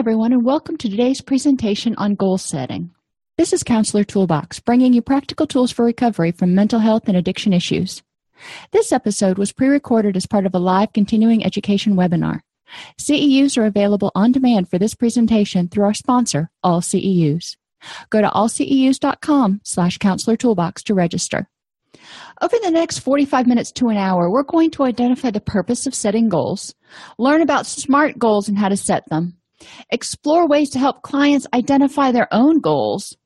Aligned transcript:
everyone, 0.00 0.32
and 0.32 0.46
welcome 0.46 0.78
to 0.78 0.88
today's 0.88 1.20
presentation 1.20 1.94
on 1.96 2.14
goal 2.14 2.38
setting. 2.38 2.90
This 3.36 3.52
is 3.52 3.62
Counselor 3.62 4.02
Toolbox, 4.02 4.58
bringing 4.58 4.94
you 4.94 5.02
practical 5.02 5.46
tools 5.46 5.70
for 5.70 5.84
recovery 5.84 6.32
from 6.32 6.54
mental 6.54 6.80
health 6.80 7.02
and 7.06 7.18
addiction 7.18 7.52
issues. 7.52 8.02
This 8.70 8.92
episode 8.92 9.36
was 9.36 9.52
pre 9.52 9.68
recorded 9.68 10.16
as 10.16 10.24
part 10.24 10.46
of 10.46 10.54
a 10.54 10.58
live 10.58 10.94
continuing 10.94 11.44
education 11.44 11.96
webinar. 11.96 12.40
CEUs 12.98 13.58
are 13.58 13.66
available 13.66 14.10
on 14.14 14.32
demand 14.32 14.70
for 14.70 14.78
this 14.78 14.94
presentation 14.94 15.68
through 15.68 15.84
our 15.84 15.92
sponsor, 15.92 16.50
All 16.62 16.80
CEUs. 16.80 17.58
Go 18.08 18.22
to 18.22 18.30
allceus.com 18.30 19.60
slash 19.64 19.98
counselor 19.98 20.38
toolbox 20.38 20.82
to 20.84 20.94
register. 20.94 21.46
Over 22.40 22.56
the 22.62 22.70
next 22.70 23.00
45 23.00 23.46
minutes 23.46 23.70
to 23.72 23.90
an 23.90 23.98
hour, 23.98 24.30
we're 24.30 24.44
going 24.44 24.70
to 24.70 24.84
identify 24.84 25.30
the 25.30 25.42
purpose 25.42 25.86
of 25.86 25.94
setting 25.94 26.30
goals, 26.30 26.74
learn 27.18 27.42
about 27.42 27.66
SMART 27.66 28.18
goals 28.18 28.48
and 28.48 28.56
how 28.56 28.70
to 28.70 28.78
set 28.78 29.06
them, 29.10 29.36
explore 29.90 30.46
ways 30.46 30.70
to 30.70 30.78
help 30.78 31.02
clients 31.02 31.46
identify 31.54 32.12
their 32.12 32.28
own 32.32 32.60
goals, 32.60 33.16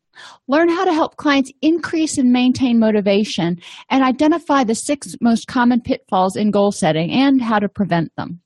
learn 0.48 0.68
how 0.68 0.84
to 0.84 0.92
help 0.92 1.16
clients 1.16 1.52
increase 1.62 2.18
and 2.18 2.32
maintain 2.32 2.78
motivation, 2.78 3.58
and 3.90 4.04
identify 4.04 4.64
the 4.64 4.74
six 4.74 5.16
most 5.20 5.46
common 5.46 5.80
pitfalls 5.80 6.36
in 6.36 6.50
goal 6.50 6.72
setting 6.72 7.10
and 7.10 7.42
how 7.42 7.58
to 7.58 7.68
prevent 7.68 8.14
them. 8.16 8.40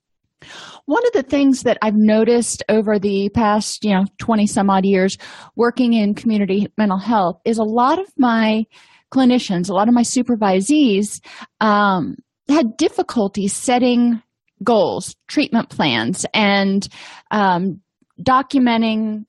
One 0.85 1.05
of 1.05 1.13
the 1.13 1.23
things 1.23 1.63
that 1.63 1.77
I've 1.81 1.97
noticed 1.97 2.63
over 2.69 2.97
the 2.97 3.29
past, 3.29 3.83
you 3.83 3.91
know, 3.91 4.05
20 4.19 4.47
some 4.47 4.69
odd 4.69 4.85
years 4.85 5.17
working 5.55 5.93
in 5.93 6.15
community 6.15 6.67
mental 6.77 6.97
health 6.97 7.41
is 7.45 7.57
a 7.57 7.63
lot 7.63 7.99
of 7.99 8.07
my 8.17 8.65
clinicians, 9.11 9.69
a 9.69 9.73
lot 9.73 9.87
of 9.87 9.93
my 9.93 10.01
supervisees 10.01 11.21
um, 11.59 12.15
had 12.47 12.77
difficulty 12.77 13.47
setting 13.47 14.21
goals, 14.63 15.15
treatment 15.27 15.69
plans, 15.69 16.25
and 16.33 16.87
um, 17.31 17.81
documenting 18.21 19.25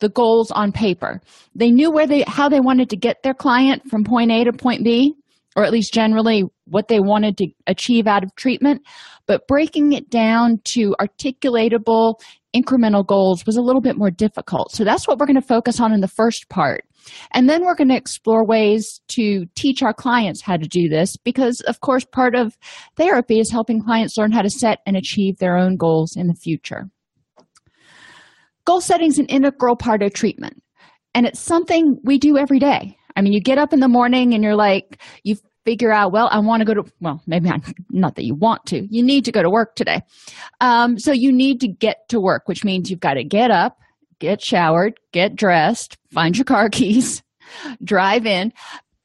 the 0.00 0.08
goals 0.08 0.50
on 0.50 0.72
paper. 0.72 1.20
They 1.54 1.70
knew 1.70 1.90
where 1.90 2.06
they 2.06 2.24
how 2.26 2.48
they 2.48 2.60
wanted 2.60 2.90
to 2.90 2.96
get 2.96 3.22
their 3.22 3.34
client 3.34 3.88
from 3.88 4.04
point 4.04 4.30
A 4.30 4.44
to 4.44 4.52
point 4.52 4.84
B, 4.84 5.14
or 5.56 5.64
at 5.64 5.72
least 5.72 5.92
generally 5.92 6.44
what 6.66 6.88
they 6.88 7.00
wanted 7.00 7.36
to 7.38 7.48
achieve 7.66 8.06
out 8.06 8.24
of 8.24 8.34
treatment, 8.36 8.82
but 9.26 9.46
breaking 9.46 9.92
it 9.92 10.10
down 10.10 10.60
to 10.64 10.94
articulatable 11.00 12.20
incremental 12.54 13.06
goals 13.06 13.44
was 13.46 13.56
a 13.56 13.60
little 13.60 13.80
bit 13.80 13.96
more 13.96 14.10
difficult. 14.10 14.72
So 14.72 14.84
that's 14.84 15.06
what 15.06 15.18
we're 15.18 15.26
going 15.26 15.40
to 15.40 15.46
focus 15.46 15.80
on 15.80 15.92
in 15.92 16.00
the 16.00 16.08
first 16.08 16.48
part. 16.48 16.84
And 17.32 17.48
then 17.48 17.64
we're 17.64 17.74
going 17.74 17.88
to 17.88 17.96
explore 17.96 18.44
ways 18.44 19.00
to 19.08 19.46
teach 19.54 19.82
our 19.82 19.94
clients 19.94 20.40
how 20.40 20.56
to 20.56 20.66
do 20.66 20.88
this 20.88 21.16
because, 21.16 21.60
of 21.62 21.80
course, 21.80 22.04
part 22.04 22.34
of 22.34 22.56
therapy 22.96 23.40
is 23.40 23.50
helping 23.50 23.82
clients 23.82 24.16
learn 24.16 24.32
how 24.32 24.42
to 24.42 24.50
set 24.50 24.80
and 24.86 24.96
achieve 24.96 25.38
their 25.38 25.56
own 25.56 25.76
goals 25.76 26.16
in 26.16 26.28
the 26.28 26.34
future. 26.34 26.88
Goal 28.64 28.80
setting 28.80 29.08
is 29.08 29.18
an 29.18 29.26
integral 29.26 29.76
part 29.76 30.02
of 30.02 30.14
treatment, 30.14 30.62
and 31.14 31.26
it's 31.26 31.40
something 31.40 31.98
we 32.02 32.18
do 32.18 32.38
every 32.38 32.58
day. 32.58 32.96
I 33.16 33.22
mean, 33.22 33.32
you 33.32 33.40
get 33.40 33.58
up 33.58 33.72
in 33.72 33.80
the 33.80 33.88
morning 33.88 34.34
and 34.34 34.42
you're 34.42 34.56
like, 34.56 35.00
you 35.22 35.36
figure 35.64 35.92
out, 35.92 36.12
well, 36.12 36.28
I 36.30 36.38
want 36.40 36.60
to 36.60 36.64
go 36.64 36.74
to, 36.74 36.84
well, 37.00 37.22
maybe 37.26 37.48
not, 37.48 37.60
not 37.90 38.16
that 38.16 38.24
you 38.24 38.34
want 38.34 38.66
to, 38.66 38.86
you 38.90 39.02
need 39.02 39.24
to 39.24 39.32
go 39.32 39.42
to 39.42 39.50
work 39.50 39.76
today. 39.76 40.02
Um, 40.60 40.98
so 40.98 41.12
you 41.12 41.32
need 41.32 41.60
to 41.60 41.68
get 41.68 42.08
to 42.08 42.20
work, 42.20 42.42
which 42.46 42.64
means 42.64 42.90
you've 42.90 43.00
got 43.00 43.14
to 43.14 43.24
get 43.24 43.50
up, 43.50 43.78
get 44.18 44.42
showered, 44.42 44.98
get 45.12 45.36
dressed, 45.36 45.96
find 46.12 46.36
your 46.36 46.44
car 46.44 46.68
keys, 46.70 47.22
drive 47.82 48.26
in. 48.26 48.52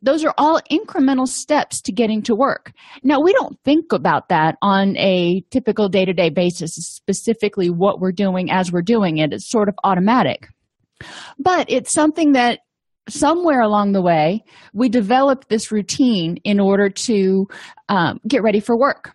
Those 0.01 0.23
are 0.23 0.33
all 0.37 0.61
incremental 0.71 1.27
steps 1.27 1.81
to 1.81 1.91
getting 1.91 2.21
to 2.23 2.33
work. 2.33 2.71
Now, 3.03 3.19
we 3.19 3.33
don't 3.33 3.59
think 3.65 3.91
about 3.91 4.29
that 4.29 4.57
on 4.61 4.95
a 4.95 5.43
typical 5.51 5.89
day 5.89 6.05
to 6.05 6.13
day 6.13 6.29
basis, 6.29 6.73
specifically 6.75 7.69
what 7.69 7.99
we're 7.99 8.13
doing 8.13 8.49
as 8.49 8.71
we're 8.71 8.81
doing 8.81 9.17
it. 9.17 9.33
It's 9.33 9.49
sort 9.49 9.67
of 9.67 9.75
automatic. 9.83 10.47
But 11.37 11.69
it's 11.69 11.91
something 11.91 12.31
that 12.31 12.59
somewhere 13.09 13.61
along 13.61 13.91
the 13.91 14.01
way, 14.01 14.43
we 14.73 14.87
developed 14.87 15.49
this 15.49 15.71
routine 15.71 16.37
in 16.43 16.59
order 16.59 16.89
to 16.89 17.47
um, 17.89 18.19
get 18.27 18.43
ready 18.43 18.59
for 18.59 18.77
work 18.77 19.13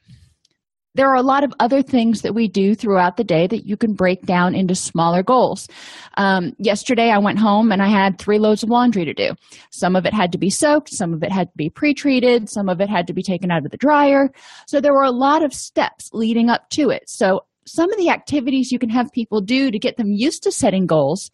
there 0.94 1.10
are 1.10 1.16
a 1.16 1.22
lot 1.22 1.42
of 1.42 1.52
other 1.58 1.82
things 1.82 2.22
that 2.22 2.34
we 2.34 2.46
do 2.46 2.74
throughout 2.74 3.16
the 3.16 3.24
day 3.24 3.46
that 3.48 3.66
you 3.66 3.76
can 3.76 3.94
break 3.94 4.22
down 4.22 4.54
into 4.54 4.74
smaller 4.74 5.22
goals. 5.22 5.68
Um, 6.16 6.54
yesterday, 6.58 7.10
I 7.10 7.18
went 7.18 7.38
home 7.38 7.72
and 7.72 7.82
I 7.82 7.88
had 7.88 8.18
three 8.18 8.38
loads 8.38 8.62
of 8.62 8.70
laundry 8.70 9.04
to 9.04 9.12
do. 9.12 9.32
Some 9.70 9.96
of 9.96 10.06
it 10.06 10.14
had 10.14 10.30
to 10.32 10.38
be 10.38 10.50
soaked, 10.50 10.90
some 10.90 11.12
of 11.12 11.22
it 11.22 11.32
had 11.32 11.50
to 11.50 11.56
be 11.56 11.68
pre 11.68 11.94
treated, 11.94 12.48
some 12.48 12.68
of 12.68 12.80
it 12.80 12.88
had 12.88 13.06
to 13.08 13.12
be 13.12 13.22
taken 13.22 13.50
out 13.50 13.64
of 13.64 13.70
the 13.70 13.76
dryer. 13.76 14.30
So 14.66 14.80
there 14.80 14.94
were 14.94 15.02
a 15.02 15.10
lot 15.10 15.44
of 15.44 15.52
steps 15.52 16.10
leading 16.12 16.48
up 16.48 16.70
to 16.70 16.90
it. 16.90 17.08
So, 17.08 17.44
some 17.66 17.90
of 17.90 17.96
the 17.96 18.10
activities 18.10 18.70
you 18.70 18.78
can 18.78 18.90
have 18.90 19.10
people 19.10 19.40
do 19.40 19.70
to 19.70 19.78
get 19.78 19.96
them 19.96 20.12
used 20.12 20.42
to 20.42 20.52
setting 20.52 20.86
goals 20.86 21.30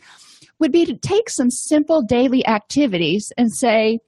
would 0.61 0.71
be 0.71 0.87
to 0.87 0.97
take 0.97 1.29
some 1.29 1.51
simple 1.51 2.03
daily 2.03 2.47
activities 2.47 3.33
and 3.37 3.53
say, 3.53 3.99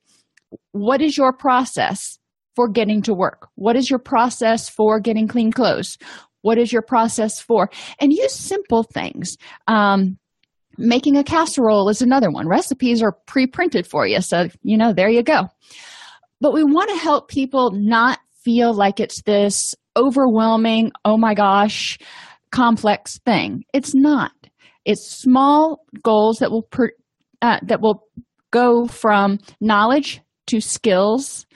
What 0.71 1.03
is 1.03 1.17
your 1.17 1.33
process? 1.33 2.19
For 2.55 2.69
getting 2.69 3.03
to 3.03 3.15
work? 3.15 3.49
What 3.55 3.77
is 3.77 3.89
your 3.91 3.99
process 3.99 4.69
for 4.69 5.01
getting 5.01 5.29
clean 5.29 5.53
clothes? 5.53 5.99
What 6.43 6.59
is 6.59 6.73
your 6.73 6.83
process 6.83 7.41
for? 7.41 7.71
And 8.01 8.13
use 8.13 8.35
simple 8.35 8.83
things. 8.83 9.37
Um, 9.69 10.19
making 10.79 11.17
a 11.17 11.25
casserole 11.25 11.89
is 11.89 12.03
another 12.03 12.31
one. 12.31 12.49
Recipes 12.49 13.03
are 13.03 13.17
pre 13.27 13.47
printed 13.47 13.87
for 13.87 14.07
you. 14.07 14.21
So, 14.21 14.49
you 14.63 14.77
know, 14.77 14.93
there 14.93 15.09
you 15.09 15.23
go. 15.23 15.49
But 16.41 16.53
we 16.53 16.65
want 16.65 16.91
to 16.91 16.97
help 16.97 17.29
people 17.29 17.71
not 17.73 18.19
feel 18.45 18.75
like 18.75 18.99
it's 18.99 19.23
this 19.23 19.75
overwhelming, 19.97 20.91
oh 21.05 21.17
my 21.17 21.35
gosh, 21.35 21.99
complex 22.51 23.19
thing. 23.25 23.65
It's 23.73 23.95
not. 23.95 24.33
It's 24.85 25.09
small 25.09 25.85
goals 26.03 26.39
that 26.39 26.51
will 26.51 26.63
per, 26.63 26.91
uh, 27.41 27.61
that 27.63 27.81
will 27.81 28.09
go 28.51 28.87
from 28.87 29.39
knowledge 29.61 30.21
to 30.49 30.61
skills 30.61 31.47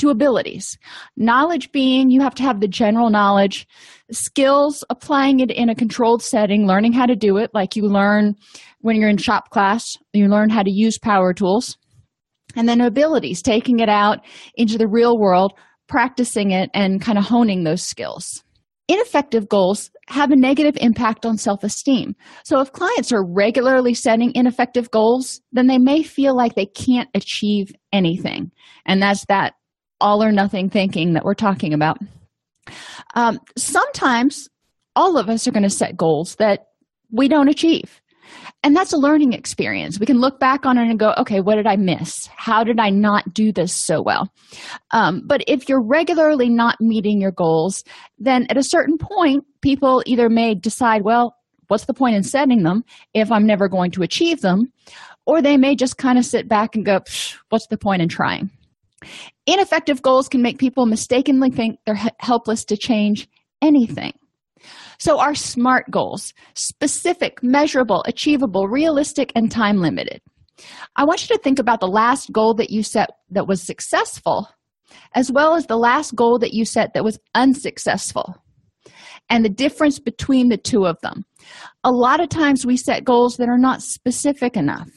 to 0.00 0.10
abilities. 0.10 0.76
Knowledge 1.16 1.72
being 1.72 2.10
you 2.10 2.20
have 2.20 2.34
to 2.34 2.42
have 2.42 2.60
the 2.60 2.68
general 2.68 3.10
knowledge, 3.10 3.66
skills 4.10 4.84
applying 4.90 5.40
it 5.40 5.50
in 5.50 5.68
a 5.68 5.74
controlled 5.74 6.22
setting, 6.22 6.66
learning 6.66 6.92
how 6.92 7.06
to 7.06 7.16
do 7.16 7.36
it, 7.36 7.50
like 7.54 7.76
you 7.76 7.84
learn 7.84 8.34
when 8.80 8.96
you're 8.96 9.08
in 9.10 9.16
shop 9.16 9.50
class, 9.50 9.96
you 10.12 10.26
learn 10.26 10.50
how 10.50 10.62
to 10.62 10.70
use 10.70 10.98
power 10.98 11.32
tools. 11.32 11.76
And 12.56 12.68
then 12.68 12.80
abilities, 12.80 13.42
taking 13.42 13.78
it 13.78 13.88
out 13.88 14.18
into 14.56 14.76
the 14.76 14.88
real 14.88 15.18
world, 15.18 15.52
practicing 15.88 16.50
it, 16.50 16.70
and 16.74 17.00
kind 17.00 17.18
of 17.18 17.24
honing 17.24 17.62
those 17.62 17.82
skills. 17.82 18.42
Ineffective 18.88 19.48
goals 19.48 19.88
have 20.08 20.32
a 20.32 20.36
negative 20.36 20.76
impact 20.80 21.24
on 21.24 21.38
self 21.38 21.62
esteem. 21.62 22.16
So, 22.44 22.58
if 22.58 22.72
clients 22.72 23.12
are 23.12 23.24
regularly 23.24 23.94
setting 23.94 24.32
ineffective 24.34 24.90
goals, 24.90 25.40
then 25.52 25.68
they 25.68 25.78
may 25.78 26.02
feel 26.02 26.36
like 26.36 26.56
they 26.56 26.66
can't 26.66 27.08
achieve 27.14 27.72
anything. 27.92 28.50
And 28.86 29.00
that's 29.00 29.24
that 29.26 29.54
all 30.00 30.22
or 30.22 30.32
nothing 30.32 30.70
thinking 30.70 31.14
that 31.14 31.24
we're 31.24 31.34
talking 31.34 31.74
about. 31.74 31.98
Um, 33.14 33.38
sometimes 33.56 34.48
all 34.96 35.16
of 35.16 35.28
us 35.28 35.46
are 35.46 35.52
going 35.52 35.62
to 35.62 35.70
set 35.70 35.96
goals 35.96 36.36
that 36.36 36.66
we 37.10 37.28
don't 37.28 37.48
achieve. 37.48 38.00
And 38.62 38.76
that's 38.76 38.92
a 38.92 38.98
learning 38.98 39.32
experience. 39.32 39.98
We 39.98 40.06
can 40.06 40.20
look 40.20 40.38
back 40.38 40.66
on 40.66 40.76
it 40.76 40.88
and 40.88 40.98
go, 40.98 41.14
okay, 41.18 41.40
what 41.40 41.56
did 41.56 41.66
I 41.66 41.76
miss? 41.76 42.28
How 42.36 42.62
did 42.62 42.78
I 42.78 42.90
not 42.90 43.32
do 43.32 43.52
this 43.52 43.74
so 43.74 44.02
well? 44.02 44.32
Um, 44.90 45.22
but 45.24 45.42
if 45.46 45.68
you're 45.68 45.82
regularly 45.82 46.48
not 46.48 46.80
meeting 46.80 47.20
your 47.20 47.32
goals, 47.32 47.82
then 48.18 48.46
at 48.50 48.58
a 48.58 48.62
certain 48.62 48.98
point, 48.98 49.44
people 49.62 50.02
either 50.06 50.28
may 50.28 50.54
decide, 50.54 51.02
well, 51.02 51.34
what's 51.68 51.86
the 51.86 51.94
point 51.94 52.16
in 52.16 52.22
setting 52.22 52.62
them 52.62 52.84
if 53.14 53.32
I'm 53.32 53.46
never 53.46 53.68
going 53.68 53.90
to 53.92 54.02
achieve 54.02 54.42
them? 54.42 54.72
Or 55.26 55.40
they 55.40 55.56
may 55.56 55.74
just 55.74 55.96
kind 55.96 56.18
of 56.18 56.26
sit 56.26 56.48
back 56.48 56.76
and 56.76 56.84
go, 56.84 57.00
what's 57.48 57.66
the 57.68 57.78
point 57.78 58.02
in 58.02 58.08
trying? 58.08 58.50
Ineffective 59.46 60.02
goals 60.02 60.28
can 60.28 60.42
make 60.42 60.58
people 60.58 60.86
mistakenly 60.86 61.50
think 61.50 61.78
they're 61.84 61.98
helpless 62.20 62.64
to 62.66 62.76
change 62.76 63.28
anything. 63.62 64.12
So, 64.98 65.18
our 65.18 65.34
SMART 65.34 65.90
goals 65.90 66.34
specific, 66.54 67.42
measurable, 67.42 68.04
achievable, 68.06 68.68
realistic, 68.68 69.32
and 69.34 69.50
time 69.50 69.78
limited. 69.78 70.20
I 70.96 71.04
want 71.04 71.22
you 71.22 71.34
to 71.34 71.42
think 71.42 71.58
about 71.58 71.80
the 71.80 71.88
last 71.88 72.30
goal 72.32 72.54
that 72.54 72.70
you 72.70 72.82
set 72.82 73.08
that 73.30 73.48
was 73.48 73.62
successful, 73.62 74.48
as 75.14 75.32
well 75.32 75.54
as 75.54 75.66
the 75.66 75.78
last 75.78 76.14
goal 76.14 76.38
that 76.40 76.52
you 76.52 76.66
set 76.66 76.92
that 76.92 77.04
was 77.04 77.18
unsuccessful, 77.34 78.36
and 79.30 79.42
the 79.42 79.50
difference 79.50 79.98
between 79.98 80.48
the 80.48 80.58
two 80.58 80.84
of 80.84 81.00
them. 81.00 81.24
A 81.82 81.90
lot 81.90 82.20
of 82.20 82.28
times 82.28 82.66
we 82.66 82.76
set 82.76 83.04
goals 83.04 83.36
that 83.38 83.48
are 83.48 83.58
not 83.58 83.82
specific 83.82 84.56
enough. 84.56 84.90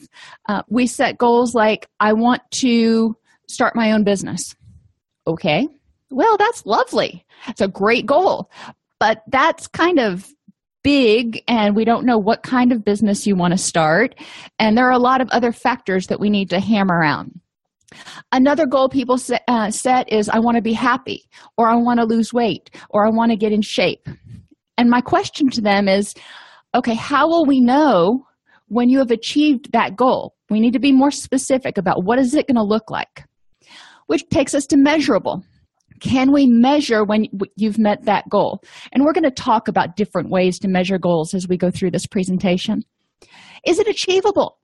Uh, 0.48 0.62
we 0.68 0.86
set 0.86 1.16
goals 1.16 1.54
like, 1.54 1.88
I 2.00 2.12
want 2.12 2.42
to 2.56 3.16
start 3.54 3.76
my 3.76 3.92
own 3.92 4.04
business. 4.04 4.54
Okay, 5.26 5.66
well, 6.10 6.36
that's 6.36 6.66
lovely. 6.66 7.24
It's 7.48 7.60
a 7.60 7.68
great 7.68 8.06
goal, 8.06 8.50
but 9.00 9.22
that's 9.28 9.66
kind 9.66 9.98
of 9.98 10.28
big, 10.82 11.42
and 11.48 11.74
we 11.74 11.84
don't 11.84 12.04
know 12.04 12.18
what 12.18 12.42
kind 12.42 12.70
of 12.70 12.84
business 12.84 13.26
you 13.26 13.34
want 13.34 13.52
to 13.52 13.58
start. 13.58 14.14
And 14.58 14.76
there 14.76 14.86
are 14.86 14.92
a 14.92 14.98
lot 14.98 15.20
of 15.20 15.30
other 15.30 15.50
factors 15.50 16.08
that 16.08 16.20
we 16.20 16.28
need 16.28 16.50
to 16.50 16.60
hammer 16.60 17.02
out. 17.02 17.26
Another 18.32 18.66
goal 18.66 18.88
people 18.88 19.18
set, 19.18 19.42
uh, 19.48 19.70
set 19.70 20.12
is 20.12 20.28
I 20.28 20.40
want 20.40 20.56
to 20.56 20.62
be 20.62 20.72
happy, 20.72 21.28
or 21.56 21.68
I 21.68 21.76
want 21.76 22.00
to 22.00 22.06
lose 22.06 22.32
weight, 22.32 22.70
or 22.90 23.06
I 23.06 23.10
want 23.10 23.30
to 23.30 23.36
get 23.36 23.52
in 23.52 23.62
shape. 23.62 24.06
And 24.76 24.90
my 24.90 25.00
question 25.00 25.48
to 25.50 25.60
them 25.60 25.88
is 25.88 26.14
okay, 26.74 26.94
how 26.94 27.28
will 27.28 27.44
we 27.44 27.60
know 27.60 28.26
when 28.66 28.88
you 28.88 28.98
have 28.98 29.12
achieved 29.12 29.72
that 29.72 29.96
goal? 29.96 30.34
We 30.50 30.60
need 30.60 30.72
to 30.72 30.80
be 30.80 30.92
more 30.92 31.12
specific 31.12 31.78
about 31.78 32.04
what 32.04 32.18
is 32.18 32.34
it 32.34 32.48
going 32.48 32.56
to 32.56 32.62
look 32.62 32.90
like, 32.90 33.24
which 34.06 34.28
takes 34.28 34.54
us 34.54 34.66
to 34.66 34.76
measurable. 34.76 35.42
Can 36.00 36.32
we 36.32 36.46
measure 36.46 37.04
when 37.04 37.26
you've 37.56 37.78
met 37.78 38.04
that 38.04 38.28
goal? 38.28 38.62
And 38.92 39.04
we're 39.04 39.12
going 39.12 39.24
to 39.24 39.30
talk 39.30 39.68
about 39.68 39.96
different 39.96 40.30
ways 40.30 40.58
to 40.60 40.68
measure 40.68 40.98
goals 40.98 41.34
as 41.34 41.48
we 41.48 41.56
go 41.56 41.70
through 41.70 41.92
this 41.92 42.06
presentation. 42.06 42.82
Is 43.66 43.78
it 43.78 43.88
achievable? 43.88 44.58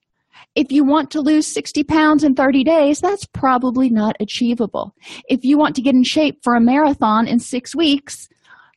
If 0.55 0.73
you 0.73 0.85
want 0.85 1.11
to 1.13 1.21
lose 1.21 1.47
60 1.47 1.85
pounds 1.85 2.25
in 2.25 2.35
30 2.35 2.65
days, 2.65 3.01
that's 3.01 3.27
probably 3.27 3.89
not 3.89 4.17
achievable. 4.21 4.95
If 5.29 5.45
you 5.45 5.57
want 5.57 5.77
to 5.77 5.83
get 5.83 5.95
in 5.95 6.03
shape 6.03 6.41
for 6.43 6.55
a 6.55 6.61
marathon 6.61 7.29
in 7.29 7.39
six 7.39 7.75
weeks, 7.75 8.29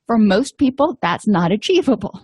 for 0.05 0.17
most 0.17 0.57
people, 0.57 0.97
that's 1.01 1.27
not 1.27 1.51
achievable. 1.51 2.21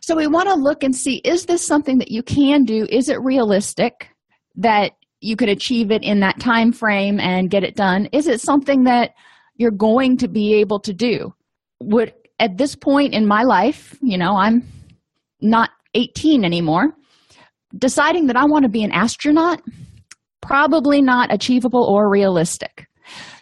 So 0.00 0.14
we 0.14 0.26
want 0.26 0.48
to 0.48 0.54
look 0.54 0.82
and 0.82 0.94
see 0.94 1.16
is 1.16 1.46
this 1.46 1.66
something 1.66 1.98
that 1.98 2.10
you 2.10 2.22
can 2.22 2.64
do? 2.64 2.86
Is 2.90 3.08
it 3.08 3.20
realistic 3.20 4.10
that 4.56 4.92
you 5.26 5.36
could 5.36 5.48
achieve 5.48 5.90
it 5.90 6.02
in 6.02 6.20
that 6.20 6.38
time 6.38 6.72
frame 6.72 7.18
and 7.18 7.50
get 7.50 7.64
it 7.64 7.74
done? 7.74 8.08
Is 8.12 8.26
it 8.26 8.40
something 8.40 8.84
that 8.84 9.12
you're 9.56 9.70
going 9.70 10.16
to 10.18 10.28
be 10.28 10.54
able 10.54 10.80
to 10.80 10.92
do? 10.92 11.34
Would 11.82 12.14
at 12.38 12.58
this 12.58 12.76
point 12.76 13.14
in 13.14 13.26
my 13.26 13.42
life, 13.42 13.98
you 14.02 14.16
know, 14.16 14.36
I'm 14.36 14.66
not 15.40 15.70
18 15.94 16.44
anymore 16.44 16.94
deciding 17.76 18.26
that 18.28 18.36
I 18.36 18.44
want 18.44 18.62
to 18.62 18.68
be 18.68 18.84
an 18.84 18.92
astronaut, 18.92 19.60
probably 20.40 21.02
not 21.02 21.32
achievable 21.32 21.84
or 21.84 22.08
realistic. 22.08 22.86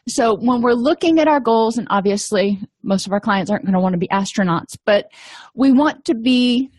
So, 0.07 0.37
when 0.37 0.61
we're 0.61 0.75
looking 0.75 1.19
at 1.19 1.29
our 1.29 1.41
goals, 1.41 1.79
and 1.79 1.87
obviously 1.91 2.61
most 2.83 3.07
of 3.07 3.13
our 3.13 3.21
clients 3.21 3.51
aren't 3.51 3.65
going 3.65 3.75
to 3.75 3.81
want 3.81 3.95
to 3.95 3.99
be 3.99 4.09
astronauts, 4.09 4.77
but 4.85 5.07
we 5.55 5.73
want 5.73 6.05
to 6.07 6.15
be 6.15 6.71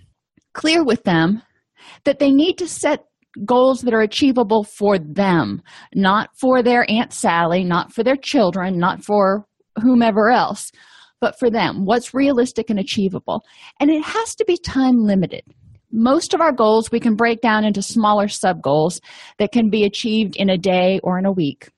clear 0.54 0.84
with 0.84 1.04
them 1.04 1.42
that 2.04 2.20
they 2.20 2.32
need 2.32 2.58
to 2.60 2.68
set 2.68 3.06
goals 3.44 3.82
that 3.82 3.94
are 3.94 4.02
achievable 4.02 4.64
for 4.64 4.98
them, 4.98 5.62
not 5.94 6.30
for 6.40 6.64
their 6.64 6.90
Aunt 6.90 7.12
Sally, 7.12 7.64
not 7.64 7.92
for 7.92 8.04
their 8.04 8.16
children, 8.16 8.78
not 8.78 9.04
for 9.04 9.46
whomever 9.82 10.30
else, 10.30 10.72
but 11.20 11.38
for 11.40 11.50
them. 11.50 11.86
What's 11.86 12.14
realistic 12.14 12.70
and 12.70 12.80
achievable? 12.80 13.44
And 13.80 13.90
it 13.90 14.04
has 14.04 14.36
to 14.36 14.46
be 14.46 14.58
time 14.58 15.04
limited 15.04 15.44
most 15.96 16.34
of 16.34 16.42
our 16.42 16.52
goals 16.52 16.92
we 16.92 17.00
can 17.00 17.16
break 17.16 17.42
down 17.42 17.64
into 17.64 17.82
smaller 17.82 18.28
sub 18.28 18.62
goals 18.62 19.00
that 19.40 19.52
can 19.52 19.70
be 19.70 19.86
achieved 19.86 20.36
in 20.36 20.50
a 20.50 20.58
day 20.58 21.00
or 21.04 21.18
in 21.18 21.26
a 21.26 21.32
week. 21.32 21.70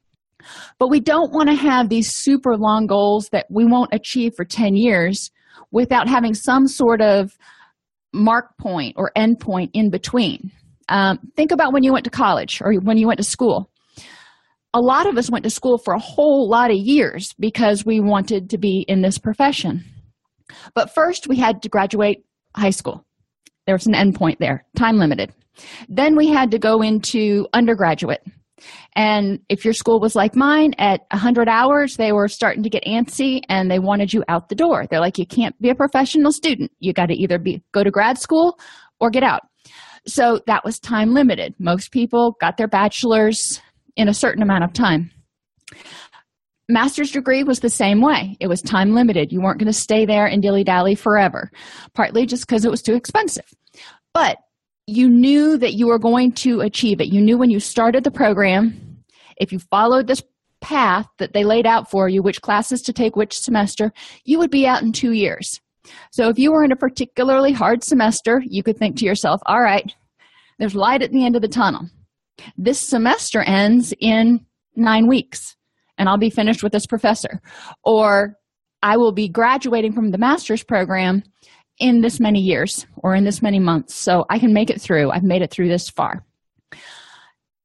But 0.79 0.89
we 0.89 0.99
don't 0.99 1.33
want 1.33 1.49
to 1.49 1.55
have 1.55 1.89
these 1.89 2.09
super 2.11 2.57
long 2.57 2.87
goals 2.87 3.29
that 3.31 3.45
we 3.49 3.65
won't 3.65 3.93
achieve 3.93 4.33
for 4.35 4.45
10 4.45 4.75
years 4.75 5.29
without 5.71 6.07
having 6.07 6.33
some 6.33 6.67
sort 6.67 7.01
of 7.01 7.37
mark 8.13 8.57
point 8.57 8.95
or 8.97 9.11
end 9.15 9.39
point 9.39 9.71
in 9.73 9.89
between. 9.89 10.51
Um, 10.89 11.19
think 11.35 11.51
about 11.51 11.73
when 11.73 11.83
you 11.83 11.93
went 11.93 12.05
to 12.05 12.11
college 12.11 12.61
or 12.61 12.73
when 12.75 12.97
you 12.97 13.07
went 13.07 13.17
to 13.17 13.23
school. 13.23 13.69
A 14.73 14.81
lot 14.81 15.07
of 15.07 15.17
us 15.17 15.29
went 15.29 15.43
to 15.43 15.49
school 15.49 15.77
for 15.77 15.93
a 15.93 15.99
whole 15.99 16.49
lot 16.49 16.71
of 16.71 16.77
years 16.77 17.33
because 17.39 17.85
we 17.85 17.99
wanted 17.99 18.49
to 18.51 18.57
be 18.57 18.85
in 18.87 19.01
this 19.01 19.17
profession. 19.17 19.83
But 20.75 20.93
first, 20.93 21.27
we 21.27 21.37
had 21.37 21.61
to 21.63 21.69
graduate 21.69 22.23
high 22.55 22.69
school 22.69 23.07
there 23.67 23.75
was 23.75 23.85
an 23.85 23.93
endpoint 23.93 24.39
there, 24.39 24.65
time 24.75 24.97
limited. 24.97 25.31
Then 25.89 26.15
we 26.15 26.29
had 26.29 26.51
to 26.51 26.57
go 26.57 26.81
into 26.81 27.45
undergraduate. 27.53 28.23
And 28.95 29.39
if 29.49 29.63
your 29.63 29.73
school 29.73 29.99
was 29.99 30.15
like 30.15 30.35
mine, 30.35 30.73
at 30.79 31.01
100 31.11 31.47
hours, 31.47 31.97
they 31.97 32.11
were 32.11 32.27
starting 32.27 32.63
to 32.63 32.69
get 32.69 32.83
antsy 32.85 33.41
and 33.49 33.69
they 33.69 33.77
wanted 33.77 34.13
you 34.13 34.23
out 34.29 34.49
the 34.49 34.55
door. 34.55 34.87
They're 34.89 35.01
like, 35.01 35.19
you 35.19 35.27
can't 35.27 35.59
be 35.61 35.69
a 35.69 35.75
professional 35.75 36.31
student. 36.31 36.71
You 36.79 36.93
got 36.93 37.07
to 37.07 37.13
either 37.13 37.37
be 37.37 37.61
go 37.73 37.83
to 37.83 37.91
grad 37.91 38.17
school 38.17 38.57
or 38.99 39.11
get 39.11 39.21
out. 39.21 39.41
So 40.07 40.39
that 40.47 40.63
was 40.63 40.79
time 40.79 41.13
limited. 41.13 41.53
Most 41.59 41.91
people 41.91 42.37
got 42.39 42.57
their 42.57 42.67
bachelor's 42.67 43.61
in 43.95 44.07
a 44.07 44.13
certain 44.13 44.41
amount 44.41 44.63
of 44.63 44.73
time. 44.73 45.11
Master's 46.69 47.11
degree 47.11 47.43
was 47.43 47.61
the 47.61 47.69
same 47.69 48.01
way. 48.01 48.35
It 48.39 48.47
was 48.47 48.61
time 48.61 48.93
limited. 48.93 49.31
You 49.31 49.41
weren't 49.41 49.59
going 49.59 49.71
to 49.71 49.73
stay 49.73 50.05
there 50.05 50.25
and 50.25 50.41
dilly 50.41 50.63
dally 50.63 50.95
forever 50.95 51.49
partly 51.93 52.25
just 52.25 52.45
because 52.45 52.65
it 52.65 52.71
was 52.71 52.81
too 52.81 52.95
expensive. 52.95 53.45
But 54.13 54.37
you 54.85 55.09
knew 55.09 55.57
that 55.57 55.73
you 55.73 55.87
were 55.87 55.99
going 55.99 56.31
to 56.31 56.61
achieve 56.61 56.99
it. 56.99 57.07
You 57.07 57.21
knew 57.21 57.37
when 57.37 57.49
you 57.49 57.59
started 57.59 58.03
the 58.03 58.11
program 58.11 59.03
if 59.37 59.51
you 59.51 59.59
followed 59.59 60.07
this 60.07 60.23
path 60.59 61.07
that 61.19 61.33
they 61.33 61.43
laid 61.43 61.65
out 61.65 61.89
for 61.89 62.09
you 62.09 62.23
which 62.23 62.41
classes 62.41 62.81
to 62.81 62.93
take 62.93 63.15
which 63.15 63.37
semester 63.37 63.93
you 64.25 64.39
would 64.39 64.49
be 64.49 64.65
out 64.65 64.81
in 64.81 64.91
two 64.91 65.11
years. 65.11 65.61
So 66.11 66.29
if 66.29 66.39
you 66.39 66.51
were 66.51 66.63
in 66.63 66.71
a 66.71 66.75
particularly 66.75 67.51
hard 67.51 67.83
semester 67.83 68.41
you 68.45 68.63
could 68.63 68.77
think 68.77 68.97
to 68.97 69.05
yourself 69.05 69.39
all 69.45 69.61
right 69.61 69.93
there's 70.59 70.75
light 70.75 71.01
at 71.01 71.11
the 71.11 71.25
end 71.25 71.35
of 71.35 71.41
the 71.41 71.47
tunnel 71.47 71.87
this 72.57 72.79
semester 72.79 73.41
ends 73.41 73.93
in 73.99 74.45
nine 74.75 75.07
weeks 75.07 75.55
and 75.97 76.07
I'll 76.07 76.17
be 76.17 76.29
finished 76.29 76.63
with 76.63 76.71
this 76.71 76.85
professor. 76.85 77.41
Or 77.83 78.35
I 78.83 78.97
will 78.97 79.11
be 79.11 79.27
graduating 79.27 79.93
from 79.93 80.11
the 80.11 80.17
master's 80.17 80.63
program 80.63 81.23
in 81.79 82.01
this 82.01 82.19
many 82.19 82.39
years 82.39 82.85
or 82.97 83.15
in 83.15 83.23
this 83.23 83.41
many 83.41 83.59
months. 83.59 83.95
So 83.95 84.25
I 84.29 84.39
can 84.39 84.53
make 84.53 84.69
it 84.69 84.81
through. 84.81 85.11
I've 85.11 85.23
made 85.23 85.41
it 85.41 85.51
through 85.51 85.69
this 85.69 85.89
far. 85.89 86.23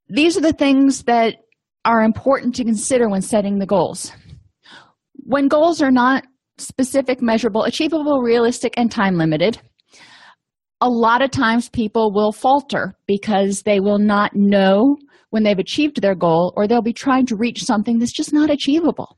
These 0.09 0.37
are 0.37 0.43
the 0.43 0.53
things 0.53 1.05
that 1.05 1.37
are 1.85 2.03
important 2.03 2.55
to 2.57 2.65
consider 2.65 3.09
when 3.09 3.23
setting 3.23 3.59
the 3.59 3.67
goals. 3.67 4.13
When 5.15 5.49
goals 5.49 5.81
are 5.83 5.91
not 5.91 6.25
specific, 6.59 7.23
measurable, 7.23 7.65
achievable, 7.65 8.21
realistic, 8.21 8.75
and 8.77 8.91
time 8.91 9.17
limited, 9.17 9.61
a 10.83 10.89
lot 10.89 11.23
of 11.23 11.31
times 11.31 11.69
people 11.69 12.13
will 12.13 12.33
falter 12.33 12.97
because 13.07 13.63
they 13.63 13.79
will 13.79 14.01
not 14.01 14.33
know 14.35 14.97
when 15.31 15.45
they've 15.45 15.59
achieved 15.59 16.03
their 16.03 16.17
goal 16.17 16.53
or 16.57 16.67
they'll 16.67 16.83
be 16.83 16.93
trying 16.93 17.25
to 17.27 17.37
reach 17.37 17.63
something 17.63 18.01
that's 18.01 18.13
just 18.13 18.33
not 18.33 18.51
achievable. 18.51 19.17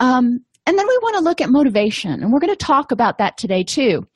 Um, 0.00 0.44
and 0.66 0.78
then 0.78 0.86
we 0.86 0.98
want 1.02 1.16
to 1.16 1.22
look 1.22 1.40
at 1.40 1.48
motivation 1.48 2.22
and 2.22 2.30
we're 2.30 2.40
going 2.40 2.54
to 2.54 2.64
talk 2.64 2.92
about 2.92 3.16
that 3.18 3.38
today 3.38 3.64
too 3.64 4.06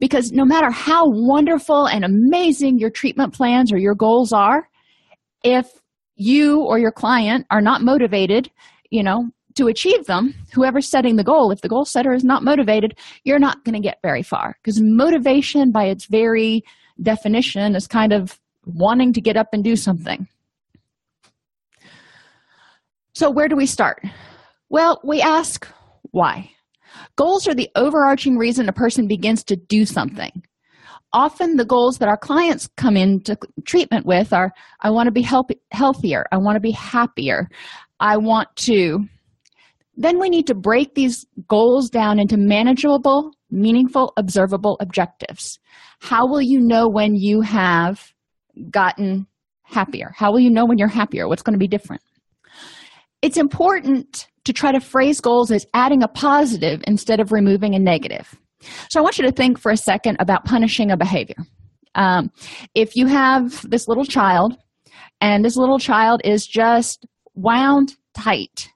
because 0.00 0.32
no 0.32 0.44
matter 0.44 0.70
how 0.70 1.04
wonderful 1.06 1.86
and 1.86 2.04
amazing 2.04 2.78
your 2.78 2.90
treatment 2.90 3.32
plans 3.32 3.72
or 3.72 3.78
your 3.78 3.94
goals 3.94 4.32
are 4.32 4.68
if 5.44 5.66
you 6.16 6.62
or 6.62 6.78
your 6.78 6.90
client 6.90 7.46
are 7.50 7.60
not 7.60 7.82
motivated 7.82 8.50
you 8.90 9.02
know 9.02 9.30
to 9.56 9.66
achieve 9.66 10.04
them 10.06 10.34
whoever's 10.54 10.90
setting 10.90 11.16
the 11.16 11.24
goal 11.24 11.50
if 11.50 11.60
the 11.60 11.68
goal 11.68 11.84
setter 11.84 12.12
is 12.12 12.24
not 12.24 12.42
motivated 12.42 12.98
you're 13.24 13.38
not 13.38 13.62
going 13.64 13.74
to 13.74 13.80
get 13.80 13.98
very 14.02 14.22
far 14.22 14.56
because 14.62 14.80
motivation 14.80 15.70
by 15.72 15.84
its 15.84 16.06
very 16.06 16.62
definition 17.02 17.74
is 17.74 17.86
kind 17.86 18.12
of 18.12 18.38
wanting 18.66 19.12
to 19.12 19.20
get 19.20 19.36
up 19.36 19.48
and 19.52 19.64
do 19.64 19.74
something 19.76 20.26
so, 23.20 23.30
where 23.30 23.48
do 23.48 23.56
we 23.56 23.66
start? 23.66 24.02
Well, 24.68 25.00
we 25.04 25.20
ask 25.20 25.68
why. 26.12 26.50
Goals 27.16 27.46
are 27.48 27.54
the 27.54 27.68
overarching 27.76 28.38
reason 28.38 28.68
a 28.68 28.72
person 28.72 29.06
begins 29.06 29.44
to 29.44 29.56
do 29.56 29.84
something. 29.84 30.42
Often, 31.12 31.56
the 31.56 31.64
goals 31.64 31.98
that 31.98 32.08
our 32.08 32.16
clients 32.16 32.68
come 32.76 32.96
into 32.96 33.36
treatment 33.66 34.06
with 34.06 34.32
are 34.32 34.52
I 34.80 34.90
want 34.90 35.08
to 35.08 35.12
be 35.12 35.22
help- 35.22 35.50
healthier, 35.72 36.24
I 36.30 36.38
want 36.38 36.56
to 36.56 36.60
be 36.60 36.70
happier, 36.70 37.48
I 37.98 38.16
want 38.16 38.48
to. 38.56 39.06
Then 40.00 40.18
we 40.18 40.28
need 40.30 40.46
to 40.48 40.54
break 40.54 40.94
these 40.94 41.26
goals 41.46 41.90
down 41.90 42.18
into 42.18 42.36
manageable, 42.36 43.30
meaningful, 43.50 44.12
observable 44.16 44.76
objectives. 44.80 45.58
How 46.00 46.26
will 46.26 46.42
you 46.42 46.58
know 46.58 46.88
when 46.88 47.14
you 47.14 47.42
have 47.42 48.12
gotten 48.70 49.26
happier? 49.62 50.12
How 50.16 50.32
will 50.32 50.40
you 50.40 50.50
know 50.50 50.64
when 50.64 50.78
you're 50.78 50.88
happier? 50.88 51.28
What's 51.28 51.42
going 51.42 51.54
to 51.54 51.58
be 51.58 51.68
different? 51.68 52.02
it's 53.22 53.36
important 53.36 54.28
to 54.44 54.52
try 54.52 54.72
to 54.72 54.80
phrase 54.80 55.20
goals 55.20 55.50
as 55.50 55.66
adding 55.74 56.02
a 56.02 56.08
positive 56.08 56.82
instead 56.86 57.20
of 57.20 57.32
removing 57.32 57.74
a 57.74 57.78
negative. 57.78 58.34
So 58.90 59.00
I 59.00 59.02
want 59.02 59.18
you 59.18 59.24
to 59.24 59.32
think 59.32 59.58
for 59.58 59.70
a 59.70 59.76
second 59.76 60.16
about 60.20 60.44
punishing 60.44 60.90
a 60.90 60.96
behavior. 60.96 61.36
Um, 61.94 62.30
if 62.74 62.96
you 62.96 63.06
have 63.06 63.68
this 63.68 63.88
little 63.88 64.04
child 64.04 64.56
and 65.20 65.44
this 65.44 65.56
little 65.56 65.78
child 65.78 66.20
is 66.24 66.46
just 66.46 67.06
wound 67.34 67.96
tight 68.14 68.70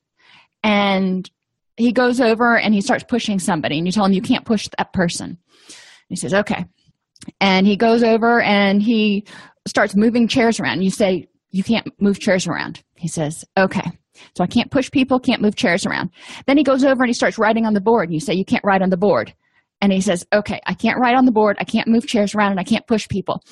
and 0.65 1.31
he 1.77 1.93
goes 1.93 2.21
over 2.21 2.57
and 2.57 2.75
he 2.75 2.81
starts 2.81 3.05
pushing 3.05 3.39
somebody 3.39 3.79
and 3.79 3.87
you 3.87 3.93
tell 3.93 4.05
him 4.05 4.13
you 4.13 4.23
can't 4.23 4.45
push 4.45 4.69
that 4.77 4.93
person 4.93 5.39
he 6.09 6.17
says 6.17 6.35
okay 6.35 6.65
and 7.41 7.67
he 7.67 7.77
goes 7.77 8.03
over 8.03 8.41
and 8.41 8.83
he 8.83 9.25
starts 9.67 9.95
moving 9.95 10.27
chairs 10.27 10.59
around 10.59 10.83
you 10.83 10.91
say 10.91 11.29
you 11.51 11.63
can't 11.63 11.89
move 12.01 12.19
chairs 12.19 12.49
around 12.49 12.83
he 12.97 13.07
says 13.07 13.45
okay 13.57 13.93
so 14.37 14.45
I 14.45 14.47
can't 14.47 14.71
push 14.71 14.91
people, 14.91 15.19
can't 15.19 15.43
move 15.43 15.57
chairs 15.57 15.87
around. 15.87 16.11
Then 16.47 16.57
he 16.57 16.63
goes 16.63 16.85
over 16.85 17.03
and 17.03 17.09
he 17.09 17.15
starts 17.15 17.39
writing 17.39 17.67
on 17.67 17.75
the 17.75 17.81
board. 17.81 18.09
And 18.09 18.15
you 18.15 18.21
say, 18.21 18.35
You 18.35 18.45
can't 18.45 18.65
write 18.65 18.83
on 18.83 18.91
the 18.91 18.97
board. 18.97 19.35
And 19.81 19.93
he 19.93 20.01
says, 20.01 20.27
Okay, 20.33 20.61
I 20.67 20.75
can't 20.75 20.99
write 20.99 21.17
on 21.17 21.27
the 21.27 21.33
board, 21.33 21.57
I 21.61 21.65
can't 21.65 21.89
move 21.89 22.07
chairs 22.07 22.35
around, 22.35 22.53
and 22.53 22.61
I 22.61 22.65
can't 22.65 22.87
push 22.87 23.09
people. 23.09 23.43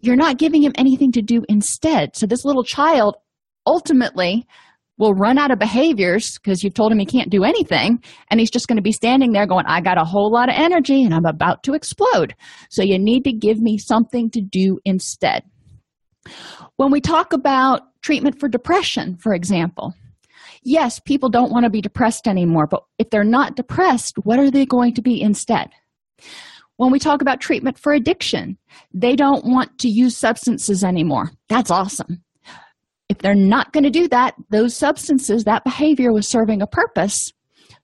You're 0.00 0.16
not 0.16 0.38
giving 0.38 0.62
him 0.62 0.72
anything 0.74 1.12
to 1.12 1.22
do 1.22 1.44
instead. 1.48 2.16
So 2.16 2.26
this 2.26 2.44
little 2.44 2.64
child 2.64 3.16
ultimately 3.66 4.46
will 4.98 5.14
run 5.14 5.38
out 5.38 5.50
of 5.50 5.58
behaviors 5.58 6.38
because 6.38 6.62
you've 6.62 6.74
told 6.74 6.92
him 6.92 6.98
he 6.98 7.06
can't 7.06 7.30
do 7.30 7.44
anything 7.44 8.02
and 8.30 8.38
he's 8.38 8.50
just 8.50 8.68
going 8.68 8.76
to 8.76 8.82
be 8.82 8.92
standing 8.92 9.32
there 9.32 9.46
going 9.46 9.66
i 9.66 9.80
got 9.80 10.00
a 10.00 10.04
whole 10.04 10.30
lot 10.30 10.48
of 10.48 10.54
energy 10.56 11.02
and 11.02 11.14
i'm 11.14 11.26
about 11.26 11.62
to 11.62 11.74
explode. 11.74 12.34
So 12.70 12.82
you 12.82 12.98
need 12.98 13.24
to 13.24 13.32
give 13.32 13.60
me 13.60 13.78
something 13.78 14.30
to 14.30 14.40
do 14.40 14.78
instead. 14.84 15.42
When 16.76 16.90
we 16.90 17.00
talk 17.00 17.32
about 17.32 17.82
treatment 18.02 18.38
for 18.38 18.48
depression 18.48 19.16
for 19.16 19.34
example 19.34 19.94
yes 20.62 21.00
people 21.00 21.28
don't 21.28 21.50
want 21.50 21.64
to 21.64 21.70
be 21.70 21.80
depressed 21.80 22.26
anymore 22.26 22.66
but 22.66 22.82
if 22.98 23.10
they're 23.10 23.24
not 23.24 23.56
depressed 23.56 24.16
what 24.24 24.38
are 24.38 24.50
they 24.50 24.66
going 24.66 24.94
to 24.94 25.02
be 25.02 25.20
instead? 25.20 25.68
When 26.76 26.90
we 26.90 26.98
talk 26.98 27.22
about 27.22 27.40
treatment 27.40 27.78
for 27.78 27.92
addiction 27.92 28.58
they 28.92 29.16
don't 29.16 29.44
want 29.44 29.78
to 29.78 29.88
use 29.88 30.16
substances 30.16 30.84
anymore. 30.84 31.30
That's 31.48 31.70
awesome 31.70 32.23
if 33.08 33.18
they're 33.18 33.34
not 33.34 33.72
going 33.72 33.84
to 33.84 33.90
do 33.90 34.08
that 34.08 34.34
those 34.50 34.76
substances 34.76 35.44
that 35.44 35.64
behavior 35.64 36.12
was 36.12 36.28
serving 36.28 36.62
a 36.62 36.66
purpose. 36.66 37.32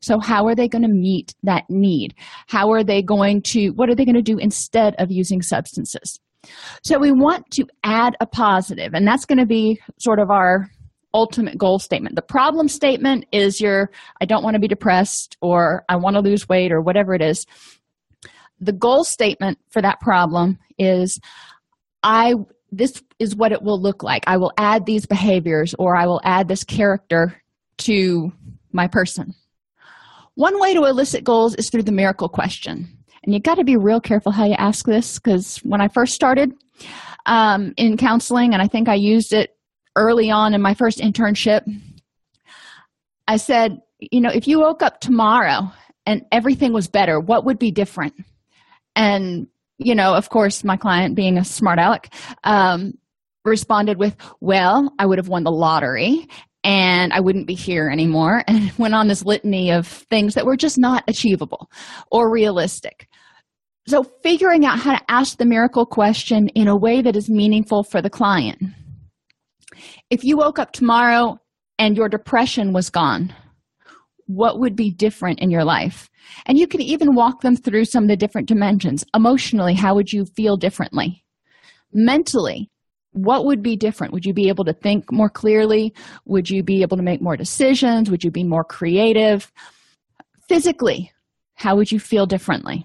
So 0.02 0.18
how 0.18 0.46
are 0.46 0.54
they 0.54 0.68
going 0.68 0.82
to 0.82 0.88
meet 0.88 1.34
that 1.42 1.64
need? 1.68 2.14
How 2.46 2.70
are 2.72 2.82
they 2.82 3.02
going 3.02 3.42
to 3.48 3.70
what 3.70 3.90
are 3.90 3.94
they 3.94 4.04
going 4.04 4.14
to 4.14 4.22
do 4.22 4.38
instead 4.38 4.94
of 4.98 5.10
using 5.10 5.42
substances? 5.42 6.18
So 6.82 6.98
we 6.98 7.12
want 7.12 7.50
to 7.52 7.66
add 7.84 8.16
a 8.20 8.26
positive 8.26 8.94
and 8.94 9.06
that's 9.06 9.26
going 9.26 9.38
to 9.38 9.46
be 9.46 9.78
sort 9.98 10.18
of 10.18 10.30
our 10.30 10.70
ultimate 11.12 11.58
goal 11.58 11.78
statement. 11.78 12.14
The 12.14 12.22
problem 12.22 12.68
statement 12.68 13.26
is 13.32 13.60
your 13.60 13.90
i 14.20 14.24
don't 14.24 14.44
want 14.44 14.54
to 14.54 14.60
be 14.60 14.68
depressed 14.68 15.36
or 15.42 15.84
i 15.88 15.96
want 15.96 16.14
to 16.16 16.22
lose 16.22 16.48
weight 16.48 16.72
or 16.72 16.80
whatever 16.80 17.14
it 17.14 17.22
is. 17.22 17.44
The 18.60 18.72
goal 18.72 19.04
statement 19.04 19.58
for 19.70 19.82
that 19.82 20.00
problem 20.00 20.58
is 20.78 21.20
i 22.02 22.34
this 22.72 23.02
is 23.18 23.34
what 23.34 23.52
it 23.52 23.62
will 23.62 23.80
look 23.80 24.02
like. 24.02 24.24
I 24.26 24.36
will 24.36 24.52
add 24.56 24.86
these 24.86 25.06
behaviors 25.06 25.74
or 25.78 25.96
i 25.96 26.06
will 26.06 26.20
add 26.24 26.48
this 26.48 26.64
character 26.64 27.40
to 27.78 28.32
my 28.72 28.86
person. 28.86 29.34
One 30.34 30.60
way 30.60 30.74
to 30.74 30.84
elicit 30.84 31.24
goals 31.24 31.54
is 31.56 31.70
through 31.70 31.82
the 31.82 31.92
miracle 31.92 32.28
question. 32.28 32.88
And 33.22 33.34
you 33.34 33.40
got 33.40 33.56
to 33.56 33.64
be 33.64 33.76
real 33.76 34.00
careful 34.00 34.32
how 34.32 34.46
you 34.46 34.54
ask 34.54 34.86
this 34.86 35.18
because 35.18 35.58
when 35.58 35.80
i 35.80 35.88
first 35.88 36.14
started 36.14 36.52
um, 37.26 37.74
in 37.76 37.96
counseling 37.96 38.54
and 38.54 38.62
i 38.62 38.66
think 38.66 38.88
i 38.88 38.94
used 38.94 39.32
it 39.32 39.56
early 39.96 40.30
on 40.30 40.54
in 40.54 40.62
my 40.62 40.72
first 40.72 41.00
internship 41.00 41.62
i 43.28 43.36
said 43.36 43.82
you 43.98 44.20
know 44.20 44.30
if 44.30 44.48
you 44.48 44.60
woke 44.60 44.82
up 44.82 45.00
tomorrow 45.00 45.70
and 46.06 46.24
everything 46.32 46.72
was 46.72 46.88
better 46.88 47.20
what 47.20 47.44
would 47.44 47.58
be 47.58 47.70
different? 47.70 48.14
And 48.96 49.46
you 49.80 49.94
know 49.94 50.14
of 50.14 50.28
course 50.28 50.62
my 50.62 50.76
client 50.76 51.16
being 51.16 51.38
a 51.38 51.44
smart 51.44 51.78
aleck 51.78 52.12
um, 52.44 52.92
responded 53.44 53.98
with 53.98 54.14
well 54.40 54.92
i 54.98 55.06
would 55.06 55.18
have 55.18 55.28
won 55.28 55.42
the 55.42 55.50
lottery 55.50 56.26
and 56.62 57.12
i 57.12 57.20
wouldn't 57.20 57.46
be 57.46 57.54
here 57.54 57.88
anymore 57.88 58.44
and 58.48 58.70
went 58.78 58.94
on 58.94 59.08
this 59.08 59.24
litany 59.24 59.72
of 59.72 59.86
things 59.86 60.34
that 60.34 60.46
were 60.46 60.56
just 60.56 60.78
not 60.78 61.02
achievable 61.08 61.70
or 62.10 62.30
realistic. 62.30 63.08
So 63.88 64.04
figuring 64.22 64.66
out 64.66 64.78
how 64.78 64.96
to 64.96 65.04
ask 65.10 65.38
the 65.38 65.46
miracle 65.46 65.86
question 65.86 66.48
in 66.48 66.68
a 66.68 66.76
way 66.76 67.00
that 67.00 67.16
is 67.16 67.30
meaningful 67.30 67.82
for 67.82 68.02
the 68.02 68.10
client. 68.10 68.62
If 70.10 70.22
you 70.22 70.36
woke 70.36 70.58
up 70.58 70.72
tomorrow 70.72 71.38
and 71.78 71.96
your 71.96 72.10
depression 72.10 72.72
was 72.74 72.90
gone 72.90 73.34
what 74.30 74.60
would 74.60 74.76
be 74.76 74.90
different 74.90 75.40
in 75.40 75.50
your 75.50 75.64
life 75.64 76.09
and 76.46 76.58
you 76.58 76.66
can 76.66 76.80
even 76.80 77.14
walk 77.14 77.42
them 77.42 77.56
through 77.56 77.84
some 77.84 78.04
of 78.04 78.08
the 78.08 78.16
different 78.16 78.48
dimensions. 78.48 79.04
Emotionally 79.14 79.74
how 79.74 79.94
would 79.94 80.12
you 80.12 80.24
feel 80.24 80.56
differently? 80.56 81.24
Mentally 81.92 82.70
what 83.12 83.44
would 83.44 83.60
be 83.60 83.74
different? 83.76 84.12
Would 84.12 84.24
you 84.24 84.32
be 84.32 84.48
able 84.48 84.64
to 84.64 84.72
think 84.72 85.10
more 85.10 85.28
clearly? 85.28 85.92
Would 86.26 86.48
you 86.48 86.62
be 86.62 86.82
able 86.82 86.96
to 86.96 87.02
make 87.02 87.20
more 87.20 87.36
decisions? 87.36 88.08
Would 88.08 88.22
you 88.22 88.30
be 88.30 88.44
more 88.44 88.64
creative? 88.64 89.50
Physically 90.48 91.12
how 91.54 91.76
would 91.76 91.92
you 91.92 92.00
feel 92.00 92.26
differently? 92.26 92.84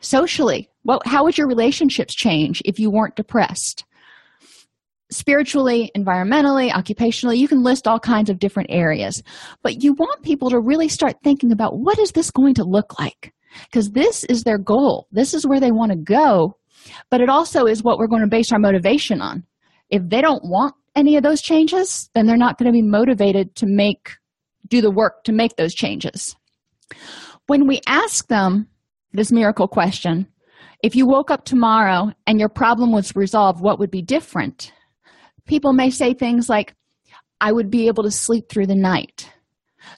Socially 0.00 0.68
what 0.82 1.06
how 1.06 1.24
would 1.24 1.36
your 1.36 1.48
relationships 1.48 2.14
change 2.14 2.62
if 2.64 2.78
you 2.78 2.90
weren't 2.90 3.16
depressed 3.16 3.84
spiritually, 5.10 5.90
environmentally, 5.96 6.70
occupationally, 6.70 7.38
you 7.38 7.48
can 7.48 7.62
list 7.62 7.86
all 7.86 8.00
kinds 8.00 8.30
of 8.30 8.38
different 8.38 8.70
areas. 8.70 9.22
But 9.62 9.82
you 9.82 9.94
want 9.94 10.22
people 10.22 10.50
to 10.50 10.60
really 10.60 10.88
start 10.88 11.16
thinking 11.22 11.52
about 11.52 11.78
what 11.78 11.98
is 11.98 12.12
this 12.12 12.30
going 12.30 12.54
to 12.54 12.64
look 12.64 12.98
like? 12.98 13.32
Because 13.64 13.90
this 13.90 14.24
is 14.24 14.42
their 14.42 14.58
goal. 14.58 15.06
This 15.12 15.34
is 15.34 15.46
where 15.46 15.60
they 15.60 15.70
want 15.70 15.92
to 15.92 15.98
go. 15.98 16.58
But 17.10 17.20
it 17.20 17.28
also 17.28 17.64
is 17.64 17.82
what 17.82 17.98
we're 17.98 18.08
going 18.08 18.22
to 18.22 18.28
base 18.28 18.52
our 18.52 18.58
motivation 18.58 19.20
on. 19.20 19.44
If 19.90 20.02
they 20.08 20.20
don't 20.20 20.42
want 20.44 20.74
any 20.94 21.16
of 21.16 21.22
those 21.22 21.42
changes, 21.42 22.10
then 22.14 22.26
they're 22.26 22.36
not 22.36 22.58
going 22.58 22.66
to 22.66 22.72
be 22.72 22.82
motivated 22.82 23.54
to 23.56 23.66
make 23.66 24.10
do 24.68 24.80
the 24.80 24.90
work 24.90 25.22
to 25.24 25.32
make 25.32 25.56
those 25.56 25.74
changes. 25.74 26.34
When 27.46 27.68
we 27.68 27.80
ask 27.86 28.26
them 28.26 28.66
this 29.12 29.30
miracle 29.30 29.68
question, 29.68 30.26
if 30.82 30.96
you 30.96 31.06
woke 31.06 31.30
up 31.30 31.44
tomorrow 31.44 32.12
and 32.26 32.40
your 32.40 32.48
problem 32.48 32.92
was 32.92 33.14
resolved, 33.14 33.60
what 33.60 33.78
would 33.78 33.90
be 33.90 34.02
different? 34.02 34.72
People 35.46 35.72
may 35.72 35.90
say 35.90 36.14
things 36.14 36.48
like, 36.48 36.74
I 37.40 37.52
would 37.52 37.70
be 37.70 37.86
able 37.86 38.02
to 38.04 38.10
sleep 38.10 38.48
through 38.48 38.66
the 38.66 38.74
night. 38.74 39.30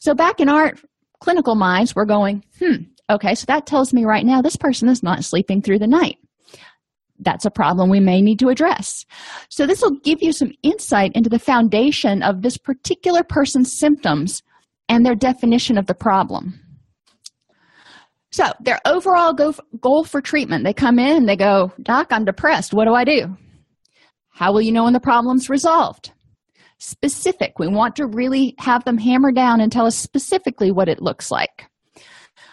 So, 0.00 0.14
back 0.14 0.40
in 0.40 0.48
our 0.48 0.74
clinical 1.20 1.54
minds, 1.54 1.94
we're 1.94 2.04
going, 2.04 2.44
hmm, 2.58 2.82
okay, 3.10 3.34
so 3.34 3.44
that 3.48 3.66
tells 3.66 3.92
me 3.92 4.04
right 4.04 4.26
now 4.26 4.42
this 4.42 4.56
person 4.56 4.88
is 4.88 5.02
not 5.02 5.24
sleeping 5.24 5.62
through 5.62 5.78
the 5.78 5.86
night. 5.86 6.16
That's 7.20 7.44
a 7.44 7.50
problem 7.50 7.90
we 7.90 8.00
may 8.00 8.20
need 8.20 8.38
to 8.40 8.48
address. 8.48 9.04
So, 9.48 9.66
this 9.66 9.82
will 9.82 9.98
give 10.02 10.22
you 10.22 10.32
some 10.32 10.52
insight 10.62 11.12
into 11.14 11.30
the 11.30 11.38
foundation 11.38 12.22
of 12.22 12.42
this 12.42 12.58
particular 12.58 13.22
person's 13.22 13.76
symptoms 13.76 14.42
and 14.88 15.04
their 15.04 15.16
definition 15.16 15.78
of 15.78 15.86
the 15.86 15.94
problem. 15.94 16.60
So, 18.30 18.52
their 18.60 18.80
overall 18.84 19.32
goal 19.80 20.04
for 20.04 20.20
treatment, 20.20 20.64
they 20.64 20.74
come 20.74 20.98
in, 20.98 21.26
they 21.26 21.36
go, 21.36 21.72
Doc, 21.82 22.08
I'm 22.10 22.24
depressed. 22.24 22.74
What 22.74 22.84
do 22.84 22.94
I 22.94 23.04
do? 23.04 23.36
How 24.38 24.52
will 24.52 24.62
you 24.62 24.70
know 24.70 24.84
when 24.84 24.92
the 24.92 25.00
problem's 25.00 25.50
resolved? 25.50 26.12
Specific. 26.78 27.58
We 27.58 27.66
want 27.66 27.96
to 27.96 28.06
really 28.06 28.54
have 28.60 28.84
them 28.84 28.96
hammer 28.96 29.32
down 29.32 29.60
and 29.60 29.72
tell 29.72 29.84
us 29.84 29.96
specifically 29.96 30.70
what 30.70 30.88
it 30.88 31.02
looks 31.02 31.32
like. 31.32 31.66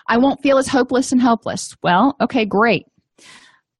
I 0.08 0.18
won't 0.18 0.42
feel 0.42 0.58
as 0.58 0.68
hopeless 0.68 1.12
and 1.12 1.22
helpless. 1.22 1.75
Well, 1.84 2.15
okay, 2.20 2.44
great. 2.44 2.88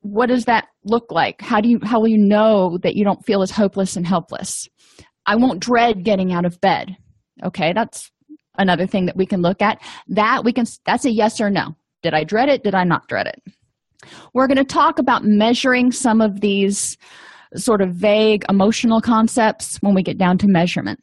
What 0.02 0.28
does 0.28 0.46
that 0.46 0.68
look 0.84 1.12
like? 1.12 1.42
How 1.42 1.60
do 1.60 1.68
you 1.68 1.80
how 1.82 2.00
will 2.00 2.08
you 2.08 2.20
know 2.20 2.78
that 2.84 2.96
you 2.96 3.04
don't 3.04 3.26
feel 3.26 3.42
as 3.42 3.50
hopeless 3.50 3.96
and 3.96 4.06
helpless? 4.06 4.70
I 5.26 5.36
won't 5.36 5.60
dread 5.60 6.04
getting 6.04 6.32
out 6.32 6.46
of 6.46 6.62
bed. 6.62 6.96
Okay, 7.44 7.74
that's 7.74 8.12
another 8.60 8.86
thing 8.86 9.08
that 9.08 9.18
we 9.18 9.26
can 9.26 9.42
look 9.42 9.64
at. 9.64 9.82
That 10.10 10.44
we 10.44 10.54
can 10.54 10.68
that's 10.86 11.06
a 11.06 11.12
yes 11.12 11.42
or 11.42 11.50
no. 11.50 11.76
Did 12.04 12.14
I 12.14 12.24
dread 12.24 12.50
it? 12.50 12.64
Did 12.64 12.76
I 12.76 12.84
not 12.84 13.08
dread 13.08 13.26
it? 13.26 13.42
We're 14.36 14.46
going 14.46 14.58
to 14.58 14.64
talk 14.64 15.00
about 15.00 15.26
measuring 15.26 15.92
some 15.92 16.22
of 16.22 16.42
these 16.42 17.00
sort 17.56 17.82
of 17.82 17.96
vague 17.96 18.44
emotional 18.50 19.02
concepts 19.02 19.78
when 19.78 19.96
we 19.96 20.04
get 20.04 20.18
down 20.18 20.38
to 20.40 20.48
measurement. 20.48 21.00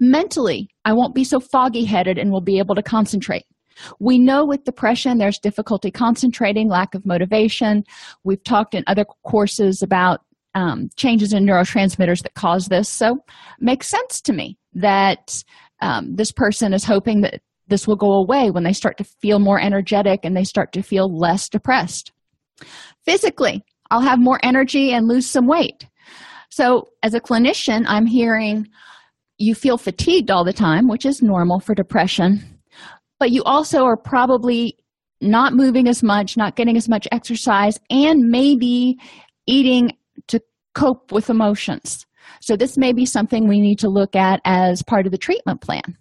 Mentally, 0.00 0.68
I 0.84 0.92
won't 0.92 1.14
be 1.14 1.24
so 1.24 1.38
foggy 1.40 1.84
headed 1.84 2.18
and 2.18 2.30
will 2.30 2.40
be 2.40 2.58
able 2.58 2.74
to 2.74 2.82
concentrate. 2.82 3.44
We 4.00 4.18
know 4.18 4.44
with 4.44 4.64
depression 4.64 5.18
there's 5.18 5.38
difficulty 5.38 5.90
concentrating, 5.90 6.68
lack 6.68 6.94
of 6.94 7.06
motivation. 7.06 7.84
We've 8.24 8.42
talked 8.42 8.74
in 8.74 8.82
other 8.86 9.04
courses 9.24 9.82
about 9.82 10.20
um, 10.54 10.88
changes 10.96 11.32
in 11.32 11.44
neurotransmitters 11.44 12.22
that 12.22 12.34
cause 12.34 12.66
this. 12.66 12.88
So, 12.88 13.18
makes 13.60 13.88
sense 13.88 14.20
to 14.22 14.32
me 14.32 14.58
that 14.74 15.44
um, 15.80 16.16
this 16.16 16.32
person 16.32 16.72
is 16.72 16.84
hoping 16.84 17.20
that 17.20 17.40
this 17.68 17.86
will 17.86 17.96
go 17.96 18.14
away 18.14 18.50
when 18.50 18.64
they 18.64 18.72
start 18.72 18.96
to 18.98 19.04
feel 19.04 19.38
more 19.38 19.60
energetic 19.60 20.24
and 20.24 20.36
they 20.36 20.44
start 20.44 20.72
to 20.72 20.82
feel 20.82 21.14
less 21.14 21.48
depressed. 21.48 22.12
Physically, 23.04 23.62
I'll 23.90 24.00
have 24.00 24.18
more 24.18 24.38
energy 24.42 24.92
and 24.92 25.08
lose 25.08 25.28
some 25.28 25.46
weight. 25.46 25.86
So, 26.50 26.88
as 27.02 27.14
a 27.14 27.20
clinician, 27.20 27.84
I'm 27.86 28.06
hearing 28.06 28.68
you 29.38 29.54
feel 29.54 29.78
fatigued 29.78 30.30
all 30.30 30.44
the 30.44 30.52
time, 30.52 30.88
which 30.88 31.06
is 31.06 31.22
normal 31.22 31.60
for 31.60 31.74
depression, 31.74 32.60
but 33.18 33.30
you 33.30 33.42
also 33.44 33.84
are 33.84 33.96
probably 33.96 34.76
not 35.20 35.54
moving 35.54 35.88
as 35.88 36.02
much, 36.02 36.36
not 36.36 36.56
getting 36.56 36.76
as 36.76 36.88
much 36.88 37.06
exercise, 37.12 37.78
and 37.90 38.28
maybe 38.28 38.96
eating 39.46 39.96
to 40.28 40.40
cope 40.74 41.12
with 41.12 41.30
emotions. 41.30 42.06
So, 42.40 42.56
this 42.56 42.76
may 42.76 42.92
be 42.92 43.06
something 43.06 43.46
we 43.46 43.60
need 43.60 43.78
to 43.80 43.88
look 43.88 44.16
at 44.16 44.40
as 44.44 44.82
part 44.82 45.06
of 45.06 45.12
the 45.12 45.18
treatment 45.18 45.60
plan. 45.60 45.96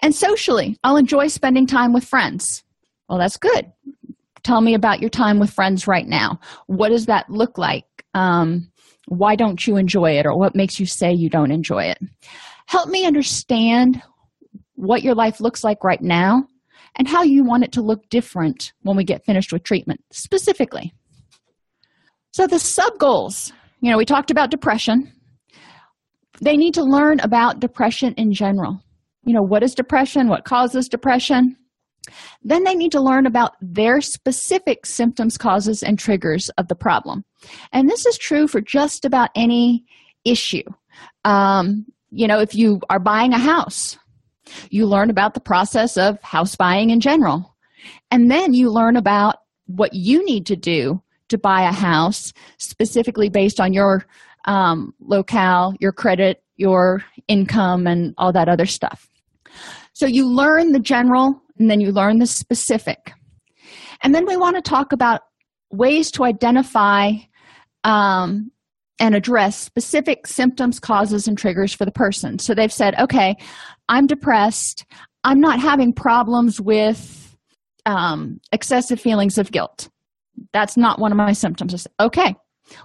And 0.00 0.14
socially, 0.14 0.78
I'll 0.84 0.96
enjoy 0.96 1.28
spending 1.28 1.66
time 1.66 1.92
with 1.92 2.04
friends. 2.04 2.64
Well, 3.08 3.18
that's 3.18 3.36
good 3.36 3.70
tell 4.42 4.60
me 4.60 4.74
about 4.74 5.00
your 5.00 5.10
time 5.10 5.38
with 5.38 5.50
friends 5.50 5.86
right 5.86 6.06
now 6.06 6.38
what 6.66 6.88
does 6.88 7.06
that 7.06 7.28
look 7.28 7.58
like 7.58 7.84
um, 8.14 8.70
why 9.06 9.36
don't 9.36 9.66
you 9.66 9.76
enjoy 9.76 10.12
it 10.12 10.26
or 10.26 10.36
what 10.36 10.54
makes 10.54 10.80
you 10.80 10.86
say 10.86 11.12
you 11.12 11.30
don't 11.30 11.52
enjoy 11.52 11.84
it 11.84 11.98
help 12.66 12.88
me 12.88 13.06
understand 13.06 14.02
what 14.74 15.02
your 15.02 15.14
life 15.14 15.40
looks 15.40 15.62
like 15.62 15.84
right 15.84 16.02
now 16.02 16.44
and 16.96 17.06
how 17.06 17.22
you 17.22 17.44
want 17.44 17.64
it 17.64 17.72
to 17.72 17.82
look 17.82 18.08
different 18.08 18.72
when 18.82 18.96
we 18.96 19.04
get 19.04 19.24
finished 19.24 19.52
with 19.52 19.62
treatment 19.62 20.00
specifically 20.10 20.92
so 22.32 22.46
the 22.46 22.58
sub 22.58 22.98
goals 22.98 23.52
you 23.80 23.90
know 23.90 23.98
we 23.98 24.04
talked 24.04 24.30
about 24.30 24.50
depression 24.50 25.12
they 26.40 26.56
need 26.56 26.74
to 26.74 26.82
learn 26.82 27.20
about 27.20 27.60
depression 27.60 28.14
in 28.14 28.32
general. 28.32 28.82
You 29.24 29.34
know, 29.34 29.42
what 29.42 29.62
is 29.62 29.74
depression? 29.74 30.28
What 30.28 30.44
causes 30.44 30.88
depression? 30.88 31.56
Then 32.42 32.64
they 32.64 32.74
need 32.74 32.92
to 32.92 33.00
learn 33.00 33.26
about 33.26 33.52
their 33.60 34.00
specific 34.00 34.86
symptoms, 34.86 35.36
causes, 35.36 35.82
and 35.82 35.98
triggers 35.98 36.48
of 36.50 36.68
the 36.68 36.74
problem. 36.74 37.24
And 37.72 37.88
this 37.88 38.06
is 38.06 38.18
true 38.18 38.46
for 38.46 38.60
just 38.60 39.04
about 39.04 39.30
any 39.34 39.84
issue. 40.24 40.64
Um, 41.24 41.86
you 42.10 42.26
know, 42.26 42.40
if 42.40 42.54
you 42.54 42.80
are 42.90 42.98
buying 42.98 43.32
a 43.32 43.38
house, 43.38 43.98
you 44.70 44.86
learn 44.86 45.10
about 45.10 45.34
the 45.34 45.40
process 45.40 45.96
of 45.96 46.20
house 46.22 46.56
buying 46.56 46.90
in 46.90 47.00
general. 47.00 47.56
And 48.10 48.30
then 48.30 48.52
you 48.52 48.70
learn 48.70 48.96
about 48.96 49.36
what 49.66 49.94
you 49.94 50.24
need 50.24 50.46
to 50.46 50.56
do 50.56 51.02
to 51.28 51.38
buy 51.38 51.62
a 51.62 51.72
house 51.72 52.32
specifically 52.58 53.28
based 53.28 53.60
on 53.60 53.72
your 53.72 54.04
um, 54.46 54.94
locale, 55.00 55.74
your 55.80 55.92
credit, 55.92 56.42
your 56.56 57.04
income, 57.28 57.86
and 57.86 58.14
all 58.18 58.32
that 58.32 58.48
other 58.48 58.66
stuff. 58.66 59.08
So 59.92 60.06
you 60.06 60.26
learn 60.26 60.72
the 60.72 60.80
general 60.80 61.40
and 61.60 61.70
then 61.70 61.78
you 61.78 61.92
learn 61.92 62.18
the 62.18 62.26
specific. 62.26 63.12
And 64.02 64.14
then 64.14 64.26
we 64.26 64.36
want 64.36 64.56
to 64.56 64.62
talk 64.62 64.92
about 64.92 65.20
ways 65.70 66.10
to 66.12 66.24
identify 66.24 67.12
um, 67.84 68.50
and 68.98 69.14
address 69.14 69.56
specific 69.56 70.26
symptoms, 70.26 70.80
causes, 70.80 71.28
and 71.28 71.38
triggers 71.38 71.72
for 71.72 71.84
the 71.84 71.92
person. 71.92 72.38
So 72.38 72.54
they've 72.54 72.72
said, 72.72 72.98
okay, 72.98 73.36
I'm 73.88 74.06
depressed. 74.06 74.84
I'm 75.22 75.40
not 75.40 75.60
having 75.60 75.92
problems 75.92 76.60
with 76.60 77.36
um, 77.86 78.40
excessive 78.52 79.00
feelings 79.00 79.38
of 79.38 79.52
guilt. 79.52 79.90
That's 80.52 80.76
not 80.76 80.98
one 80.98 81.12
of 81.12 81.18
my 81.18 81.32
symptoms. 81.32 81.86
Okay, 82.00 82.34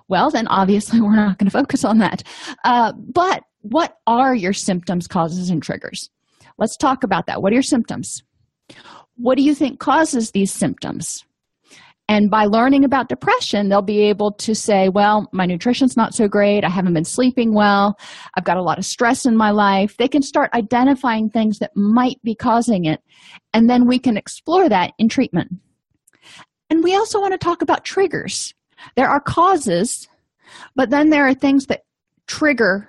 well, 0.10 0.30
then 0.30 0.48
obviously 0.48 1.00
we're 1.02 1.16
not 1.16 1.38
going 1.38 1.50
to 1.50 1.58
focus 1.58 1.86
on 1.86 2.00
that. 2.00 2.24
Uh, 2.66 2.92
but 2.94 3.44
what 3.62 3.98
are 4.06 4.36
your 4.36 4.54
symptoms, 4.54 5.08
causes, 5.08 5.50
and 5.50 5.64
triggers? 5.64 6.10
Let's 6.58 6.78
talk 6.78 7.04
about 7.04 7.28
that. 7.28 7.42
What 7.42 7.52
are 7.52 7.56
your 7.56 7.64
symptoms? 7.64 8.22
What 9.16 9.38
do 9.38 9.44
you 9.44 9.56
think 9.56 9.80
causes 9.80 10.32
these 10.32 10.52
symptoms? 10.52 11.24
And 12.08 12.30
by 12.30 12.46
learning 12.46 12.84
about 12.84 13.10
depression, 13.10 13.70
they'll 13.70 13.82
be 13.82 14.02
able 14.02 14.32
to 14.34 14.54
say, 14.54 14.90
well, 14.90 15.28
my 15.32 15.48
nutrition's 15.48 15.98
not 15.98 16.14
so 16.14 16.28
great. 16.28 16.64
I 16.64 16.70
haven't 16.70 16.94
been 16.94 17.04
sleeping 17.04 17.54
well. 17.54 17.98
I've 18.36 18.44
got 18.44 18.58
a 18.58 18.62
lot 18.62 18.78
of 18.78 18.86
stress 18.86 19.26
in 19.26 19.36
my 19.36 19.50
life. 19.50 19.98
They 19.98 20.08
can 20.08 20.22
start 20.22 20.54
identifying 20.54 21.30
things 21.30 21.58
that 21.60 21.76
might 21.76 22.22
be 22.24 22.36
causing 22.36 22.86
it. 22.86 23.02
And 23.54 23.70
then 23.70 23.88
we 23.88 23.98
can 23.98 24.18
explore 24.18 24.70
that 24.70 24.94
in 25.00 25.10
treatment. 25.10 25.54
And 26.70 26.84
we 26.84 26.96
also 26.96 27.20
want 27.20 27.34
to 27.34 27.40
talk 27.40 27.64
about 27.64 27.86
triggers. 27.86 28.54
There 28.96 29.10
are 29.10 29.20
causes, 29.20 30.08
but 30.76 30.92
then 30.92 31.10
there 31.10 31.28
are 31.28 31.34
things 31.34 31.66
that 31.68 31.86
trigger 32.28 32.88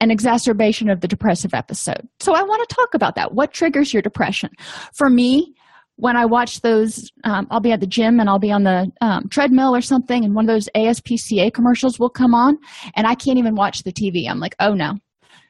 an 0.00 0.10
exacerbation 0.10 0.88
of 0.88 1.00
the 1.00 1.08
depressive 1.08 1.54
episode. 1.54 2.08
So 2.20 2.34
I 2.34 2.42
want 2.42 2.68
to 2.68 2.74
talk 2.74 2.94
about 2.94 3.14
that. 3.16 3.34
What 3.34 3.52
triggers 3.52 3.92
your 3.92 4.02
depression? 4.02 4.50
For 4.94 5.10
me, 5.10 5.54
when 5.96 6.16
I 6.16 6.26
watch 6.26 6.60
those, 6.60 7.10
um, 7.24 7.48
I'll 7.50 7.60
be 7.60 7.72
at 7.72 7.80
the 7.80 7.86
gym 7.86 8.20
and 8.20 8.28
I'll 8.28 8.38
be 8.38 8.52
on 8.52 8.62
the 8.62 8.90
um, 9.00 9.28
treadmill 9.28 9.74
or 9.74 9.80
something, 9.80 10.24
and 10.24 10.34
one 10.34 10.48
of 10.48 10.54
those 10.54 10.68
ASPCA 10.76 11.52
commercials 11.52 11.98
will 11.98 12.10
come 12.10 12.34
on, 12.34 12.56
and 12.94 13.06
I 13.06 13.16
can't 13.16 13.38
even 13.38 13.56
watch 13.56 13.82
the 13.82 13.92
TV. 13.92 14.28
I'm 14.30 14.38
like, 14.38 14.54
oh 14.60 14.74
no, 14.74 14.94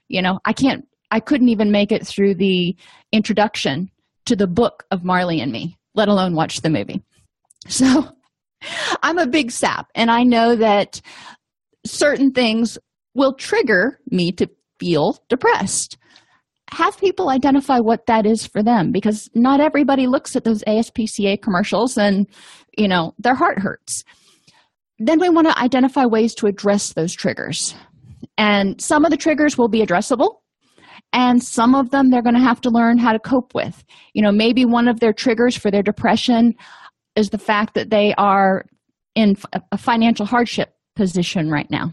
you 0.09 0.23
know, 0.23 0.41
I 0.47 0.55
can't, 0.55 0.89
I 1.11 1.21
couldn't 1.21 1.51
even 1.51 1.71
make 1.71 1.93
it 1.93 2.07
through 2.07 2.37
the 2.37 2.75
introduction 3.13 3.91
to 4.25 4.37
the 4.37 4.47
book 4.47 4.87
of 4.91 5.05
Marley 5.05 5.41
and 5.41 5.53
Me, 5.53 5.77
let 5.95 6.09
alone 6.09 6.35
watch 6.35 6.63
the 6.63 6.71
movie. 6.71 7.03
So 7.69 8.09
I'm 9.03 9.19
a 9.19 9.27
big 9.27 9.51
sap, 9.51 9.91
and 9.95 10.11
I 10.11 10.23
know 10.23 10.57
that 10.57 11.03
certain 11.85 12.33
things 12.33 12.79
will 13.19 13.35
trigger 13.35 14.01
me 14.11 14.33
to 14.33 14.49
feel 14.79 15.19
depressed 15.29 15.99
have 16.71 16.99
people 16.99 17.31
identify 17.31 17.79
what 17.79 18.07
that 18.07 18.27
is 18.27 18.47
for 18.47 18.63
them 18.63 18.93
because 18.93 19.29
not 19.35 19.61
everybody 19.61 20.07
looks 20.07 20.37
at 20.37 20.45
those 20.45 20.63
ASPCA 20.65 21.41
commercials 21.41 21.97
and 21.97 22.27
you 22.77 22.89
know 22.89 23.15
their 23.19 23.35
heart 23.35 23.59
hurts. 23.59 24.05
Then 24.99 25.21
we 25.21 25.29
want 25.29 25.47
to 25.49 25.59
identify 25.59 26.05
ways 26.05 26.35
to 26.37 26.47
address 26.47 26.93
those 26.93 27.15
triggers. 27.15 27.75
And 28.37 28.81
some 28.81 29.05
of 29.05 29.11
the 29.11 29.17
triggers 29.17 29.57
will 29.57 29.69
be 29.69 29.85
addressable 29.85 30.41
and 31.13 31.43
some 31.43 31.75
of 31.75 31.91
them 31.91 32.11
they're 32.11 32.23
going 32.23 32.35
to 32.35 32.41
have 32.41 32.61
to 32.63 32.71
learn 32.71 32.99
how 32.99 33.13
to 33.13 33.19
cope 33.19 33.55
with. 33.55 33.85
You 34.13 34.23
know, 34.23 34.33
maybe 34.33 34.65
one 34.65 34.89
of 34.89 35.01
their 35.01 35.13
triggers 35.13 35.57
for 35.57 35.71
their 35.71 35.83
depression 35.83 36.55
is 37.17 37.31
the 37.31 37.39
fact 37.39 37.75
that 37.75 37.91
they 37.91 38.15
are 38.19 38.65
in 39.15 39.37
a 39.73 39.79
financial 39.79 40.27
hardship 40.27 40.75
position 40.97 41.51
right 41.51 41.71
now 41.71 41.93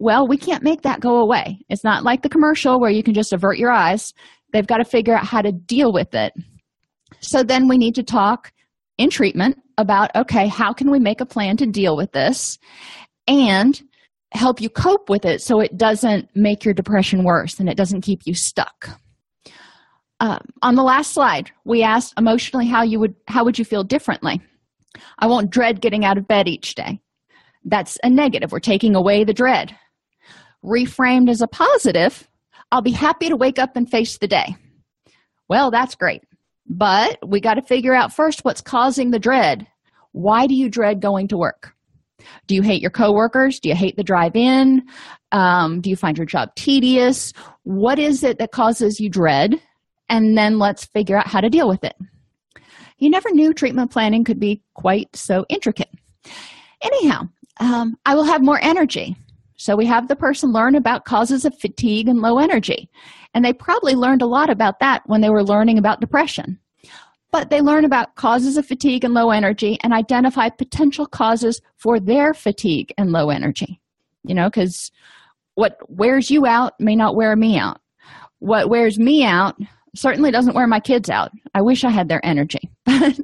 well, 0.00 0.26
we 0.26 0.38
can't 0.38 0.62
make 0.62 0.80
that 0.82 1.00
go 1.00 1.18
away. 1.18 1.60
It's 1.68 1.84
not 1.84 2.04
like 2.04 2.22
the 2.22 2.30
commercial 2.30 2.80
where 2.80 2.90
you 2.90 3.02
can 3.02 3.12
just 3.12 3.34
avert 3.34 3.58
your 3.58 3.70
eyes. 3.70 4.14
They've 4.52 4.66
got 4.66 4.78
to 4.78 4.84
figure 4.84 5.14
out 5.14 5.26
how 5.26 5.42
to 5.42 5.52
deal 5.52 5.92
with 5.92 6.14
it. 6.14 6.32
So 7.20 7.42
then 7.42 7.68
we 7.68 7.76
need 7.76 7.94
to 7.96 8.02
talk 8.02 8.50
in 8.96 9.10
treatment 9.10 9.58
about 9.76 10.14
okay, 10.16 10.48
how 10.48 10.72
can 10.72 10.90
we 10.90 10.98
make 10.98 11.20
a 11.20 11.26
plan 11.26 11.56
to 11.58 11.66
deal 11.66 11.96
with 11.96 12.12
this 12.12 12.58
and 13.28 13.80
help 14.32 14.60
you 14.60 14.70
cope 14.70 15.10
with 15.10 15.24
it 15.24 15.42
so 15.42 15.60
it 15.60 15.76
doesn't 15.76 16.28
make 16.34 16.64
your 16.64 16.74
depression 16.74 17.22
worse 17.22 17.60
and 17.60 17.68
it 17.68 17.76
doesn't 17.76 18.00
keep 18.00 18.20
you 18.24 18.32
stuck. 18.32 18.88
Um, 20.20 20.40
on 20.62 20.76
the 20.76 20.82
last 20.82 21.12
slide, 21.12 21.50
we 21.64 21.82
asked 21.82 22.14
emotionally 22.16 22.66
how 22.66 22.82
you 22.82 23.00
would 23.00 23.14
how 23.28 23.44
would 23.44 23.58
you 23.58 23.66
feel 23.66 23.84
differently. 23.84 24.40
I 25.18 25.26
won't 25.26 25.50
dread 25.50 25.82
getting 25.82 26.06
out 26.06 26.16
of 26.16 26.26
bed 26.26 26.48
each 26.48 26.74
day. 26.74 27.00
That's 27.64 27.98
a 28.02 28.08
negative. 28.08 28.50
We're 28.50 28.60
taking 28.60 28.96
away 28.96 29.24
the 29.24 29.34
dread 29.34 29.76
reframed 30.64 31.30
as 31.30 31.40
a 31.40 31.48
positive, 31.48 32.28
I'll 32.72 32.82
be 32.82 32.92
happy 32.92 33.28
to 33.28 33.36
wake 33.36 33.58
up 33.58 33.76
and 33.76 33.90
face 33.90 34.18
the 34.18 34.28
day. 34.28 34.56
Well, 35.48 35.70
that's 35.70 35.94
great. 35.94 36.22
But 36.68 37.18
we 37.26 37.40
got 37.40 37.54
to 37.54 37.62
figure 37.62 37.94
out 37.94 38.12
first 38.12 38.44
what's 38.44 38.60
causing 38.60 39.10
the 39.10 39.18
dread. 39.18 39.66
Why 40.12 40.46
do 40.46 40.54
you 40.54 40.68
dread 40.68 41.00
going 41.00 41.28
to 41.28 41.36
work? 41.36 41.74
Do 42.46 42.54
you 42.54 42.62
hate 42.62 42.82
your 42.82 42.90
coworkers? 42.90 43.60
Do 43.60 43.68
you 43.68 43.74
hate 43.74 43.96
the 43.96 44.04
drive 44.04 44.36
in? 44.36 44.82
Um, 45.32 45.80
do 45.80 45.90
you 45.90 45.96
find 45.96 46.16
your 46.16 46.26
job 46.26 46.54
tedious? 46.54 47.32
What 47.62 47.98
is 47.98 48.22
it 48.22 48.38
that 48.38 48.52
causes 48.52 49.00
you 49.00 49.08
dread? 49.08 49.60
And 50.08 50.36
then 50.36 50.58
let's 50.58 50.84
figure 50.84 51.16
out 51.16 51.28
how 51.28 51.40
to 51.40 51.48
deal 51.48 51.68
with 51.68 51.82
it. 51.84 51.96
You 52.98 53.10
never 53.10 53.30
knew 53.30 53.54
treatment 53.54 53.90
planning 53.90 54.24
could 54.24 54.38
be 54.38 54.62
quite 54.74 55.14
so 55.16 55.46
intricate. 55.48 55.90
Anyhow, 56.82 57.28
um, 57.58 57.96
I 58.04 58.14
will 58.14 58.24
have 58.24 58.42
more 58.42 58.58
energy. 58.62 59.16
So 59.60 59.76
we 59.76 59.84
have 59.84 60.08
the 60.08 60.16
person 60.16 60.52
learn 60.52 60.74
about 60.74 61.04
causes 61.04 61.44
of 61.44 61.54
fatigue 61.58 62.08
and 62.08 62.20
low 62.20 62.38
energy. 62.38 62.88
And 63.34 63.44
they 63.44 63.52
probably 63.52 63.94
learned 63.94 64.22
a 64.22 64.26
lot 64.26 64.48
about 64.48 64.80
that 64.80 65.02
when 65.04 65.20
they 65.20 65.28
were 65.28 65.44
learning 65.44 65.76
about 65.76 66.00
depression. 66.00 66.58
But 67.30 67.50
they 67.50 67.60
learn 67.60 67.84
about 67.84 68.14
causes 68.14 68.56
of 68.56 68.64
fatigue 68.64 69.04
and 69.04 69.12
low 69.12 69.30
energy 69.30 69.78
and 69.82 69.92
identify 69.92 70.48
potential 70.48 71.04
causes 71.04 71.60
for 71.76 72.00
their 72.00 72.32
fatigue 72.32 72.94
and 72.96 73.12
low 73.12 73.28
energy. 73.28 73.82
You 74.24 74.34
know, 74.34 74.48
because 74.48 74.90
what 75.56 75.76
wears 75.90 76.30
you 76.30 76.46
out 76.46 76.72
may 76.80 76.96
not 76.96 77.14
wear 77.14 77.36
me 77.36 77.58
out. 77.58 77.82
What 78.38 78.70
wears 78.70 78.98
me 78.98 79.24
out 79.24 79.56
certainly 79.94 80.30
doesn't 80.30 80.54
wear 80.54 80.68
my 80.68 80.80
kids 80.80 81.10
out. 81.10 81.32
I 81.54 81.60
wish 81.60 81.84
I 81.84 81.90
had 81.90 82.08
their 82.08 82.24
energy. 82.24 82.70
But 82.86 83.20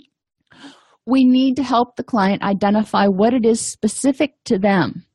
we 1.06 1.24
need 1.24 1.54
to 1.56 1.62
help 1.62 1.94
the 1.94 2.02
client 2.02 2.42
identify 2.42 3.06
what 3.06 3.32
it 3.32 3.46
is 3.46 3.60
specific 3.60 4.34
to 4.44 4.58
them 4.58 5.06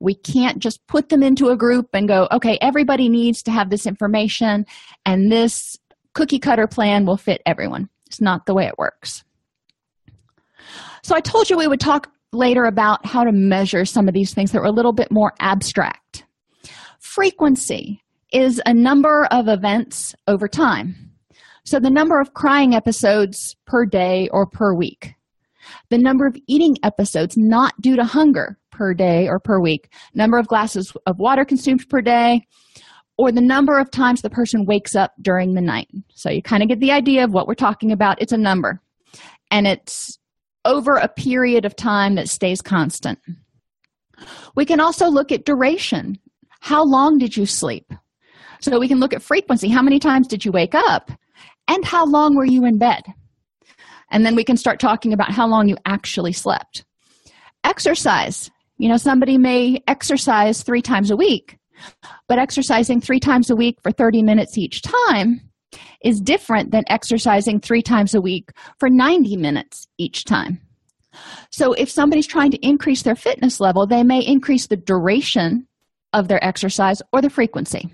we 0.00 0.14
can't 0.14 0.58
just 0.58 0.86
put 0.86 1.08
them 1.08 1.22
into 1.22 1.48
a 1.48 1.56
group 1.56 1.88
and 1.92 2.08
go, 2.08 2.28
okay, 2.32 2.58
everybody 2.60 3.08
needs 3.08 3.42
to 3.44 3.50
have 3.50 3.70
this 3.70 3.86
information, 3.86 4.66
and 5.04 5.30
this 5.30 5.76
cookie 6.14 6.38
cutter 6.38 6.66
plan 6.66 7.06
will 7.06 7.16
fit 7.16 7.42
everyone. 7.46 7.88
It's 8.06 8.20
not 8.20 8.46
the 8.46 8.54
way 8.54 8.66
it 8.66 8.78
works. 8.78 9.24
So, 11.02 11.14
I 11.14 11.20
told 11.20 11.48
you 11.48 11.56
we 11.56 11.68
would 11.68 11.80
talk 11.80 12.10
later 12.32 12.64
about 12.64 13.06
how 13.06 13.24
to 13.24 13.32
measure 13.32 13.84
some 13.84 14.08
of 14.08 14.14
these 14.14 14.34
things 14.34 14.52
that 14.52 14.58
are 14.58 14.66
a 14.66 14.72
little 14.72 14.92
bit 14.92 15.10
more 15.10 15.32
abstract. 15.40 16.24
Frequency 16.98 18.02
is 18.32 18.60
a 18.66 18.74
number 18.74 19.26
of 19.30 19.48
events 19.48 20.14
over 20.26 20.48
time. 20.48 21.12
So, 21.64 21.78
the 21.78 21.90
number 21.90 22.20
of 22.20 22.34
crying 22.34 22.74
episodes 22.74 23.56
per 23.66 23.86
day 23.86 24.28
or 24.32 24.46
per 24.46 24.74
week, 24.74 25.14
the 25.90 25.98
number 25.98 26.26
of 26.26 26.36
eating 26.46 26.76
episodes 26.82 27.36
not 27.36 27.74
due 27.80 27.96
to 27.96 28.04
hunger 28.04 28.58
per 28.70 28.94
day 28.94 29.28
or 29.28 29.40
per 29.40 29.60
week, 29.60 29.92
number 30.14 30.38
of 30.38 30.46
glasses 30.46 30.92
of 31.06 31.18
water 31.18 31.44
consumed 31.44 31.88
per 31.88 32.00
day, 32.00 32.46
or 33.16 33.32
the 33.32 33.40
number 33.40 33.78
of 33.78 33.90
times 33.90 34.22
the 34.22 34.30
person 34.30 34.64
wakes 34.64 34.94
up 34.94 35.12
during 35.20 35.54
the 35.54 35.60
night. 35.60 35.88
So 36.14 36.30
you 36.30 36.42
kind 36.42 36.62
of 36.62 36.68
get 36.68 36.80
the 36.80 36.92
idea 36.92 37.24
of 37.24 37.32
what 37.32 37.46
we're 37.48 37.54
talking 37.54 37.90
about. 37.90 38.20
It's 38.22 38.32
a 38.32 38.38
number, 38.38 38.80
and 39.50 39.66
it's 39.66 40.18
over 40.64 40.96
a 40.96 41.08
period 41.08 41.64
of 41.64 41.74
time 41.74 42.14
that 42.14 42.28
stays 42.28 42.60
constant. 42.62 43.18
We 44.54 44.64
can 44.64 44.80
also 44.80 45.08
look 45.08 45.32
at 45.32 45.44
duration. 45.44 46.18
How 46.60 46.84
long 46.84 47.18
did 47.18 47.36
you 47.36 47.46
sleep? 47.46 47.92
So 48.60 48.78
we 48.78 48.88
can 48.88 48.98
look 48.98 49.14
at 49.14 49.22
frequency. 49.22 49.68
How 49.68 49.82
many 49.82 49.98
times 49.98 50.26
did 50.26 50.44
you 50.44 50.52
wake 50.52 50.74
up? 50.74 51.10
And 51.68 51.84
how 51.84 52.06
long 52.06 52.34
were 52.34 52.44
you 52.44 52.64
in 52.64 52.78
bed? 52.78 53.02
And 54.10 54.24
then 54.24 54.34
we 54.34 54.44
can 54.44 54.56
start 54.56 54.80
talking 54.80 55.12
about 55.12 55.30
how 55.30 55.46
long 55.46 55.68
you 55.68 55.76
actually 55.84 56.32
slept. 56.32 56.84
Exercise. 57.64 58.50
You 58.78 58.88
know, 58.88 58.96
somebody 58.96 59.38
may 59.38 59.82
exercise 59.86 60.62
three 60.62 60.82
times 60.82 61.10
a 61.10 61.16
week, 61.16 61.58
But 62.28 62.38
exercising 62.38 63.00
three 63.00 63.20
times 63.20 63.50
a 63.50 63.56
week 63.56 63.78
for 63.82 63.92
30 63.92 64.22
minutes 64.22 64.58
each 64.58 64.82
time 64.82 65.40
is 66.02 66.20
different 66.20 66.70
than 66.70 66.84
exercising 66.88 67.60
three 67.60 67.82
times 67.82 68.14
a 68.14 68.20
week 68.20 68.50
for 68.78 68.88
90 68.88 69.36
minutes 69.36 69.86
each 69.98 70.24
time. 70.24 70.60
So, 71.50 71.72
if 71.72 71.90
somebody's 71.90 72.26
trying 72.26 72.52
to 72.52 72.66
increase 72.66 73.02
their 73.02 73.16
fitness 73.16 73.60
level, 73.60 73.86
they 73.86 74.04
may 74.04 74.20
increase 74.20 74.66
the 74.66 74.76
duration 74.76 75.66
of 76.12 76.28
their 76.28 76.42
exercise 76.44 77.02
or 77.12 77.20
the 77.20 77.30
frequency. 77.30 77.92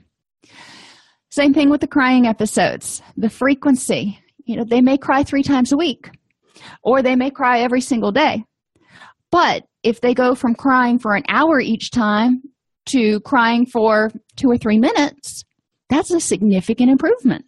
Same 1.31 1.55
thing 1.55 1.70
with 1.70 1.81
the 1.81 1.87
crying 1.87 2.27
episodes, 2.27 3.03
the 3.16 3.31
frequency. 3.31 4.20
You 4.44 4.57
know, 4.57 4.64
they 4.64 4.80
may 4.80 4.98
cry 4.98 5.22
three 5.22 5.42
times 5.42 5.72
a 5.72 5.76
week 5.76 6.11
or 6.83 7.02
they 7.02 7.16
may 7.16 7.30
cry 7.30 7.61
every 7.61 7.80
single 7.80 8.12
day. 8.12 8.44
But 9.30 9.64
if 9.83 10.00
they 10.00 10.14
go 10.14 10.35
from 10.35 10.54
crying 10.54 10.98
for 10.98 11.14
an 11.14 11.24
hour 11.28 11.61
each 11.61 11.90
time 11.90 12.42
to 12.87 13.20
crying 13.20 13.66
for 13.66 14.11
two 14.37 14.50
or 14.50 14.57
three 14.57 14.78
minutes, 14.78 15.44
that's 15.88 16.11
a 16.11 16.20
significant 16.20 16.90
improvement. 16.90 17.44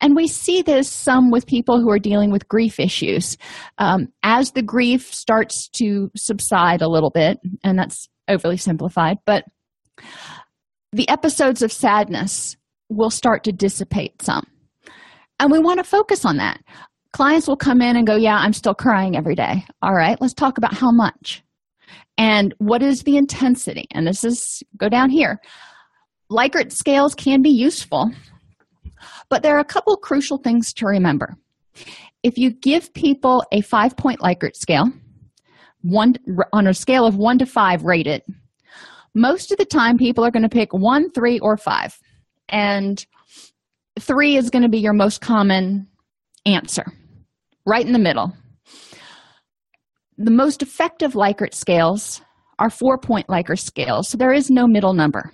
And 0.00 0.16
we 0.16 0.28
see 0.28 0.62
this 0.62 0.88
some 0.88 1.30
with 1.30 1.46
people 1.46 1.80
who 1.80 1.90
are 1.90 1.98
dealing 1.98 2.30
with 2.30 2.48
grief 2.48 2.80
issues. 2.80 3.36
Um, 3.78 4.08
as 4.22 4.52
the 4.52 4.62
grief 4.62 5.12
starts 5.12 5.68
to 5.74 6.10
subside 6.16 6.80
a 6.80 6.88
little 6.88 7.10
bit, 7.10 7.38
and 7.64 7.78
that's 7.78 8.08
overly 8.28 8.56
simplified, 8.56 9.18
but 9.26 9.44
the 10.92 11.08
episodes 11.08 11.62
of 11.62 11.72
sadness 11.72 12.56
will 12.88 13.10
start 13.10 13.44
to 13.44 13.52
dissipate 13.52 14.22
some. 14.22 14.46
And 15.38 15.50
we 15.50 15.58
want 15.58 15.78
to 15.78 15.84
focus 15.84 16.24
on 16.24 16.36
that. 16.38 16.60
Clients 17.12 17.48
will 17.48 17.56
come 17.56 17.80
in 17.80 17.96
and 17.96 18.06
go, 18.06 18.16
Yeah, 18.16 18.36
I'm 18.36 18.52
still 18.52 18.74
crying 18.74 19.16
every 19.16 19.34
day. 19.34 19.64
All 19.82 19.94
right, 19.94 20.20
let's 20.20 20.34
talk 20.34 20.58
about 20.58 20.74
how 20.74 20.90
much 20.90 21.42
and 22.16 22.54
what 22.58 22.82
is 22.82 23.02
the 23.02 23.16
intensity. 23.16 23.86
And 23.92 24.06
this 24.06 24.24
is 24.24 24.62
go 24.76 24.88
down 24.88 25.10
here. 25.10 25.40
Likert 26.30 26.72
scales 26.72 27.14
can 27.14 27.40
be 27.40 27.50
useful, 27.50 28.10
but 29.30 29.42
there 29.42 29.56
are 29.56 29.60
a 29.60 29.64
couple 29.64 29.96
crucial 29.96 30.38
things 30.38 30.72
to 30.74 30.86
remember. 30.86 31.34
If 32.22 32.36
you 32.36 32.50
give 32.50 32.92
people 32.92 33.44
a 33.52 33.62
five 33.62 33.96
point 33.96 34.20
Likert 34.20 34.56
scale, 34.56 34.92
one 35.82 36.14
on 36.52 36.66
a 36.66 36.74
scale 36.74 37.06
of 37.06 37.16
one 37.16 37.38
to 37.38 37.46
five, 37.46 37.84
rate 37.84 38.06
it 38.06 38.24
most 39.14 39.50
of 39.50 39.58
the 39.58 39.64
time 39.64 39.98
people 39.98 40.24
are 40.24 40.30
going 40.30 40.42
to 40.42 40.48
pick 40.48 40.72
one 40.72 41.10
three 41.10 41.38
or 41.40 41.56
five 41.56 41.98
and 42.48 43.04
three 43.98 44.36
is 44.36 44.50
going 44.50 44.62
to 44.62 44.68
be 44.68 44.78
your 44.78 44.92
most 44.92 45.20
common 45.20 45.86
answer 46.46 46.86
right 47.66 47.86
in 47.86 47.92
the 47.92 47.98
middle. 47.98 48.32
The 50.16 50.30
most 50.30 50.62
effective 50.62 51.12
likert 51.12 51.54
scales 51.54 52.20
are 52.58 52.70
four 52.70 52.98
point 52.98 53.28
likert 53.28 53.60
scales 53.60 54.08
so 54.08 54.16
there 54.16 54.32
is 54.32 54.50
no 54.50 54.66
middle 54.66 54.94
number. 54.94 55.32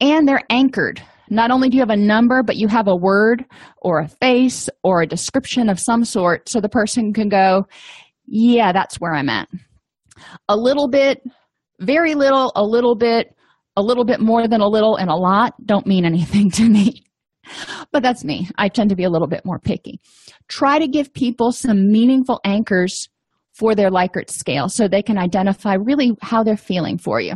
And 0.00 0.26
they're 0.26 0.44
anchored. 0.48 1.02
Not 1.28 1.50
only 1.50 1.68
do 1.68 1.76
you 1.76 1.82
have 1.82 1.90
a 1.90 1.96
number 1.96 2.42
but 2.42 2.56
you 2.56 2.68
have 2.68 2.88
a 2.88 2.96
word 2.96 3.44
or 3.82 4.00
a 4.00 4.08
face 4.08 4.68
or 4.82 5.02
a 5.02 5.06
description 5.06 5.68
of 5.68 5.78
some 5.80 6.04
sort 6.04 6.48
so 6.48 6.60
the 6.60 6.68
person 6.68 7.12
can 7.12 7.28
go 7.28 7.66
yeah 8.26 8.72
that's 8.72 8.96
where 8.96 9.14
i'm 9.14 9.28
at. 9.28 9.48
A 10.48 10.56
little 10.56 10.88
bit 10.88 11.22
very 11.80 12.14
little, 12.14 12.52
a 12.54 12.62
little 12.62 12.94
bit, 12.94 13.34
a 13.76 13.82
little 13.82 14.04
bit 14.04 14.20
more 14.20 14.46
than 14.46 14.60
a 14.60 14.68
little, 14.68 14.96
and 14.96 15.10
a 15.10 15.16
lot 15.16 15.54
don't 15.64 15.86
mean 15.86 16.04
anything 16.04 16.50
to 16.52 16.68
me. 16.68 17.02
But 17.92 18.02
that's 18.02 18.24
me. 18.24 18.48
I 18.56 18.68
tend 18.68 18.90
to 18.90 18.96
be 18.96 19.04
a 19.04 19.10
little 19.10 19.28
bit 19.28 19.44
more 19.44 19.58
picky. 19.58 20.00
Try 20.48 20.78
to 20.78 20.88
give 20.88 21.12
people 21.12 21.52
some 21.52 21.90
meaningful 21.90 22.40
anchors 22.44 23.08
for 23.52 23.74
their 23.74 23.90
Likert 23.90 24.30
scale 24.30 24.68
so 24.68 24.86
they 24.86 25.02
can 25.02 25.18
identify 25.18 25.74
really 25.74 26.16
how 26.22 26.42
they're 26.42 26.56
feeling 26.56 26.98
for 26.98 27.20
you. 27.20 27.34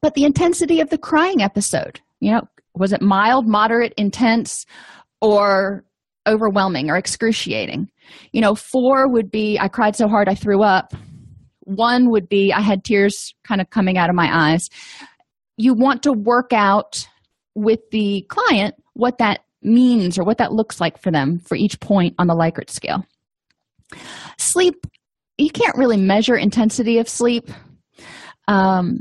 But 0.00 0.14
the 0.14 0.24
intensity 0.24 0.80
of 0.80 0.90
the 0.90 0.98
crying 0.98 1.42
episode, 1.42 2.00
you 2.20 2.32
know, 2.32 2.42
was 2.74 2.92
it 2.92 3.02
mild, 3.02 3.46
moderate, 3.46 3.92
intense, 3.96 4.64
or 5.20 5.84
overwhelming 6.26 6.90
or 6.90 6.96
excruciating? 6.96 7.90
You 8.32 8.40
know, 8.40 8.54
four 8.54 9.08
would 9.08 9.30
be 9.30 9.58
I 9.58 9.68
cried 9.68 9.96
so 9.96 10.08
hard 10.08 10.28
I 10.28 10.34
threw 10.34 10.62
up 10.62 10.94
one 11.70 12.10
would 12.10 12.28
be 12.28 12.52
I 12.52 12.60
had 12.60 12.84
tears 12.84 13.34
kind 13.44 13.60
of 13.60 13.70
coming 13.70 13.96
out 13.96 14.10
of 14.10 14.16
my 14.16 14.28
eyes. 14.32 14.68
You 15.56 15.74
want 15.74 16.02
to 16.02 16.12
work 16.12 16.52
out 16.52 17.06
with 17.54 17.80
the 17.90 18.22
client 18.28 18.74
what 19.00 19.18
that 19.18 19.40
means 19.62 20.18
or 20.18 20.24
what 20.24 20.38
that 20.38 20.52
looks 20.52 20.80
like 20.80 21.00
for 21.00 21.10
them 21.10 21.38
for 21.38 21.56
each 21.56 21.80
point 21.80 22.14
on 22.18 22.26
the 22.26 22.34
Likert 22.34 22.70
scale. 22.70 23.04
Sleep, 24.38 24.86
you 25.38 25.50
can't 25.50 25.76
really 25.76 25.96
measure 25.96 26.36
intensity 26.36 26.98
of 26.98 27.08
sleep. 27.08 27.50
Um, 28.48 29.00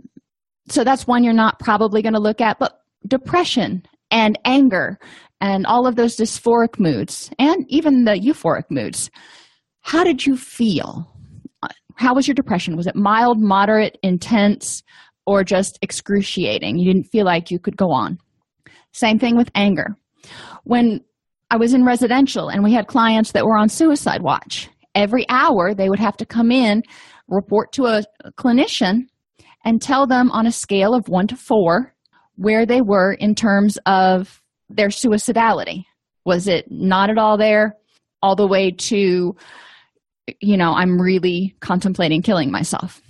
so 0.67 0.83
that's 0.83 1.07
one 1.07 1.23
you're 1.23 1.33
not 1.33 1.59
probably 1.59 2.01
going 2.01 2.13
to 2.13 2.19
look 2.19 2.41
at, 2.41 2.59
but 2.59 2.81
depression 3.07 3.83
and 4.12 4.38
anger 4.45 4.99
and 5.41 5.65
all 5.65 5.88
of 5.88 5.95
those 5.95 6.17
dysphoric 6.17 6.79
moods 6.79 7.29
and 7.39 7.65
even 7.69 8.05
the 8.05 8.13
euphoric 8.13 8.69
moods. 8.69 9.09
How 9.81 10.03
did 10.03 10.25
you 10.25 10.35
feel? 10.35 11.07
how 11.99 12.15
was 12.15 12.27
your 12.27 12.35
depression? 12.35 12.77
Was 12.77 12.88
it 12.88 12.95
mild, 12.95 13.41
moderate, 13.41 13.97
intense, 14.01 14.83
or 15.25 15.43
just 15.43 15.77
excruciating? 15.81 16.77
You 16.77 16.91
didn't 16.91 17.09
feel 17.09 17.25
like 17.25 17.51
you 17.51 17.59
could 17.59 17.75
go 17.75 17.91
on. 17.91 18.17
Same 18.99 19.17
thing 19.17 19.38
with 19.38 19.49
anger. 19.55 19.95
When 20.65 21.01
I 21.49 21.55
was 21.55 21.73
in 21.73 21.85
residential 21.85 22.49
and 22.49 22.63
we 22.63 22.73
had 22.73 22.88
clients 22.88 23.31
that 23.31 23.45
were 23.45 23.57
on 23.57 23.69
suicide 23.69 24.21
watch, 24.21 24.69
every 24.93 25.25
hour 25.29 25.73
they 25.73 25.89
would 25.89 25.99
have 25.99 26.17
to 26.17 26.25
come 26.25 26.51
in, 26.51 26.83
report 27.29 27.71
to 27.73 27.85
a 27.85 28.03
clinician, 28.38 29.07
and 29.63 29.81
tell 29.81 30.05
them 30.05 30.29
on 30.31 30.45
a 30.45 30.51
scale 30.51 30.93
of 30.93 31.07
one 31.07 31.27
to 31.27 31.38
four 31.38 31.93
where 32.35 32.65
they 32.65 32.81
were 32.81 33.13
in 33.13 33.35
terms 33.35 33.77
of 33.85 34.41
their 34.69 34.89
suicidality. 34.89 35.85
Was 36.25 36.47
it 36.47 36.69
not 36.69 37.09
at 37.09 37.17
all 37.17 37.38
there, 37.38 37.75
all 38.21 38.35
the 38.35 38.47
way 38.47 38.71
to 38.71 39.35
you 40.41 40.57
know, 40.57 40.73
I'm 40.73 41.01
really 41.01 41.55
contemplating 41.59 42.21
killing 42.21 42.51
myself. 42.51 43.01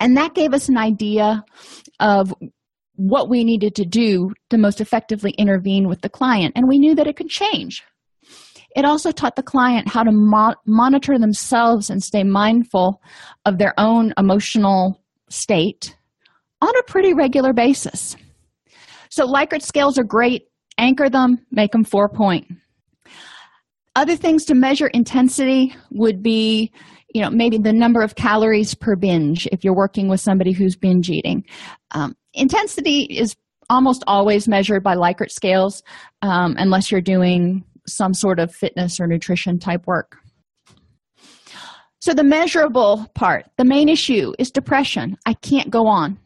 And 0.00 0.16
that 0.16 0.34
gave 0.34 0.52
us 0.52 0.68
an 0.68 0.76
idea 0.76 1.44
of 2.00 2.34
what 2.96 3.28
we 3.28 3.44
needed 3.44 3.74
to 3.76 3.84
do 3.84 4.32
to 4.50 4.58
most 4.58 4.80
effectively 4.80 5.32
intervene 5.32 5.88
with 5.88 6.00
the 6.00 6.08
client. 6.08 6.52
And 6.56 6.68
we 6.68 6.78
knew 6.78 6.94
that 6.94 7.06
it 7.06 7.16
could 7.16 7.28
change. 7.28 7.82
It 8.74 8.84
also 8.84 9.10
taught 9.10 9.36
the 9.36 9.42
client 9.42 9.88
how 9.88 10.02
to 10.02 10.12
mo- 10.12 10.54
monitor 10.66 11.18
themselves 11.18 11.88
and 11.88 12.02
stay 12.02 12.24
mindful 12.24 13.00
of 13.44 13.58
their 13.58 13.72
own 13.78 14.12
emotional 14.18 15.02
state 15.30 15.96
on 16.60 16.76
a 16.76 16.82
pretty 16.82 17.14
regular 17.14 17.52
basis. 17.52 18.16
So, 19.08 19.26
Likert 19.26 19.62
scales 19.62 19.98
are 19.98 20.04
great. 20.04 20.48
Anchor 20.78 21.08
them, 21.08 21.38
make 21.50 21.72
them 21.72 21.84
four 21.84 22.08
point 22.08 22.46
other 23.96 24.14
things 24.14 24.44
to 24.44 24.54
measure 24.54 24.86
intensity 24.88 25.74
would 25.90 26.22
be 26.22 26.70
you 27.12 27.22
know 27.22 27.30
maybe 27.30 27.58
the 27.58 27.72
number 27.72 28.02
of 28.02 28.14
calories 28.14 28.74
per 28.74 28.94
binge 28.94 29.48
if 29.50 29.64
you're 29.64 29.74
working 29.74 30.08
with 30.08 30.20
somebody 30.20 30.52
who's 30.52 30.76
binge 30.76 31.08
eating 31.10 31.42
um, 31.92 32.14
intensity 32.36 33.02
is 33.02 33.34
almost 33.68 34.04
always 34.06 34.46
measured 34.46 34.82
by 34.82 34.94
likert 34.94 35.30
scales 35.30 35.82
um, 36.22 36.54
unless 36.58 36.90
you're 36.90 37.00
doing 37.00 37.64
some 37.86 38.14
sort 38.14 38.38
of 38.38 38.54
fitness 38.54 39.00
or 39.00 39.06
nutrition 39.06 39.58
type 39.58 39.86
work 39.86 40.16
so 42.00 42.14
the 42.14 42.24
measurable 42.24 43.06
part 43.14 43.46
the 43.58 43.64
main 43.64 43.88
issue 43.88 44.32
is 44.38 44.50
depression 44.50 45.16
i 45.26 45.34
can't 45.34 45.70
go 45.70 45.86
on 45.86 46.18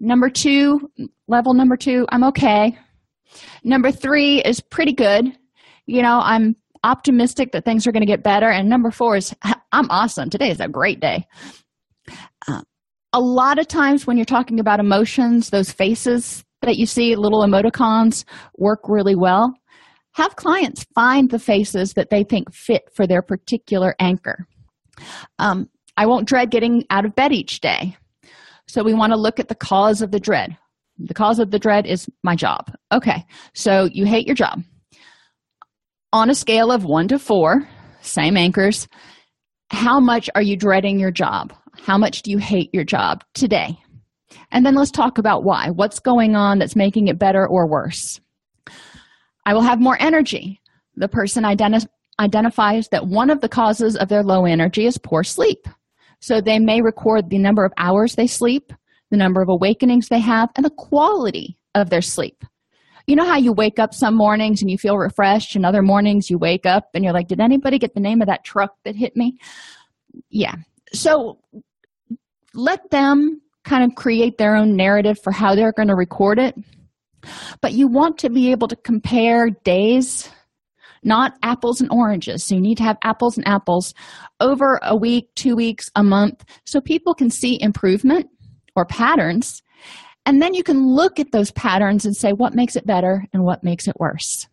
number 0.00 0.30
two 0.30 0.78
level 1.26 1.54
number 1.54 1.76
two 1.76 2.06
i'm 2.10 2.22
okay 2.22 2.76
number 3.64 3.90
three 3.90 4.40
is 4.42 4.60
pretty 4.60 4.92
good 4.92 5.36
you 5.86 6.02
know 6.02 6.20
i'm 6.22 6.54
optimistic 6.84 7.52
that 7.52 7.64
things 7.64 7.86
are 7.86 7.92
going 7.92 8.02
to 8.02 8.06
get 8.06 8.22
better. 8.22 8.48
And 8.50 8.68
number 8.68 8.90
four 8.90 9.16
is 9.16 9.34
I'm 9.72 9.90
awesome. 9.90 10.30
Today 10.30 10.50
is 10.50 10.60
a 10.60 10.68
great 10.68 11.00
day. 11.00 11.26
Uh, 12.46 12.62
a 13.12 13.20
lot 13.20 13.58
of 13.58 13.66
times 13.68 14.06
when 14.06 14.16
you're 14.16 14.26
talking 14.26 14.60
about 14.60 14.80
emotions, 14.80 15.50
those 15.50 15.72
faces 15.72 16.44
that 16.62 16.76
you 16.76 16.86
see, 16.86 17.16
little 17.16 17.44
emoticons, 17.44 18.24
work 18.56 18.80
really 18.88 19.14
well. 19.14 19.52
Have 20.12 20.36
clients 20.36 20.84
find 20.94 21.30
the 21.30 21.38
faces 21.38 21.94
that 21.94 22.10
they 22.10 22.24
think 22.24 22.52
fit 22.52 22.82
for 22.92 23.06
their 23.06 23.22
particular 23.22 23.94
anchor. 24.00 24.46
Um, 25.38 25.68
I 25.96 26.06
won't 26.06 26.28
dread 26.28 26.50
getting 26.50 26.84
out 26.90 27.04
of 27.04 27.14
bed 27.14 27.32
each 27.32 27.60
day. 27.60 27.96
So 28.66 28.82
we 28.82 28.94
want 28.94 29.12
to 29.12 29.18
look 29.18 29.38
at 29.38 29.48
the 29.48 29.54
cause 29.54 30.02
of 30.02 30.10
the 30.10 30.20
dread. 30.20 30.56
The 30.98 31.14
cause 31.14 31.38
of 31.38 31.50
the 31.50 31.58
dread 31.58 31.86
is 31.86 32.08
my 32.24 32.34
job. 32.34 32.72
Okay, 32.92 33.24
so 33.54 33.88
you 33.92 34.04
hate 34.04 34.26
your 34.26 34.34
job 34.34 34.62
on 36.12 36.30
a 36.30 36.34
scale 36.34 36.72
of 36.72 36.84
one 36.84 37.08
to 37.08 37.18
four, 37.18 37.68
same 38.00 38.36
anchors, 38.36 38.88
how 39.70 40.00
much 40.00 40.30
are 40.34 40.42
you 40.42 40.56
dreading 40.56 40.98
your 40.98 41.10
job? 41.10 41.52
How 41.82 41.98
much 41.98 42.22
do 42.22 42.30
you 42.30 42.38
hate 42.38 42.72
your 42.72 42.84
job 42.84 43.24
today? 43.34 43.78
And 44.50 44.64
then 44.64 44.74
let's 44.74 44.90
talk 44.90 45.18
about 45.18 45.44
why. 45.44 45.70
What's 45.70 46.00
going 46.00 46.36
on 46.36 46.58
that's 46.58 46.76
making 46.76 47.08
it 47.08 47.18
better 47.18 47.46
or 47.46 47.66
worse? 47.66 48.20
I 49.46 49.54
will 49.54 49.62
have 49.62 49.80
more 49.80 49.96
energy. 50.00 50.60
The 50.96 51.08
person 51.08 51.44
identi- 51.44 51.88
identifies 52.20 52.88
that 52.88 53.06
one 53.06 53.30
of 53.30 53.40
the 53.40 53.48
causes 53.48 53.96
of 53.96 54.08
their 54.08 54.22
low 54.22 54.44
energy 54.44 54.86
is 54.86 54.98
poor 54.98 55.24
sleep. 55.24 55.66
So 56.20 56.40
they 56.40 56.58
may 56.58 56.82
record 56.82 57.30
the 57.30 57.38
number 57.38 57.64
of 57.64 57.72
hours 57.78 58.14
they 58.14 58.26
sleep, 58.26 58.72
the 59.10 59.16
number 59.16 59.40
of 59.40 59.48
awakenings 59.48 60.08
they 60.08 60.18
have, 60.20 60.50
and 60.56 60.64
the 60.64 60.70
quality 60.70 61.56
of 61.74 61.90
their 61.90 62.02
sleep. 62.02 62.44
You 63.06 63.16
know 63.16 63.24
how 63.24 63.38
you 63.38 63.52
wake 63.52 63.78
up 63.78 63.94
some 63.94 64.14
mornings 64.14 64.60
and 64.60 64.70
you 64.70 64.76
feel 64.76 64.98
refreshed, 64.98 65.56
and 65.56 65.64
other 65.64 65.80
mornings 65.80 66.28
you 66.28 66.36
wake 66.36 66.66
up 66.66 66.90
and 66.92 67.02
you're 67.02 67.14
like, 67.14 67.28
Did 67.28 67.40
anybody 67.40 67.78
get 67.78 67.94
the 67.94 68.00
name 68.00 68.20
of 68.20 68.26
that 68.26 68.44
truck 68.44 68.74
that 68.84 68.96
hit 68.96 69.16
me? 69.16 69.38
Yeah. 70.28 70.56
So 70.92 71.38
let 72.54 72.90
them 72.90 73.40
kind 73.64 73.84
of 73.84 73.94
create 73.96 74.38
their 74.38 74.56
own 74.56 74.76
narrative 74.76 75.18
for 75.22 75.30
how 75.30 75.54
they're 75.54 75.72
going 75.72 75.88
to 75.88 75.94
record 75.94 76.38
it. 76.38 76.54
But 77.60 77.72
you 77.72 77.88
want 77.88 78.18
to 78.18 78.30
be 78.30 78.50
able 78.50 78.68
to 78.68 78.76
compare 78.76 79.50
days, 79.64 80.30
not 81.02 81.34
apples 81.42 81.80
and 81.80 81.90
oranges. 81.92 82.44
So 82.44 82.54
you 82.54 82.60
need 82.60 82.78
to 82.78 82.84
have 82.84 82.96
apples 83.02 83.36
and 83.36 83.46
apples 83.46 83.92
over 84.40 84.78
a 84.82 84.96
week, 84.96 85.28
two 85.34 85.54
weeks, 85.54 85.90
a 85.94 86.02
month, 86.02 86.44
so 86.64 86.80
people 86.80 87.14
can 87.14 87.30
see 87.30 87.58
improvement 87.60 88.26
or 88.76 88.86
patterns. 88.86 89.62
And 90.24 90.40
then 90.40 90.54
you 90.54 90.62
can 90.62 90.86
look 90.86 91.18
at 91.18 91.32
those 91.32 91.50
patterns 91.52 92.04
and 92.04 92.16
say 92.16 92.32
what 92.32 92.54
makes 92.54 92.76
it 92.76 92.86
better 92.86 93.24
and 93.32 93.42
what 93.42 93.64
makes 93.64 93.88
it 93.88 93.96
worse. 93.98 94.46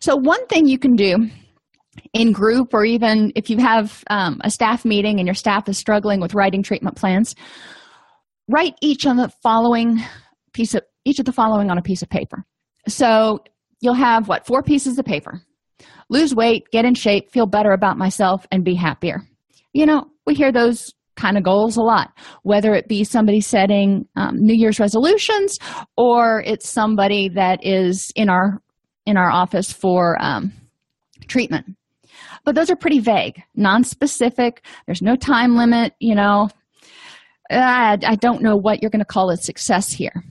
So, 0.00 0.16
one 0.16 0.44
thing 0.48 0.66
you 0.66 0.78
can 0.78 0.96
do 0.96 1.28
in 2.12 2.32
group 2.32 2.72
or 2.72 2.84
even 2.84 3.32
if 3.36 3.50
you 3.50 3.58
have 3.58 4.02
um, 4.08 4.40
a 4.44 4.50
staff 4.50 4.84
meeting 4.84 5.18
and 5.18 5.26
your 5.26 5.34
staff 5.34 5.68
is 5.68 5.76
struggling 5.76 6.20
with 6.20 6.34
writing 6.34 6.62
treatment 6.62 6.96
plans 6.96 7.34
write 8.48 8.74
each 8.80 9.06
on 9.06 9.16
the 9.16 9.28
following 9.42 10.02
piece 10.52 10.74
of 10.74 10.82
each 11.04 11.18
of 11.18 11.24
the 11.24 11.32
following 11.32 11.70
on 11.70 11.78
a 11.78 11.82
piece 11.82 12.02
of 12.02 12.08
paper. 12.08 12.44
So 12.86 13.40
you'll 13.80 13.94
have 13.94 14.28
what 14.28 14.46
four 14.46 14.62
pieces 14.62 14.98
of 14.98 15.04
paper. 15.04 15.40
Lose 16.08 16.34
weight 16.34 16.64
get 16.70 16.84
in 16.84 16.94
shape 16.94 17.30
feel 17.30 17.46
better 17.46 17.72
about 17.72 17.98
myself 17.98 18.46
and 18.50 18.64
be 18.64 18.74
happier. 18.74 19.22
You 19.72 19.86
know 19.86 20.04
we 20.26 20.34
hear 20.34 20.52
those 20.52 20.92
kind 21.14 21.36
of 21.36 21.44
goals 21.44 21.76
a 21.76 21.82
lot 21.82 22.10
whether 22.42 22.72
it 22.72 22.88
be 22.88 23.04
somebody 23.04 23.38
setting 23.38 24.06
um, 24.16 24.34
new 24.34 24.54
year's 24.54 24.80
resolutions 24.80 25.58
or 25.94 26.42
it's 26.46 26.66
somebody 26.66 27.28
that 27.28 27.58
is 27.62 28.10
in 28.16 28.30
our 28.30 28.62
in 29.04 29.18
our 29.18 29.30
office 29.30 29.70
for 29.70 30.16
um, 30.22 30.52
treatment 31.28 31.66
but 32.44 32.54
those 32.54 32.70
are 32.70 32.76
pretty 32.76 33.00
vague. 33.00 33.42
Non-specific. 33.54 34.64
There's 34.86 35.02
no 35.02 35.16
time 35.16 35.56
limit 35.56 35.94
you 36.00 36.14
know. 36.14 36.48
I, 37.50 37.98
I 38.06 38.14
don't 38.14 38.42
know 38.42 38.56
what 38.56 38.80
you're 38.80 38.90
going 38.90 39.00
to 39.00 39.04
call 39.04 39.30
a 39.30 39.36
success 39.36 39.92
here. 39.92 40.22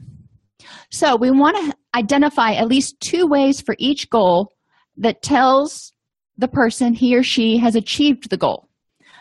So 0.89 1.15
we 1.15 1.29
want 1.29 1.55
to 1.57 1.77
identify 1.95 2.53
at 2.53 2.67
least 2.67 2.99
two 2.99 3.27
ways 3.27 3.61
for 3.61 3.75
each 3.77 4.09
goal 4.09 4.53
that 4.97 5.21
tells 5.21 5.93
the 6.37 6.47
person 6.47 6.93
he 6.93 7.15
or 7.15 7.23
she 7.23 7.57
has 7.57 7.75
achieved 7.75 8.29
the 8.29 8.37
goal. 8.37 8.67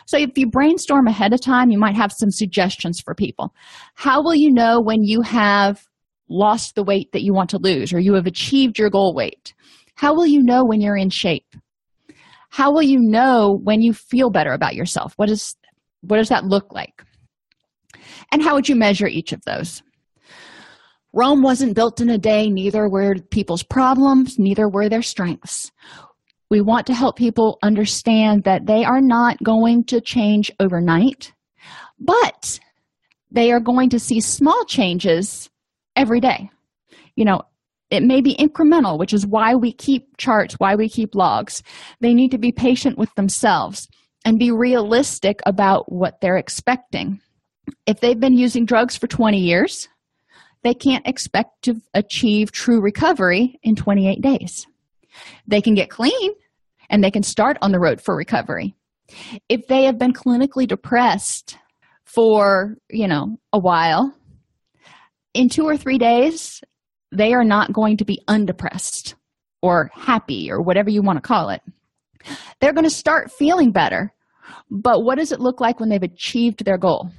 So 0.07 0.17
if 0.17 0.37
you 0.37 0.47
brainstorm 0.47 1.07
ahead 1.07 1.33
of 1.33 1.41
time 1.41 1.69
you 1.69 1.77
might 1.77 1.95
have 1.95 2.11
some 2.11 2.31
suggestions 2.31 2.99
for 2.99 3.13
people. 3.13 3.53
How 3.95 4.21
will 4.23 4.35
you 4.35 4.51
know 4.51 4.81
when 4.81 5.03
you 5.03 5.21
have 5.21 5.85
lost 6.29 6.75
the 6.75 6.83
weight 6.83 7.11
that 7.11 7.23
you 7.23 7.33
want 7.33 7.49
to 7.51 7.59
lose 7.59 7.93
or 7.93 7.99
you 7.99 8.13
have 8.15 8.25
achieved 8.25 8.79
your 8.79 8.89
goal 8.89 9.13
weight? 9.13 9.53
How 9.95 10.13
will 10.13 10.25
you 10.25 10.41
know 10.41 10.65
when 10.65 10.81
you're 10.81 10.97
in 10.97 11.09
shape 11.09 11.55
how 12.51 12.73
will 12.73 12.83
you 12.83 12.99
know 12.99 13.59
when 13.63 13.81
you 13.81 13.93
feel 13.93 14.29
better 14.29 14.51
about 14.51 14.75
yourself? 14.75 15.13
What 15.15 15.29
is 15.29 15.55
what 16.01 16.17
does 16.17 16.29
that 16.29 16.45
look 16.45 16.73
like? 16.73 17.03
And 18.31 18.43
how 18.43 18.55
would 18.55 18.67
you 18.67 18.75
measure 18.75 19.07
each 19.07 19.31
of 19.31 19.41
those? 19.45 19.81
Rome 21.13 21.41
wasn't 21.41 21.75
built 21.75 22.01
in 22.01 22.09
a 22.09 22.17
day 22.17 22.49
neither 22.49 22.89
were 22.89 23.15
people's 23.31 23.63
problems 23.63 24.37
neither 24.37 24.67
were 24.67 24.89
their 24.89 25.01
strengths. 25.01 25.71
We 26.49 26.59
want 26.59 26.87
to 26.87 26.93
help 26.93 27.15
people 27.15 27.57
understand 27.63 28.43
that 28.43 28.65
they 28.65 28.83
are 28.83 29.01
not 29.01 29.41
going 29.41 29.85
to 29.85 30.01
change 30.01 30.51
overnight 30.59 31.33
but 31.99 32.59
they 33.31 33.53
are 33.53 33.61
going 33.61 33.91
to 33.91 33.99
see 33.99 34.19
small 34.19 34.65
changes 34.65 35.49
every 35.95 36.19
day. 36.19 36.49
You 37.15 37.23
know 37.23 37.43
it 37.91 38.03
may 38.03 38.21
be 38.21 38.35
incremental, 38.35 38.97
which 38.97 39.13
is 39.13 39.27
why 39.27 39.53
we 39.53 39.73
keep 39.73 40.17
charts, 40.17 40.55
why 40.57 40.75
we 40.75 40.89
keep 40.89 41.13
logs. 41.13 41.61
They 41.99 42.13
need 42.13 42.31
to 42.31 42.37
be 42.37 42.51
patient 42.51 42.97
with 42.97 43.13
themselves 43.15 43.87
and 44.25 44.39
be 44.39 44.51
realistic 44.51 45.41
about 45.45 45.91
what 45.91 46.21
they're 46.21 46.37
expecting. 46.37 47.19
If 47.85 47.99
they've 47.99 48.19
been 48.19 48.37
using 48.37 48.65
drugs 48.65 48.97
for 48.97 49.07
20 49.07 49.37
years, 49.37 49.89
they 50.63 50.73
can't 50.73 51.07
expect 51.07 51.63
to 51.63 51.75
achieve 51.93 52.51
true 52.51 52.81
recovery 52.81 53.59
in 53.63 53.75
28 53.75 54.21
days. 54.21 54.65
They 55.47 55.61
can 55.61 55.75
get 55.75 55.89
clean 55.89 56.31
and 56.89 57.03
they 57.03 57.11
can 57.11 57.23
start 57.23 57.57
on 57.61 57.71
the 57.71 57.79
road 57.79 57.99
for 58.01 58.15
recovery. 58.15 58.75
If 59.49 59.67
they 59.67 59.83
have 59.83 59.97
been 59.97 60.13
clinically 60.13 60.67
depressed 60.67 61.57
for, 62.05 62.77
you 62.89 63.07
know, 63.07 63.37
a 63.51 63.59
while, 63.59 64.13
in 65.33 65.49
2 65.49 65.63
or 65.63 65.77
3 65.77 65.97
days, 65.97 66.61
they 67.11 67.33
are 67.33 67.43
not 67.43 67.73
going 67.73 67.97
to 67.97 68.05
be 68.05 68.21
undepressed 68.27 69.15
or 69.61 69.91
happy 69.93 70.51
or 70.51 70.61
whatever 70.61 70.89
you 70.89 71.01
want 71.01 71.17
to 71.17 71.27
call 71.27 71.49
it. 71.49 71.61
They're 72.59 72.73
going 72.73 72.85
to 72.85 72.89
start 72.89 73.31
feeling 73.31 73.71
better. 73.71 74.13
But 74.69 75.03
what 75.03 75.17
does 75.17 75.31
it 75.31 75.39
look 75.39 75.59
like 75.59 75.79
when 75.79 75.89
they've 75.89 76.01
achieved 76.01 76.63
their 76.63 76.77
goal? 76.77 77.09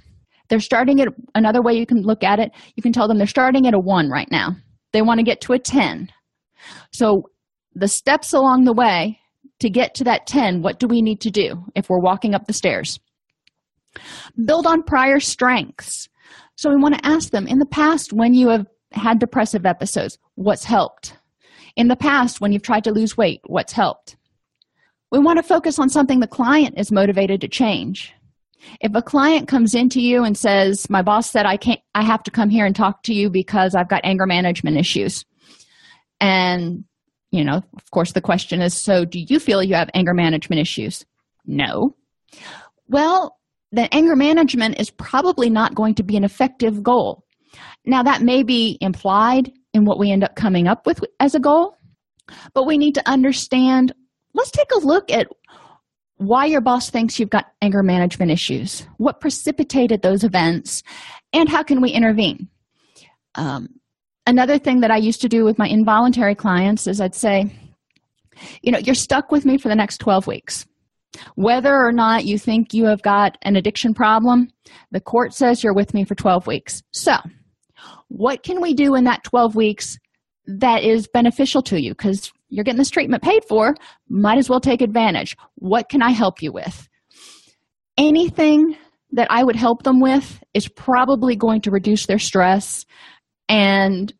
They're 0.48 0.60
starting 0.60 1.00
at 1.00 1.08
another 1.34 1.62
way 1.62 1.74
you 1.74 1.86
can 1.86 2.02
look 2.02 2.22
at 2.22 2.38
it, 2.38 2.52
you 2.76 2.82
can 2.82 2.92
tell 2.92 3.08
them 3.08 3.18
they're 3.18 3.26
starting 3.26 3.66
at 3.66 3.74
a 3.74 3.78
1 3.78 4.10
right 4.10 4.30
now. 4.30 4.56
They 4.92 5.02
want 5.02 5.18
to 5.18 5.24
get 5.24 5.40
to 5.42 5.54
a 5.54 5.58
10. 5.58 6.08
So 6.92 7.30
the 7.74 7.88
steps 7.88 8.32
along 8.32 8.64
the 8.64 8.74
way 8.74 9.18
to 9.60 9.70
get 9.70 9.94
to 9.94 10.04
that 10.04 10.26
10, 10.26 10.62
what 10.62 10.78
do 10.78 10.86
we 10.86 11.00
need 11.00 11.20
to 11.22 11.30
do 11.30 11.64
if 11.74 11.88
we're 11.88 12.00
walking 12.00 12.34
up 12.34 12.46
the 12.46 12.52
stairs? 12.52 13.00
Build 14.44 14.66
on 14.66 14.82
prior 14.82 15.20
strengths. 15.20 16.08
So 16.56 16.70
we 16.70 16.76
want 16.76 16.96
to 16.96 17.06
ask 17.06 17.30
them 17.30 17.46
in 17.46 17.58
the 17.58 17.66
past 17.66 18.12
when 18.12 18.34
you 18.34 18.48
have 18.48 18.66
had 18.94 19.18
depressive 19.18 19.66
episodes, 19.66 20.18
what's 20.34 20.64
helped? 20.64 21.16
In 21.76 21.88
the 21.88 21.96
past, 21.96 22.40
when 22.40 22.52
you've 22.52 22.62
tried 22.62 22.84
to 22.84 22.92
lose 22.92 23.16
weight, 23.16 23.40
what's 23.46 23.72
helped? 23.72 24.16
We 25.10 25.18
want 25.18 25.38
to 25.38 25.42
focus 25.42 25.78
on 25.78 25.88
something 25.88 26.20
the 26.20 26.26
client 26.26 26.74
is 26.78 26.92
motivated 26.92 27.40
to 27.42 27.48
change. 27.48 28.14
If 28.80 28.94
a 28.94 29.02
client 29.02 29.48
comes 29.48 29.74
into 29.74 30.00
you 30.00 30.24
and 30.24 30.36
says, 30.36 30.88
My 30.88 31.02
boss 31.02 31.30
said 31.30 31.46
I 31.46 31.56
can't 31.56 31.80
I 31.94 32.02
have 32.02 32.22
to 32.24 32.30
come 32.30 32.48
here 32.48 32.64
and 32.64 32.74
talk 32.74 33.02
to 33.04 33.14
you 33.14 33.28
because 33.28 33.74
I've 33.74 33.88
got 33.88 34.02
anger 34.04 34.26
management 34.26 34.76
issues. 34.76 35.24
And, 36.20 36.84
you 37.30 37.44
know, 37.44 37.56
of 37.56 37.90
course 37.90 38.12
the 38.12 38.20
question 38.20 38.62
is, 38.62 38.80
so 38.80 39.04
do 39.04 39.18
you 39.18 39.38
feel 39.38 39.62
you 39.62 39.74
have 39.74 39.90
anger 39.94 40.14
management 40.14 40.60
issues? 40.60 41.04
No. 41.44 41.96
Well, 42.88 43.36
then 43.72 43.88
anger 43.90 44.14
management 44.14 44.78
is 44.78 44.90
probably 44.90 45.50
not 45.50 45.74
going 45.74 45.94
to 45.96 46.02
be 46.02 46.16
an 46.16 46.24
effective 46.24 46.82
goal 46.82 47.24
now, 47.84 48.02
that 48.02 48.22
may 48.22 48.42
be 48.42 48.78
implied 48.80 49.52
in 49.74 49.84
what 49.84 49.98
we 49.98 50.10
end 50.10 50.22
up 50.22 50.36
coming 50.36 50.68
up 50.68 50.86
with 50.86 51.00
as 51.18 51.34
a 51.34 51.40
goal, 51.40 51.76
but 52.54 52.66
we 52.66 52.78
need 52.78 52.94
to 52.94 53.08
understand 53.08 53.92
let's 54.34 54.50
take 54.50 54.70
a 54.72 54.86
look 54.86 55.10
at 55.10 55.28
why 56.16 56.46
your 56.46 56.60
boss 56.60 56.90
thinks 56.90 57.18
you've 57.18 57.30
got 57.30 57.46
anger 57.60 57.82
management 57.82 58.30
issues, 58.30 58.86
what 58.96 59.20
precipitated 59.20 60.02
those 60.02 60.22
events, 60.24 60.82
and 61.32 61.48
how 61.48 61.62
can 61.62 61.80
we 61.80 61.90
intervene. 61.90 62.48
Um, 63.34 63.68
another 64.26 64.58
thing 64.58 64.80
that 64.80 64.90
I 64.90 64.98
used 64.98 65.20
to 65.22 65.28
do 65.28 65.44
with 65.44 65.58
my 65.58 65.66
involuntary 65.66 66.34
clients 66.34 66.86
is 66.86 67.00
I'd 67.00 67.14
say, 67.14 67.52
you 68.62 68.70
know, 68.70 68.78
you're 68.78 68.94
stuck 68.94 69.32
with 69.32 69.44
me 69.44 69.58
for 69.58 69.68
the 69.68 69.74
next 69.74 69.98
12 69.98 70.26
weeks. 70.26 70.66
Whether 71.34 71.74
or 71.74 71.92
not 71.92 72.24
you 72.24 72.38
think 72.38 72.72
you 72.72 72.86
have 72.86 73.02
got 73.02 73.36
an 73.42 73.56
addiction 73.56 73.92
problem, 73.92 74.48
the 74.92 75.00
court 75.00 75.34
says 75.34 75.62
you're 75.62 75.74
with 75.74 75.92
me 75.92 76.04
for 76.04 76.14
12 76.14 76.46
weeks. 76.46 76.82
So, 76.92 77.16
what 78.08 78.42
can 78.42 78.60
we 78.60 78.74
do 78.74 78.94
in 78.94 79.04
that 79.04 79.24
12 79.24 79.54
weeks 79.54 79.98
that 80.46 80.82
is 80.82 81.08
beneficial 81.12 81.62
to 81.62 81.80
you? 81.80 81.92
Because 81.92 82.32
you're 82.48 82.64
getting 82.64 82.78
this 82.78 82.90
treatment 82.90 83.22
paid 83.22 83.44
for 83.48 83.74
might 84.08 84.38
as 84.38 84.48
well 84.48 84.60
take 84.60 84.82
advantage. 84.82 85.36
What 85.56 85.88
can 85.88 86.02
i 86.02 86.10
help 86.10 86.42
you 86.42 86.52
with? 86.52 86.88
Anything 87.96 88.76
that 89.12 89.28
i 89.30 89.44
would 89.44 89.56
help 89.56 89.82
them 89.82 90.00
with 90.00 90.42
is 90.54 90.68
probably 90.68 91.36
going 91.36 91.60
to 91.62 91.70
reduce 91.70 92.06
their 92.06 92.18
stress 92.18 92.86
and 93.48 94.12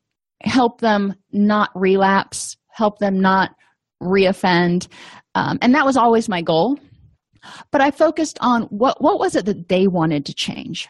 help 0.43 0.81
them 0.81 1.15
not 1.33 1.71
relapse 1.75 2.57
help 2.73 2.99
them 2.99 3.21
not 3.21 3.55
reoffend. 4.03 4.89
Um, 5.35 5.59
and 5.63 5.75
that 5.75 5.87
was 5.87 5.97
always 5.97 6.29
my 6.29 6.43
goal. 6.43 6.79
But 7.71 7.81
i 7.81 7.91
focused 7.91 8.39
on 8.41 8.63
what 8.65 9.03
what 9.03 9.19
was 9.19 9.35
it 9.35 9.47
that 9.47 9.69
they 9.69 9.89
wanted 9.89 10.27
to 10.27 10.35
change 10.35 10.89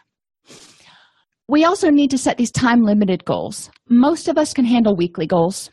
we 1.49 1.65
also 1.65 1.91
need 1.91 2.11
to 2.11 2.19
set 2.19 2.39
these 2.39 2.51
time 2.51 2.83
limited 2.83 3.25
goals. 3.25 3.71
Most 3.89 4.29
of 4.29 4.39
us 4.39 4.55
can 4.55 4.65
handle 4.65 4.97
weekly 4.97 5.27
goals. 5.27 5.71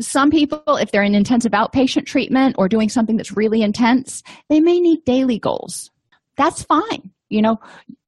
Some 0.00 0.30
people, 0.30 0.76
if 0.76 0.90
they're 0.90 1.02
in 1.02 1.14
intensive 1.14 1.52
outpatient 1.52 2.06
treatment 2.06 2.56
or 2.58 2.68
doing 2.68 2.88
something 2.88 3.16
that's 3.16 3.36
really 3.36 3.62
intense, 3.62 4.22
they 4.48 4.60
may 4.60 4.80
need 4.80 5.04
daily 5.04 5.38
goals. 5.38 5.90
That's 6.36 6.62
fine. 6.62 7.10
You 7.28 7.42
know, 7.42 7.58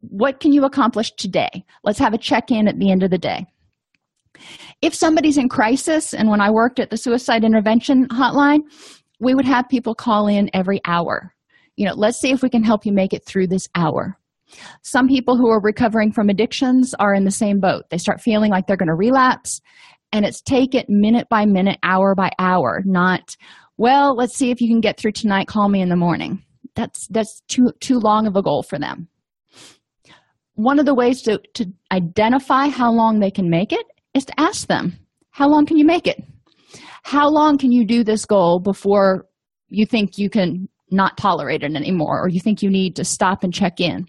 what 0.00 0.40
can 0.40 0.52
you 0.52 0.64
accomplish 0.64 1.12
today? 1.12 1.64
Let's 1.84 1.98
have 1.98 2.14
a 2.14 2.18
check 2.18 2.50
in 2.50 2.66
at 2.66 2.78
the 2.78 2.90
end 2.90 3.02
of 3.02 3.10
the 3.10 3.18
day. 3.18 3.46
If 4.80 4.94
somebody's 4.94 5.38
in 5.38 5.48
crisis, 5.48 6.14
and 6.14 6.28
when 6.28 6.40
I 6.40 6.50
worked 6.50 6.80
at 6.80 6.90
the 6.90 6.96
suicide 6.96 7.44
intervention 7.44 8.08
hotline, 8.08 8.60
we 9.20 9.34
would 9.34 9.44
have 9.44 9.68
people 9.68 9.94
call 9.94 10.26
in 10.26 10.50
every 10.54 10.80
hour. 10.84 11.34
You 11.76 11.86
know, 11.86 11.94
let's 11.94 12.18
see 12.18 12.30
if 12.30 12.42
we 12.42 12.48
can 12.48 12.64
help 12.64 12.84
you 12.84 12.92
make 12.92 13.12
it 13.12 13.24
through 13.24 13.46
this 13.48 13.68
hour 13.74 14.18
Some 14.82 15.08
people 15.08 15.36
who 15.36 15.48
are 15.48 15.60
recovering 15.60 16.12
from 16.12 16.28
addictions 16.28 16.94
are 16.98 17.14
in 17.14 17.24
the 17.24 17.30
same 17.30 17.60
boat. 17.60 17.84
They 17.90 17.98
start 17.98 18.20
feeling 18.20 18.50
like 18.50 18.66
they're 18.66 18.76
going 18.76 18.88
to 18.88 18.94
relapse, 18.94 19.60
and 20.12 20.24
it's 20.24 20.42
take 20.42 20.74
it 20.74 20.86
minute 20.88 21.28
by 21.28 21.46
minute, 21.46 21.78
hour 21.82 22.14
by 22.14 22.30
hour, 22.38 22.82
not, 22.84 23.36
well, 23.78 24.14
let's 24.14 24.36
see 24.36 24.50
if 24.50 24.60
you 24.60 24.68
can 24.68 24.80
get 24.80 24.98
through 24.98 25.12
tonight, 25.12 25.48
call 25.48 25.68
me 25.68 25.80
in 25.80 25.88
the 25.88 25.96
morning. 25.96 26.42
That's 26.74 27.06
that's 27.08 27.42
too 27.48 27.72
too 27.80 27.98
long 27.98 28.26
of 28.26 28.36
a 28.36 28.42
goal 28.42 28.62
for 28.62 28.78
them. 28.78 29.08
One 30.54 30.78
of 30.78 30.86
the 30.86 30.94
ways 30.94 31.22
to, 31.22 31.40
to 31.54 31.66
identify 31.90 32.68
how 32.68 32.92
long 32.92 33.20
they 33.20 33.30
can 33.30 33.48
make 33.48 33.72
it 33.72 33.86
is 34.14 34.24
to 34.26 34.40
ask 34.40 34.68
them, 34.68 34.98
how 35.30 35.48
long 35.48 35.66
can 35.66 35.78
you 35.78 35.84
make 35.84 36.06
it? 36.06 36.22
How 37.02 37.28
long 37.28 37.58
can 37.58 37.72
you 37.72 37.86
do 37.86 38.04
this 38.04 38.24
goal 38.26 38.60
before 38.60 39.26
you 39.68 39.86
think 39.86 40.18
you 40.18 40.30
can 40.30 40.68
not 40.90 41.16
tolerate 41.16 41.62
it 41.62 41.74
anymore 41.74 42.22
or 42.22 42.28
you 42.28 42.40
think 42.40 42.62
you 42.62 42.70
need 42.70 42.96
to 42.96 43.04
stop 43.04 43.42
and 43.42 43.52
check 43.52 43.80
in? 43.80 44.06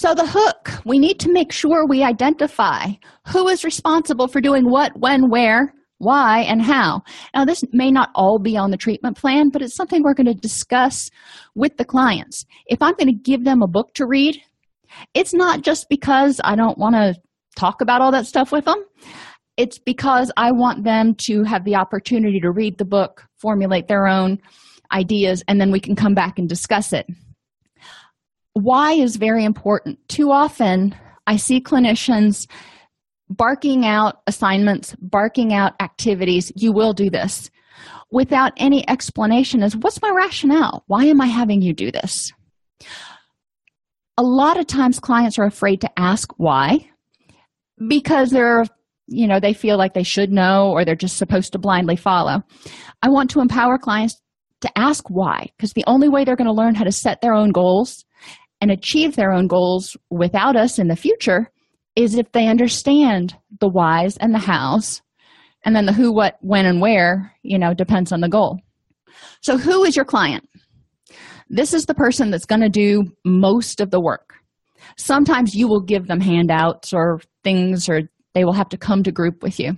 So, 0.00 0.14
the 0.14 0.26
hook, 0.26 0.72
we 0.86 0.98
need 0.98 1.20
to 1.20 1.30
make 1.30 1.52
sure 1.52 1.86
we 1.86 2.02
identify 2.02 2.86
who 3.28 3.48
is 3.48 3.64
responsible 3.64 4.28
for 4.28 4.40
doing 4.40 4.70
what, 4.70 4.98
when, 4.98 5.28
where, 5.28 5.74
why, 5.98 6.40
and 6.40 6.62
how. 6.62 7.02
Now, 7.34 7.44
this 7.44 7.62
may 7.74 7.90
not 7.90 8.08
all 8.14 8.38
be 8.38 8.56
on 8.56 8.70
the 8.70 8.78
treatment 8.78 9.18
plan, 9.18 9.50
but 9.50 9.60
it's 9.60 9.76
something 9.76 10.02
we're 10.02 10.14
going 10.14 10.24
to 10.24 10.32
discuss 10.32 11.10
with 11.54 11.76
the 11.76 11.84
clients. 11.84 12.46
If 12.64 12.80
I'm 12.80 12.94
going 12.94 13.08
to 13.08 13.30
give 13.30 13.44
them 13.44 13.60
a 13.60 13.68
book 13.68 13.92
to 13.96 14.06
read, 14.06 14.40
it's 15.12 15.34
not 15.34 15.60
just 15.60 15.90
because 15.90 16.40
I 16.44 16.56
don't 16.56 16.78
want 16.78 16.94
to 16.94 17.14
talk 17.54 17.82
about 17.82 18.00
all 18.00 18.12
that 18.12 18.26
stuff 18.26 18.52
with 18.52 18.64
them. 18.64 18.82
It's 19.58 19.78
because 19.78 20.32
I 20.38 20.50
want 20.52 20.82
them 20.82 21.14
to 21.26 21.42
have 21.42 21.66
the 21.66 21.76
opportunity 21.76 22.40
to 22.40 22.50
read 22.50 22.78
the 22.78 22.86
book, 22.86 23.26
formulate 23.36 23.86
their 23.86 24.06
own 24.06 24.38
ideas, 24.92 25.44
and 25.46 25.60
then 25.60 25.70
we 25.70 25.78
can 25.78 25.94
come 25.94 26.14
back 26.14 26.38
and 26.38 26.48
discuss 26.48 26.94
it. 26.94 27.06
Why 28.54 28.92
is 28.92 29.16
very 29.16 29.44
important. 29.44 29.98
Too 30.08 30.30
often, 30.30 30.94
I 31.26 31.36
see 31.36 31.60
clinicians 31.60 32.48
barking 33.28 33.86
out 33.86 34.22
assignments, 34.26 34.96
barking 35.00 35.54
out 35.54 35.74
activities. 35.80 36.52
You 36.56 36.72
will 36.72 36.92
do 36.92 37.10
this 37.10 37.50
without 38.10 38.52
any 38.56 38.88
explanation 38.88 39.62
as 39.62 39.76
what's 39.76 40.02
my 40.02 40.10
rationale? 40.10 40.84
Why 40.88 41.04
am 41.04 41.20
I 41.20 41.26
having 41.26 41.62
you 41.62 41.72
do 41.72 41.92
this? 41.92 42.32
A 44.16 44.22
lot 44.22 44.58
of 44.58 44.66
times, 44.66 44.98
clients 44.98 45.38
are 45.38 45.46
afraid 45.46 45.80
to 45.82 45.98
ask 45.98 46.30
why 46.36 46.90
because 47.88 48.30
they're 48.30 48.64
you 49.06 49.26
know 49.26 49.40
they 49.40 49.54
feel 49.54 49.76
like 49.76 49.94
they 49.94 50.02
should 50.02 50.30
know 50.30 50.70
or 50.70 50.84
they're 50.84 50.94
just 50.94 51.16
supposed 51.16 51.52
to 51.52 51.58
blindly 51.58 51.96
follow 51.96 52.42
i 53.02 53.08
want 53.08 53.30
to 53.30 53.40
empower 53.40 53.78
clients 53.78 54.20
to 54.60 54.70
ask 54.78 55.08
why 55.08 55.46
because 55.56 55.72
the 55.72 55.84
only 55.86 56.08
way 56.08 56.24
they're 56.24 56.36
going 56.36 56.46
to 56.46 56.52
learn 56.52 56.74
how 56.74 56.84
to 56.84 56.92
set 56.92 57.20
their 57.20 57.32
own 57.32 57.50
goals 57.50 58.04
and 58.60 58.70
achieve 58.70 59.16
their 59.16 59.32
own 59.32 59.46
goals 59.46 59.96
without 60.10 60.56
us 60.56 60.78
in 60.78 60.88
the 60.88 60.96
future 60.96 61.50
is 61.96 62.14
if 62.14 62.30
they 62.32 62.46
understand 62.46 63.36
the 63.60 63.68
whys 63.68 64.16
and 64.18 64.34
the 64.34 64.38
hows 64.38 65.02
and 65.64 65.74
then 65.74 65.86
the 65.86 65.92
who 65.92 66.12
what 66.12 66.36
when 66.40 66.66
and 66.66 66.80
where 66.80 67.32
you 67.42 67.58
know 67.58 67.74
depends 67.74 68.12
on 68.12 68.20
the 68.20 68.28
goal. 68.28 68.58
So 69.40 69.58
who 69.58 69.84
is 69.84 69.96
your 69.96 70.04
client? 70.04 70.48
This 71.48 71.74
is 71.74 71.86
the 71.86 71.94
person 71.94 72.30
that's 72.30 72.46
going 72.46 72.60
to 72.60 72.68
do 72.68 73.10
most 73.24 73.80
of 73.80 73.90
the 73.90 74.00
work. 74.00 74.34
Sometimes 74.96 75.54
you 75.54 75.66
will 75.66 75.80
give 75.80 76.06
them 76.06 76.20
handouts 76.20 76.92
or 76.92 77.20
things 77.42 77.88
or 77.88 78.02
they 78.34 78.44
will 78.44 78.52
have 78.52 78.68
to 78.68 78.78
come 78.78 79.02
to 79.02 79.12
group 79.12 79.42
with 79.42 79.58
you. 79.58 79.76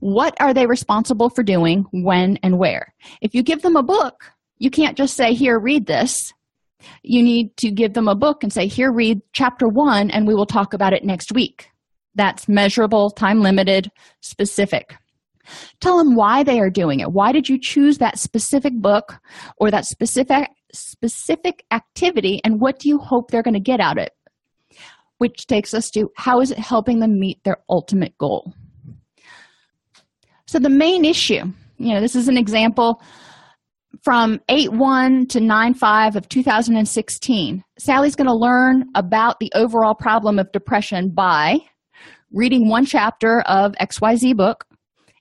What 0.00 0.34
are 0.40 0.54
they 0.54 0.66
responsible 0.66 1.28
for 1.28 1.42
doing 1.42 1.84
when 1.92 2.38
and 2.42 2.58
where? 2.58 2.94
If 3.20 3.34
you 3.34 3.42
give 3.42 3.62
them 3.62 3.76
a 3.76 3.82
book 3.82 4.32
you 4.58 4.70
can't 4.70 4.96
just 4.96 5.16
say 5.16 5.34
here 5.34 5.58
read 5.58 5.86
this 5.86 6.32
you 7.02 7.22
need 7.22 7.56
to 7.58 7.70
give 7.70 7.94
them 7.94 8.08
a 8.08 8.14
book 8.14 8.42
and 8.42 8.52
say 8.52 8.66
here 8.66 8.92
read 8.92 9.20
chapter 9.32 9.68
1 9.68 10.10
and 10.10 10.26
we 10.26 10.34
will 10.34 10.46
talk 10.46 10.74
about 10.74 10.92
it 10.92 11.04
next 11.04 11.32
week. 11.32 11.70
That's 12.14 12.48
measurable 12.48 13.10
time 13.10 13.40
limited 13.40 13.90
specific. 14.20 14.96
Tell 15.80 15.98
them 15.98 16.14
why 16.14 16.42
they 16.42 16.60
are 16.60 16.70
doing 16.70 17.00
it. 17.00 17.12
Why 17.12 17.32
did 17.32 17.48
you 17.48 17.58
choose 17.60 17.98
that 17.98 18.18
specific 18.18 18.74
book 18.74 19.18
or 19.56 19.70
that 19.70 19.86
specific 19.86 20.48
specific 20.72 21.64
activity 21.70 22.42
and 22.44 22.60
what 22.60 22.78
do 22.78 22.90
you 22.90 22.98
hope 22.98 23.30
they're 23.30 23.42
going 23.42 23.54
to 23.54 23.60
get 23.60 23.80
out 23.80 23.98
of 23.98 24.04
it? 24.04 24.12
Which 25.18 25.46
takes 25.46 25.72
us 25.74 25.90
to 25.92 26.10
how 26.16 26.40
is 26.40 26.50
it 26.50 26.58
helping 26.58 27.00
them 27.00 27.18
meet 27.18 27.42
their 27.44 27.58
ultimate 27.68 28.16
goal? 28.18 28.52
So, 30.46 30.58
the 30.58 30.70
main 30.70 31.04
issue, 31.04 31.52
you 31.78 31.94
know, 31.94 32.00
this 32.00 32.14
is 32.14 32.28
an 32.28 32.36
example 32.36 33.02
from 34.02 34.40
8 34.48 34.72
1 34.72 35.26
to 35.28 35.40
9 35.40 35.74
5 35.74 36.16
of 36.16 36.28
2016. 36.28 37.64
Sally's 37.78 38.16
going 38.16 38.26
to 38.26 38.34
learn 38.34 38.84
about 38.94 39.40
the 39.40 39.50
overall 39.54 39.94
problem 39.94 40.38
of 40.38 40.52
depression 40.52 41.10
by 41.10 41.58
reading 42.32 42.68
one 42.68 42.84
chapter 42.84 43.40
of 43.42 43.72
XYZ 43.80 44.36
book 44.36 44.66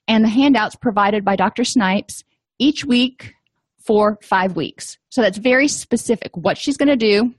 and 0.07 0.23
the 0.23 0.29
handouts 0.29 0.75
provided 0.75 1.23
by 1.23 1.35
Dr. 1.35 1.63
Snipes 1.63 2.23
each 2.59 2.85
week 2.85 3.33
for 3.85 4.17
five 4.21 4.55
weeks. 4.55 4.97
So 5.09 5.21
that's 5.21 5.37
very 5.37 5.67
specific 5.67 6.35
what 6.35 6.57
she's 6.57 6.77
going 6.77 6.89
to 6.89 6.95
do, 6.95 7.33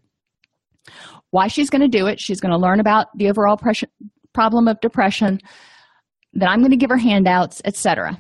why 1.31 1.49
she's 1.49 1.71
going 1.71 1.83
to 1.83 1.89
do 1.89 2.07
it. 2.07 2.21
She's 2.21 2.41
going 2.41 2.53
to 2.53 2.59
learn 2.59 2.81
about 2.81 3.09
the 3.17 3.29
overall 3.29 3.61
problem 4.33 4.69
of 4.69 4.81
depression, 4.81 5.41
that 6.35 6.49
I'm 6.49 6.61
going 6.61 6.71
to 6.71 6.77
give 6.77 6.91
her 6.91 6.97
handouts, 6.97 7.61
etc. 7.65 8.19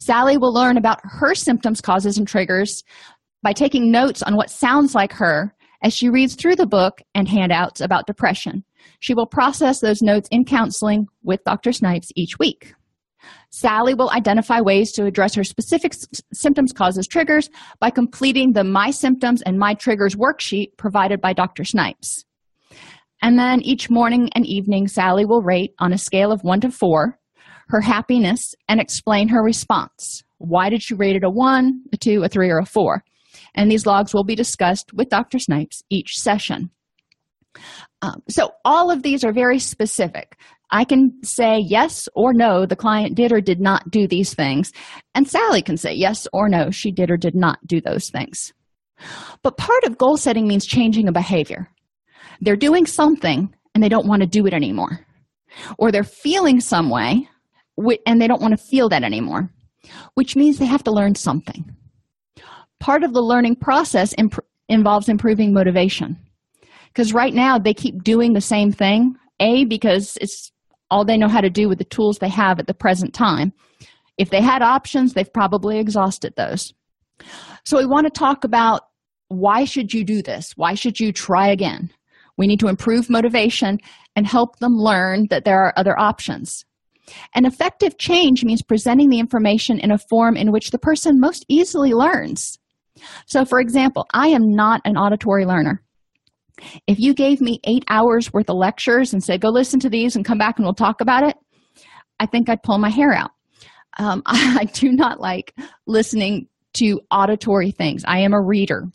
Sally 0.00 0.36
will 0.36 0.52
learn 0.52 0.76
about 0.76 1.00
her 1.02 1.34
symptoms, 1.34 1.80
causes, 1.80 2.18
and 2.18 2.26
triggers 2.26 2.84
by 3.42 3.52
taking 3.52 3.90
notes 3.90 4.22
on 4.22 4.36
what 4.36 4.50
sounds 4.50 4.94
like 4.94 5.12
her 5.12 5.54
as 5.82 5.94
she 5.94 6.08
reads 6.08 6.34
through 6.34 6.56
the 6.56 6.66
book 6.66 7.00
and 7.14 7.28
handouts 7.28 7.80
about 7.80 8.06
depression. 8.06 8.64
She 9.00 9.14
will 9.14 9.26
process 9.26 9.80
those 9.80 10.02
notes 10.02 10.28
in 10.30 10.44
counseling 10.44 11.06
with 11.22 11.44
Dr. 11.44 11.72
Snipes 11.72 12.10
each 12.16 12.38
week. 12.38 12.74
Sally 13.50 13.94
will 13.94 14.10
identify 14.10 14.60
ways 14.60 14.92
to 14.92 15.04
address 15.04 15.34
her 15.34 15.44
specific 15.44 15.92
s- 15.94 16.06
symptoms, 16.32 16.72
causes, 16.72 17.06
triggers 17.06 17.50
by 17.80 17.90
completing 17.90 18.52
the 18.52 18.64
My 18.64 18.90
Symptoms 18.90 19.42
and 19.42 19.58
My 19.58 19.74
Triggers 19.74 20.14
worksheet 20.14 20.76
provided 20.76 21.20
by 21.20 21.32
Dr. 21.32 21.64
Snipes. 21.64 22.24
And 23.20 23.38
then 23.38 23.60
each 23.62 23.90
morning 23.90 24.30
and 24.34 24.46
evening, 24.46 24.86
Sally 24.86 25.24
will 25.24 25.42
rate 25.42 25.72
on 25.80 25.92
a 25.92 25.98
scale 25.98 26.30
of 26.30 26.42
one 26.42 26.60
to 26.60 26.70
four 26.70 27.17
her 27.68 27.80
happiness 27.80 28.54
and 28.68 28.80
explain 28.80 29.28
her 29.28 29.42
response. 29.42 30.22
Why 30.38 30.70
did 30.70 30.82
she 30.82 30.94
rate 30.94 31.16
it 31.16 31.24
a 31.24 31.30
one, 31.30 31.82
a 31.92 31.96
two, 31.96 32.22
a 32.22 32.28
three, 32.28 32.50
or 32.50 32.58
a 32.58 32.66
four? 32.66 33.02
And 33.54 33.70
these 33.70 33.86
logs 33.86 34.14
will 34.14 34.24
be 34.24 34.34
discussed 34.34 34.92
with 34.92 35.08
Dr. 35.08 35.38
Snipes 35.38 35.82
each 35.90 36.16
session. 36.16 36.70
Um, 38.02 38.22
so, 38.28 38.52
all 38.64 38.90
of 38.90 39.02
these 39.02 39.24
are 39.24 39.32
very 39.32 39.58
specific. 39.58 40.38
I 40.70 40.84
can 40.84 41.12
say 41.24 41.58
yes 41.58 42.08
or 42.14 42.32
no, 42.32 42.66
the 42.66 42.76
client 42.76 43.16
did 43.16 43.32
or 43.32 43.40
did 43.40 43.58
not 43.58 43.90
do 43.90 44.06
these 44.06 44.34
things. 44.34 44.70
And 45.14 45.26
Sally 45.26 45.62
can 45.62 45.76
say 45.76 45.94
yes 45.94 46.28
or 46.32 46.48
no, 46.48 46.70
she 46.70 46.92
did 46.92 47.10
or 47.10 47.16
did 47.16 47.34
not 47.34 47.58
do 47.66 47.80
those 47.80 48.10
things. 48.10 48.52
But 49.42 49.56
part 49.56 49.84
of 49.84 49.98
goal 49.98 50.16
setting 50.16 50.46
means 50.46 50.66
changing 50.66 51.08
a 51.08 51.12
behavior 51.12 51.68
they're 52.40 52.56
doing 52.56 52.86
something 52.86 53.54
and 53.74 53.82
they 53.82 53.88
don't 53.88 54.06
want 54.06 54.22
to 54.22 54.28
do 54.28 54.46
it 54.46 54.54
anymore 54.54 55.00
or 55.78 55.90
they're 55.90 56.04
feeling 56.04 56.60
some 56.60 56.90
way 56.90 57.28
and 58.06 58.20
they 58.20 58.26
don't 58.26 58.42
want 58.42 58.58
to 58.58 58.64
feel 58.64 58.88
that 58.88 59.02
anymore 59.02 59.50
which 60.14 60.36
means 60.36 60.58
they 60.58 60.66
have 60.66 60.84
to 60.84 60.90
learn 60.90 61.14
something. 61.14 61.64
Part 62.80 63.02
of 63.02 63.12
the 63.12 63.22
learning 63.22 63.56
process 63.56 64.14
imp- 64.18 64.44
involves 64.68 65.08
improving 65.08 65.52
motivation 65.52 66.16
because 66.88 67.12
right 67.12 67.34
now 67.34 67.58
they 67.58 67.74
keep 67.74 68.02
doing 68.02 68.32
the 68.32 68.40
same 68.40 68.72
thing 68.72 69.16
a 69.40 69.64
because 69.64 70.18
it's 70.20 70.52
all 70.90 71.04
they 71.04 71.16
know 71.16 71.28
how 71.28 71.40
to 71.40 71.50
do 71.50 71.68
with 71.68 71.78
the 71.78 71.84
tools 71.84 72.18
they 72.18 72.28
have 72.28 72.58
at 72.58 72.66
the 72.66 72.74
present 72.74 73.14
time. 73.14 73.52
If 74.16 74.30
they 74.30 74.40
had 74.40 74.62
options 74.62 75.12
they've 75.12 75.32
probably 75.32 75.78
exhausted 75.78 76.34
those. 76.36 76.74
So 77.64 77.78
we 77.78 77.86
want 77.86 78.06
to 78.06 78.10
talk 78.10 78.44
about 78.44 78.82
why 79.28 79.64
should 79.64 79.92
you 79.92 80.04
do 80.04 80.22
this? 80.22 80.52
Why 80.56 80.74
should 80.74 80.98
you 80.98 81.12
try 81.12 81.48
again? 81.48 81.90
We 82.36 82.46
need 82.46 82.60
to 82.60 82.68
improve 82.68 83.10
motivation 83.10 83.78
and 84.14 84.26
help 84.26 84.58
them 84.58 84.78
learn 84.78 85.26
that 85.30 85.44
there 85.44 85.60
are 85.60 85.74
other 85.76 85.98
options. 85.98 86.64
An 87.34 87.44
effective 87.44 87.98
change 87.98 88.44
means 88.44 88.62
presenting 88.62 89.08
the 89.08 89.18
information 89.18 89.78
in 89.78 89.90
a 89.90 89.98
form 89.98 90.36
in 90.36 90.52
which 90.52 90.70
the 90.70 90.78
person 90.78 91.20
most 91.20 91.44
easily 91.48 91.92
learns. 91.92 92.58
So, 93.26 93.44
for 93.44 93.60
example, 93.60 94.06
I 94.12 94.28
am 94.28 94.54
not 94.54 94.80
an 94.84 94.96
auditory 94.96 95.44
learner. 95.44 95.82
If 96.86 96.98
you 96.98 97.14
gave 97.14 97.40
me 97.40 97.60
eight 97.64 97.84
hours 97.88 98.32
worth 98.32 98.50
of 98.50 98.56
lectures 98.56 99.12
and 99.12 99.22
said, 99.22 99.40
go 99.40 99.48
listen 99.48 99.78
to 99.80 99.90
these 99.90 100.16
and 100.16 100.24
come 100.24 100.38
back 100.38 100.58
and 100.58 100.66
we'll 100.66 100.74
talk 100.74 101.00
about 101.00 101.22
it, 101.22 101.36
I 102.18 102.26
think 102.26 102.48
I'd 102.48 102.62
pull 102.62 102.78
my 102.78 102.90
hair 102.90 103.12
out. 103.12 103.30
Um, 103.98 104.22
I 104.26 104.64
do 104.72 104.92
not 104.92 105.20
like 105.20 105.54
listening 105.86 106.48
to 106.74 107.00
auditory 107.10 107.70
things. 107.70 108.04
I 108.06 108.20
am 108.20 108.34
a 108.34 108.42
reader. 108.42 108.86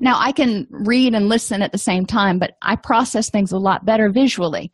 Now, 0.00 0.16
I 0.18 0.32
can 0.32 0.66
read 0.70 1.14
and 1.14 1.28
listen 1.28 1.62
at 1.62 1.70
the 1.70 1.78
same 1.78 2.04
time, 2.04 2.38
but 2.38 2.56
I 2.62 2.74
process 2.76 3.30
things 3.30 3.52
a 3.52 3.58
lot 3.58 3.84
better 3.84 4.10
visually. 4.10 4.72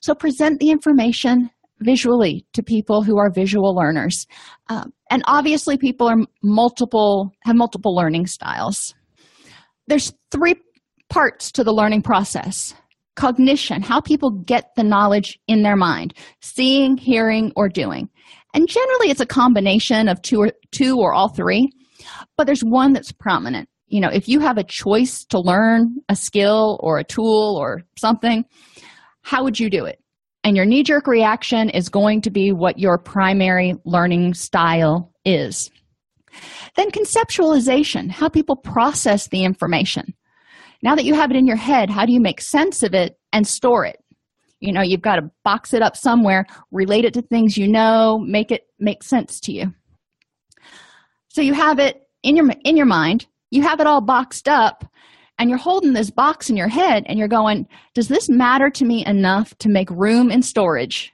So, 0.00 0.14
present 0.14 0.60
the 0.60 0.70
information 0.70 1.50
visually 1.80 2.46
to 2.52 2.62
people 2.62 3.02
who 3.02 3.18
are 3.18 3.30
visual 3.30 3.74
learners. 3.74 4.26
Um, 4.68 4.92
and 5.10 5.22
obviously, 5.26 5.76
people 5.76 6.08
are 6.08 6.16
multiple, 6.42 7.32
have 7.44 7.56
multiple 7.56 7.94
learning 7.94 8.26
styles. 8.26 8.94
There's 9.86 10.12
three 10.30 10.56
parts 11.08 11.52
to 11.52 11.64
the 11.64 11.72
learning 11.72 12.02
process 12.02 12.74
cognition, 13.16 13.82
how 13.82 14.00
people 14.00 14.30
get 14.30 14.74
the 14.76 14.84
knowledge 14.84 15.38
in 15.48 15.62
their 15.62 15.76
mind, 15.76 16.14
seeing, 16.42 16.98
hearing, 16.98 17.50
or 17.56 17.68
doing. 17.68 18.08
And 18.54 18.68
generally, 18.68 19.10
it's 19.10 19.20
a 19.20 19.26
combination 19.26 20.08
of 20.08 20.22
two 20.22 20.40
or, 20.40 20.52
two 20.70 20.98
or 20.98 21.14
all 21.14 21.28
three, 21.28 21.70
but 22.36 22.46
there's 22.46 22.62
one 22.62 22.92
that's 22.92 23.12
prominent. 23.12 23.68
You 23.88 24.00
know, 24.00 24.10
if 24.10 24.28
you 24.28 24.40
have 24.40 24.58
a 24.58 24.64
choice 24.64 25.24
to 25.26 25.40
learn 25.40 25.96
a 26.08 26.16
skill 26.16 26.78
or 26.82 26.98
a 26.98 27.04
tool 27.04 27.56
or 27.58 27.82
something, 27.98 28.44
how 29.22 29.44
would 29.44 29.58
you 29.58 29.70
do 29.70 29.86
it? 29.86 29.98
And 30.46 30.56
your 30.56 30.64
knee 30.64 30.84
jerk 30.84 31.08
reaction 31.08 31.70
is 31.70 31.88
going 31.88 32.20
to 32.20 32.30
be 32.30 32.52
what 32.52 32.78
your 32.78 32.98
primary 32.98 33.74
learning 33.84 34.34
style 34.34 35.12
is. 35.24 35.72
Then, 36.76 36.92
conceptualization, 36.92 38.12
how 38.12 38.28
people 38.28 38.54
process 38.54 39.26
the 39.26 39.42
information. 39.42 40.14
Now 40.84 40.94
that 40.94 41.04
you 41.04 41.14
have 41.14 41.32
it 41.32 41.36
in 41.36 41.48
your 41.48 41.56
head, 41.56 41.90
how 41.90 42.06
do 42.06 42.12
you 42.12 42.20
make 42.20 42.40
sense 42.40 42.84
of 42.84 42.94
it 42.94 43.18
and 43.32 43.44
store 43.44 43.86
it? 43.86 43.98
You 44.60 44.72
know, 44.72 44.82
you've 44.82 45.02
got 45.02 45.16
to 45.16 45.32
box 45.42 45.74
it 45.74 45.82
up 45.82 45.96
somewhere, 45.96 46.46
relate 46.70 47.04
it 47.04 47.14
to 47.14 47.22
things 47.22 47.58
you 47.58 47.66
know, 47.66 48.20
make 48.20 48.52
it 48.52 48.68
make 48.78 49.02
sense 49.02 49.40
to 49.40 49.52
you. 49.52 49.74
So 51.26 51.40
you 51.40 51.54
have 51.54 51.80
it 51.80 52.02
in 52.22 52.36
your 52.36 52.48
in 52.64 52.76
your 52.76 52.86
mind, 52.86 53.26
you 53.50 53.62
have 53.62 53.80
it 53.80 53.88
all 53.88 54.00
boxed 54.00 54.48
up, 54.48 54.84
and 55.38 55.50
you're 55.50 55.58
holding 55.58 55.92
this 55.92 56.10
box 56.10 56.48
in 56.48 56.56
your 56.56 56.68
head 56.68 57.04
and 57.06 57.18
you're 57.18 57.28
going, 57.28 57.66
does 57.94 58.08
this 58.08 58.28
matter 58.28 58.70
to 58.70 58.84
me 58.84 59.04
enough 59.04 59.56
to 59.58 59.68
make 59.68 59.90
room 59.90 60.30
in 60.30 60.42
storage? 60.42 61.12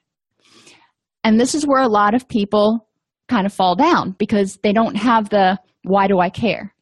And 1.25 1.41
this 1.41 1.55
is 1.55 1.67
where 1.67 1.83
a 1.83 1.89
lot 1.89 2.15
of 2.15 2.29
people 2.29 2.89
kind 3.29 3.47
of 3.47 3.53
fall 3.53 3.75
down 3.75 4.15
because 4.19 4.59
they 4.63 4.73
don't 4.73 4.97
have 4.97 5.31
the 5.31 5.59
why 5.85 6.07
do 6.07 6.21
I 6.21 6.31
care? 6.31 6.75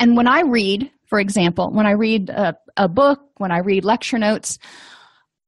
And 0.00 0.16
when 0.16 0.28
I 0.28 0.42
read, 0.42 0.90
for 1.06 1.18
example, 1.18 1.70
when 1.72 1.86
I 1.86 1.92
read 1.92 2.30
a, 2.30 2.54
a 2.76 2.88
book, 2.88 3.20
when 3.38 3.50
I 3.50 3.58
read 3.58 3.84
lecture 3.84 4.18
notes, 4.18 4.58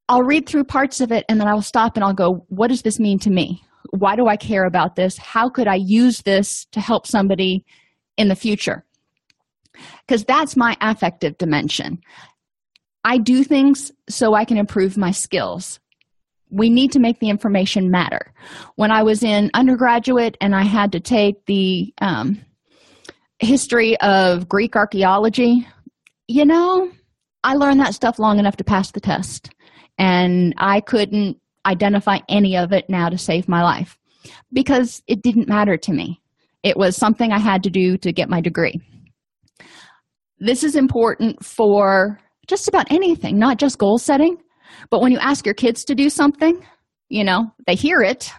I'll 0.09 0.23
read 0.23 0.47
through 0.47 0.65
parts 0.65 1.01
of 1.01 1.13
it 1.13 1.25
and 1.29 1.41
then 1.41 1.47
I'll 1.47 1.63
stop 1.63 1.97
and 1.97 2.05
I'll 2.05 2.15
go, 2.15 2.45
what 2.49 2.69
does 2.69 2.83
this 2.83 2.99
mean 2.99 3.19
to 3.21 3.31
me? 3.31 3.63
Why 3.97 4.17
do 4.17 4.27
I 4.27 4.37
care 4.37 4.65
about 4.65 4.97
this? 4.97 5.17
How 5.17 5.49
could 5.49 5.69
I 5.69 5.77
use 5.77 6.23
this 6.23 6.67
to 6.73 6.81
help 6.81 7.07
somebody 7.07 7.65
in 8.17 8.29
the 8.29 8.35
future? 8.35 8.85
Because 10.11 10.25
that's 10.25 10.57
my 10.57 10.77
affective 10.81 11.39
dimension. 11.39 12.01
I 13.05 13.19
do 13.19 13.45
things 13.45 13.93
so 14.09 14.35
I 14.35 14.45
can 14.45 14.57
improve 14.57 14.97
my 14.97 15.13
skills. 15.13 15.79
We 16.51 16.69
need 16.69 16.91
to 16.93 16.99
make 16.99 17.21
the 17.21 17.31
information 17.31 17.93
matter. 17.93 18.33
When 18.75 18.91
I 18.91 19.05
was 19.05 19.23
in 19.23 19.53
undergraduate 19.55 20.37
and 20.41 20.53
I 20.53 20.65
had 20.65 20.91
to 20.93 21.01
take 21.01 21.47
the 21.47 21.95
um, 22.01 22.45
history 23.39 24.01
of 24.01 24.49
Greek 24.49 24.75
archaeology, 24.75 25.65
you 26.27 26.45
know, 26.45 26.91
I 27.45 27.55
learned 27.55 27.79
that 27.79 27.95
stuff 27.95 28.19
long 28.19 28.41
enough 28.41 28.57
to 28.57 28.65
pass 28.65 28.91
the 28.91 28.99
test, 28.99 29.51
and 29.97 30.55
I 30.59 30.81
couldn't 30.81 31.39
identify 31.65 32.19
any 32.29 32.57
of 32.57 32.73
it 32.73 32.91
now 32.91 33.11
to 33.11 33.17
save 33.17 33.49
my 33.49 33.63
life 33.63 33.97
because 34.53 35.05
it 35.07 35.23
didn't 35.23 35.49
matter 35.49 35.77
to 35.77 35.93
me. 35.93 36.21
It 36.65 36.77
was 36.77 36.97
something 36.97 37.31
I 37.31 37.39
had 37.39 37.63
to 37.63 37.71
do 37.71 37.97
to 37.99 38.11
get 38.11 38.29
my 38.29 38.41
degree. 38.41 38.81
This 40.41 40.65
is 40.65 40.75
important 40.75 41.45
for 41.45 42.19
just 42.47 42.67
about 42.67 42.91
anything, 42.91 43.39
not 43.39 43.59
just 43.59 43.79
goal 43.79 43.99
setting, 43.99 44.39
but 44.89 45.01
when 45.01 45.13
you 45.13 45.19
ask 45.19 45.45
your 45.45 45.55
kids 45.55 45.85
to 45.85 45.95
do 45.95 46.09
something, 46.09 46.65
you 47.11 47.25
know, 47.25 47.53
they 47.67 47.75
hear 47.75 48.01
it 48.01 48.33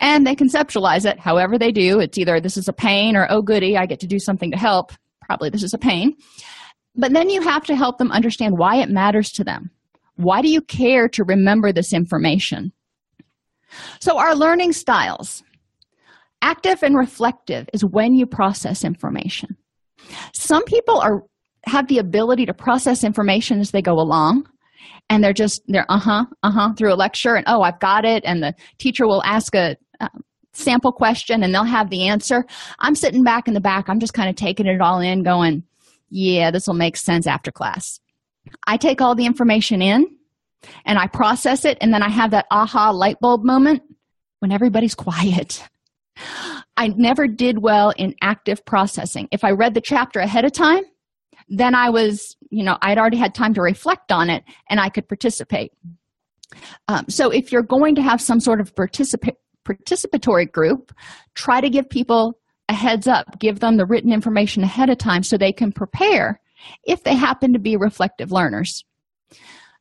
and 0.00 0.26
they 0.26 0.34
conceptualize 0.34 1.08
it 1.08 1.20
however 1.20 1.56
they 1.56 1.70
do. 1.70 2.00
It's 2.00 2.18
either 2.18 2.40
this 2.40 2.56
is 2.56 2.68
a 2.68 2.72
pain 2.72 3.16
or 3.16 3.26
oh, 3.30 3.42
goody, 3.42 3.76
I 3.76 3.86
get 3.86 4.00
to 4.00 4.06
do 4.08 4.18
something 4.18 4.50
to 4.50 4.58
help. 4.58 4.92
Probably 5.24 5.50
this 5.50 5.62
is 5.62 5.72
a 5.72 5.78
pain. 5.78 6.16
But 6.96 7.12
then 7.12 7.30
you 7.30 7.42
have 7.42 7.64
to 7.66 7.76
help 7.76 7.98
them 7.98 8.10
understand 8.10 8.58
why 8.58 8.76
it 8.76 8.90
matters 8.90 9.30
to 9.32 9.44
them. 9.44 9.70
Why 10.16 10.42
do 10.42 10.48
you 10.48 10.60
care 10.60 11.08
to 11.08 11.24
remember 11.24 11.72
this 11.72 11.92
information? 11.92 12.72
So, 14.00 14.18
our 14.18 14.36
learning 14.36 14.72
styles 14.72 15.42
active 16.40 16.82
and 16.82 16.96
reflective 16.96 17.68
is 17.72 17.84
when 17.84 18.14
you 18.14 18.26
process 18.26 18.84
information. 18.84 19.56
Some 20.32 20.64
people 20.64 20.98
are 20.98 21.22
have 21.66 21.88
the 21.88 21.98
ability 21.98 22.46
to 22.46 22.54
process 22.54 23.04
information 23.04 23.60
as 23.60 23.70
they 23.70 23.82
go 23.82 23.94
along 23.94 24.46
and 25.08 25.22
they're 25.22 25.32
just 25.32 25.62
they're 25.68 25.90
uh-huh 25.90 26.24
uh-huh 26.42 26.72
through 26.74 26.92
a 26.92 26.96
lecture 26.96 27.34
and 27.34 27.44
oh 27.46 27.62
i've 27.62 27.80
got 27.80 28.04
it 28.04 28.22
and 28.24 28.42
the 28.42 28.54
teacher 28.78 29.06
will 29.06 29.22
ask 29.24 29.54
a 29.54 29.76
uh, 30.00 30.08
sample 30.52 30.92
question 30.92 31.42
and 31.42 31.52
they'll 31.52 31.64
have 31.64 31.90
the 31.90 32.06
answer. 32.06 32.44
I'm 32.78 32.94
sitting 32.94 33.24
back 33.24 33.48
in 33.48 33.54
the 33.54 33.60
back 33.60 33.88
i'm 33.88 34.00
just 34.00 34.14
kind 34.14 34.28
of 34.28 34.36
taking 34.36 34.66
it 34.66 34.80
all 34.80 35.00
in 35.00 35.22
going 35.22 35.64
yeah 36.10 36.50
this 36.50 36.66
will 36.66 36.74
make 36.74 36.96
sense 36.96 37.26
after 37.26 37.50
class. 37.50 38.00
I 38.66 38.76
take 38.76 39.00
all 39.00 39.14
the 39.14 39.26
information 39.26 39.82
in 39.82 40.06
and 40.86 40.98
i 40.98 41.06
process 41.06 41.64
it 41.64 41.78
and 41.80 41.92
then 41.92 42.02
i 42.02 42.08
have 42.08 42.30
that 42.30 42.46
aha 42.50 42.90
light 42.90 43.18
bulb 43.20 43.44
moment 43.44 43.82
when 44.38 44.52
everybody's 44.52 44.94
quiet 44.94 45.62
i 46.76 46.88
never 46.88 47.26
did 47.26 47.62
well 47.62 47.92
in 47.96 48.14
active 48.22 48.64
processing 48.64 49.28
if 49.32 49.44
i 49.44 49.50
read 49.50 49.74
the 49.74 49.80
chapter 49.80 50.20
ahead 50.20 50.44
of 50.44 50.52
time 50.52 50.84
then 51.48 51.74
I 51.74 51.90
was, 51.90 52.36
you 52.50 52.64
know, 52.64 52.78
I'd 52.82 52.98
already 52.98 53.16
had 53.16 53.34
time 53.34 53.54
to 53.54 53.62
reflect 53.62 54.12
on 54.12 54.30
it 54.30 54.44
and 54.70 54.80
I 54.80 54.88
could 54.88 55.08
participate. 55.08 55.72
Um, 56.88 57.06
so 57.08 57.30
if 57.30 57.52
you're 57.52 57.62
going 57.62 57.94
to 57.96 58.02
have 58.02 58.20
some 58.20 58.40
sort 58.40 58.60
of 58.60 58.74
participa- 58.74 59.36
participatory 59.66 60.50
group, 60.50 60.92
try 61.34 61.60
to 61.60 61.68
give 61.68 61.88
people 61.88 62.38
a 62.68 62.74
heads 62.74 63.06
up, 63.06 63.38
give 63.38 63.60
them 63.60 63.76
the 63.76 63.86
written 63.86 64.12
information 64.12 64.62
ahead 64.62 64.88
of 64.88 64.98
time 64.98 65.22
so 65.22 65.36
they 65.36 65.52
can 65.52 65.72
prepare 65.72 66.40
if 66.84 67.02
they 67.02 67.14
happen 67.14 67.52
to 67.52 67.58
be 67.58 67.76
reflective 67.76 68.32
learners. 68.32 68.84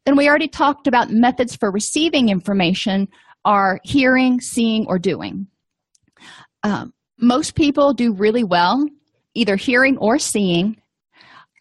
Then 0.05 0.17
we 0.17 0.27
already 0.27 0.49
talked 0.49 0.87
about 0.87 1.11
methods 1.11 1.55
for 1.55 1.71
receiving 1.71 2.27
information 2.27 3.07
are 3.45 3.79
hearing, 3.83 4.41
seeing, 4.41 4.85
or 4.87 4.99
doing. 4.99 5.47
Um, 6.63 6.93
most 7.19 7.55
people 7.55 7.93
do 7.93 8.13
really 8.13 8.43
well 8.43 8.85
either 9.35 9.55
hearing 9.55 9.97
or 9.97 10.19
seeing 10.19 10.77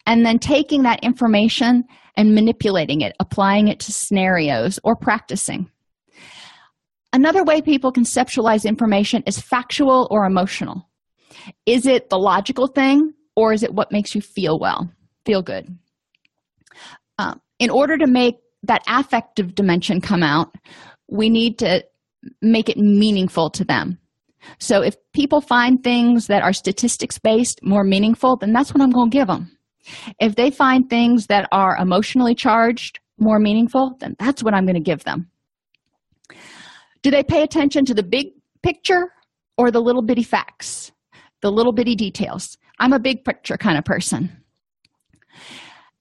and 0.05 0.25
then 0.25 0.37
taking 0.37 0.83
that 0.83 1.03
information 1.03 1.83
and 2.15 2.35
manipulating 2.35 3.01
it, 3.01 3.15
applying 3.19 3.67
it 3.67 3.79
to 3.79 3.91
scenarios 3.91 4.79
or 4.83 4.95
practicing. 4.95 5.69
Another 7.11 7.43
way 7.43 7.61
people 7.61 7.91
conceptualize 7.91 8.65
information 8.65 9.23
is 9.25 9.39
factual 9.39 10.07
or 10.11 10.25
emotional. 10.25 10.87
Is 11.65 11.85
it 11.85 12.09
the 12.09 12.17
logical 12.17 12.67
thing 12.67 13.13
or 13.35 13.53
is 13.53 13.63
it 13.63 13.73
what 13.73 13.91
makes 13.91 14.13
you 14.13 14.21
feel 14.21 14.59
well, 14.59 14.89
feel 15.25 15.41
good? 15.41 15.67
Um, 17.17 17.41
in 17.59 17.69
order 17.69 17.97
to 17.97 18.07
make 18.07 18.35
that 18.63 18.83
affective 18.87 19.55
dimension 19.55 20.01
come 20.01 20.23
out, 20.23 20.55
we 21.07 21.29
need 21.29 21.59
to 21.59 21.83
make 22.41 22.69
it 22.69 22.77
meaningful 22.77 23.49
to 23.51 23.63
them. 23.63 23.99
So 24.59 24.81
if 24.81 24.95
people 25.13 25.41
find 25.41 25.83
things 25.83 26.27
that 26.27 26.43
are 26.43 26.53
statistics 26.53 27.17
based 27.19 27.59
more 27.63 27.83
meaningful, 27.83 28.37
then 28.37 28.53
that's 28.53 28.73
what 28.73 28.81
I'm 28.81 28.91
going 28.91 29.09
to 29.09 29.17
give 29.17 29.27
them. 29.27 29.57
If 30.19 30.35
they 30.35 30.49
find 30.51 30.89
things 30.89 31.27
that 31.27 31.47
are 31.51 31.77
emotionally 31.77 32.35
charged 32.35 32.99
more 33.17 33.39
meaningful, 33.39 33.97
then 33.99 34.15
that's 34.19 34.43
what 34.43 34.53
I'm 34.53 34.65
going 34.65 34.75
to 34.75 34.81
give 34.81 35.03
them. 35.03 35.29
Do 37.01 37.11
they 37.11 37.23
pay 37.23 37.43
attention 37.43 37.85
to 37.85 37.93
the 37.93 38.03
big 38.03 38.27
picture 38.63 39.11
or 39.57 39.71
the 39.71 39.81
little 39.81 40.01
bitty 40.01 40.23
facts, 40.23 40.91
the 41.41 41.51
little 41.51 41.73
bitty 41.73 41.95
details? 41.95 42.57
I'm 42.79 42.93
a 42.93 42.99
big 42.99 43.23
picture 43.23 43.57
kind 43.57 43.77
of 43.77 43.83
person. 43.83 44.29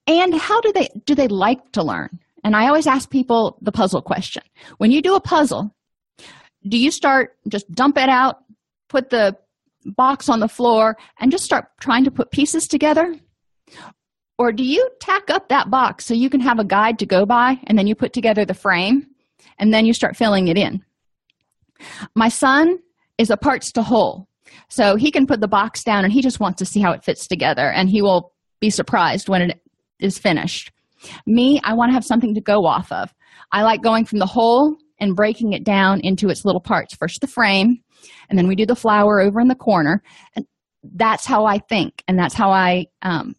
And 0.06 0.34
how 0.34 0.60
do 0.60 0.72
they 0.72 0.88
do 1.04 1.14
they 1.14 1.28
like 1.28 1.72
to 1.72 1.82
learn? 1.82 2.18
And 2.44 2.56
I 2.56 2.66
always 2.66 2.86
ask 2.86 3.10
people 3.10 3.58
the 3.62 3.72
puzzle 3.72 4.02
question. 4.02 4.42
When 4.78 4.90
you 4.90 5.00
do 5.00 5.14
a 5.14 5.20
puzzle, 5.20 5.74
do 6.68 6.78
you 6.78 6.90
start 6.90 7.36
just 7.48 7.70
dump 7.72 7.98
it 7.98 8.08
out, 8.08 8.44
put 8.88 9.10
the 9.10 9.36
box 9.84 10.28
on 10.28 10.40
the 10.40 10.48
floor 10.48 10.96
and 11.20 11.32
just 11.32 11.44
start 11.44 11.66
trying 11.80 12.04
to 12.04 12.10
put 12.10 12.30
pieces 12.30 12.68
together? 12.68 13.14
Or 14.38 14.52
do 14.52 14.64
you 14.64 14.88
tack 15.00 15.30
up 15.30 15.48
that 15.48 15.70
box 15.70 16.06
so 16.06 16.14
you 16.14 16.30
can 16.30 16.40
have 16.40 16.58
a 16.58 16.64
guide 16.64 16.98
to 17.00 17.06
go 17.06 17.26
by 17.26 17.58
and 17.66 17.78
then 17.78 17.86
you 17.86 17.94
put 17.94 18.12
together 18.12 18.44
the 18.44 18.54
frame 18.54 19.06
and 19.58 19.72
then 19.72 19.86
you 19.86 19.92
start 19.92 20.16
filling 20.16 20.48
it 20.48 20.56
in? 20.56 20.82
My 22.14 22.28
son 22.28 22.78
is 23.18 23.30
a 23.30 23.36
parts 23.36 23.72
to 23.72 23.82
whole. 23.82 24.28
So 24.68 24.96
he 24.96 25.10
can 25.10 25.26
put 25.26 25.40
the 25.40 25.48
box 25.48 25.84
down 25.84 26.04
and 26.04 26.12
he 26.12 26.22
just 26.22 26.40
wants 26.40 26.58
to 26.58 26.64
see 26.64 26.80
how 26.80 26.92
it 26.92 27.04
fits 27.04 27.26
together 27.26 27.70
and 27.70 27.88
he 27.88 28.02
will 28.02 28.32
be 28.60 28.70
surprised 28.70 29.28
when 29.28 29.42
it 29.42 29.60
is 30.00 30.18
finished. 30.18 30.72
Me, 31.26 31.60
I 31.64 31.74
want 31.74 31.90
to 31.90 31.94
have 31.94 32.04
something 32.04 32.34
to 32.34 32.40
go 32.40 32.64
off 32.64 32.90
of. 32.92 33.12
I 33.50 33.62
like 33.62 33.82
going 33.82 34.04
from 34.04 34.18
the 34.18 34.26
whole 34.26 34.76
and 35.02 35.16
breaking 35.16 35.52
it 35.52 35.64
down 35.64 36.00
into 36.00 36.30
its 36.30 36.44
little 36.44 36.60
parts. 36.60 36.94
First 36.94 37.20
the 37.20 37.26
frame, 37.26 37.82
and 38.30 38.38
then 38.38 38.46
we 38.46 38.54
do 38.54 38.64
the 38.64 38.76
flower 38.76 39.20
over 39.20 39.40
in 39.40 39.48
the 39.48 39.54
corner. 39.56 40.00
And 40.36 40.46
that's 40.82 41.26
how 41.26 41.44
I 41.44 41.58
think, 41.58 42.04
and 42.06 42.16
that's 42.16 42.34
how 42.34 42.52
I 42.52 42.86
um, 43.02 43.34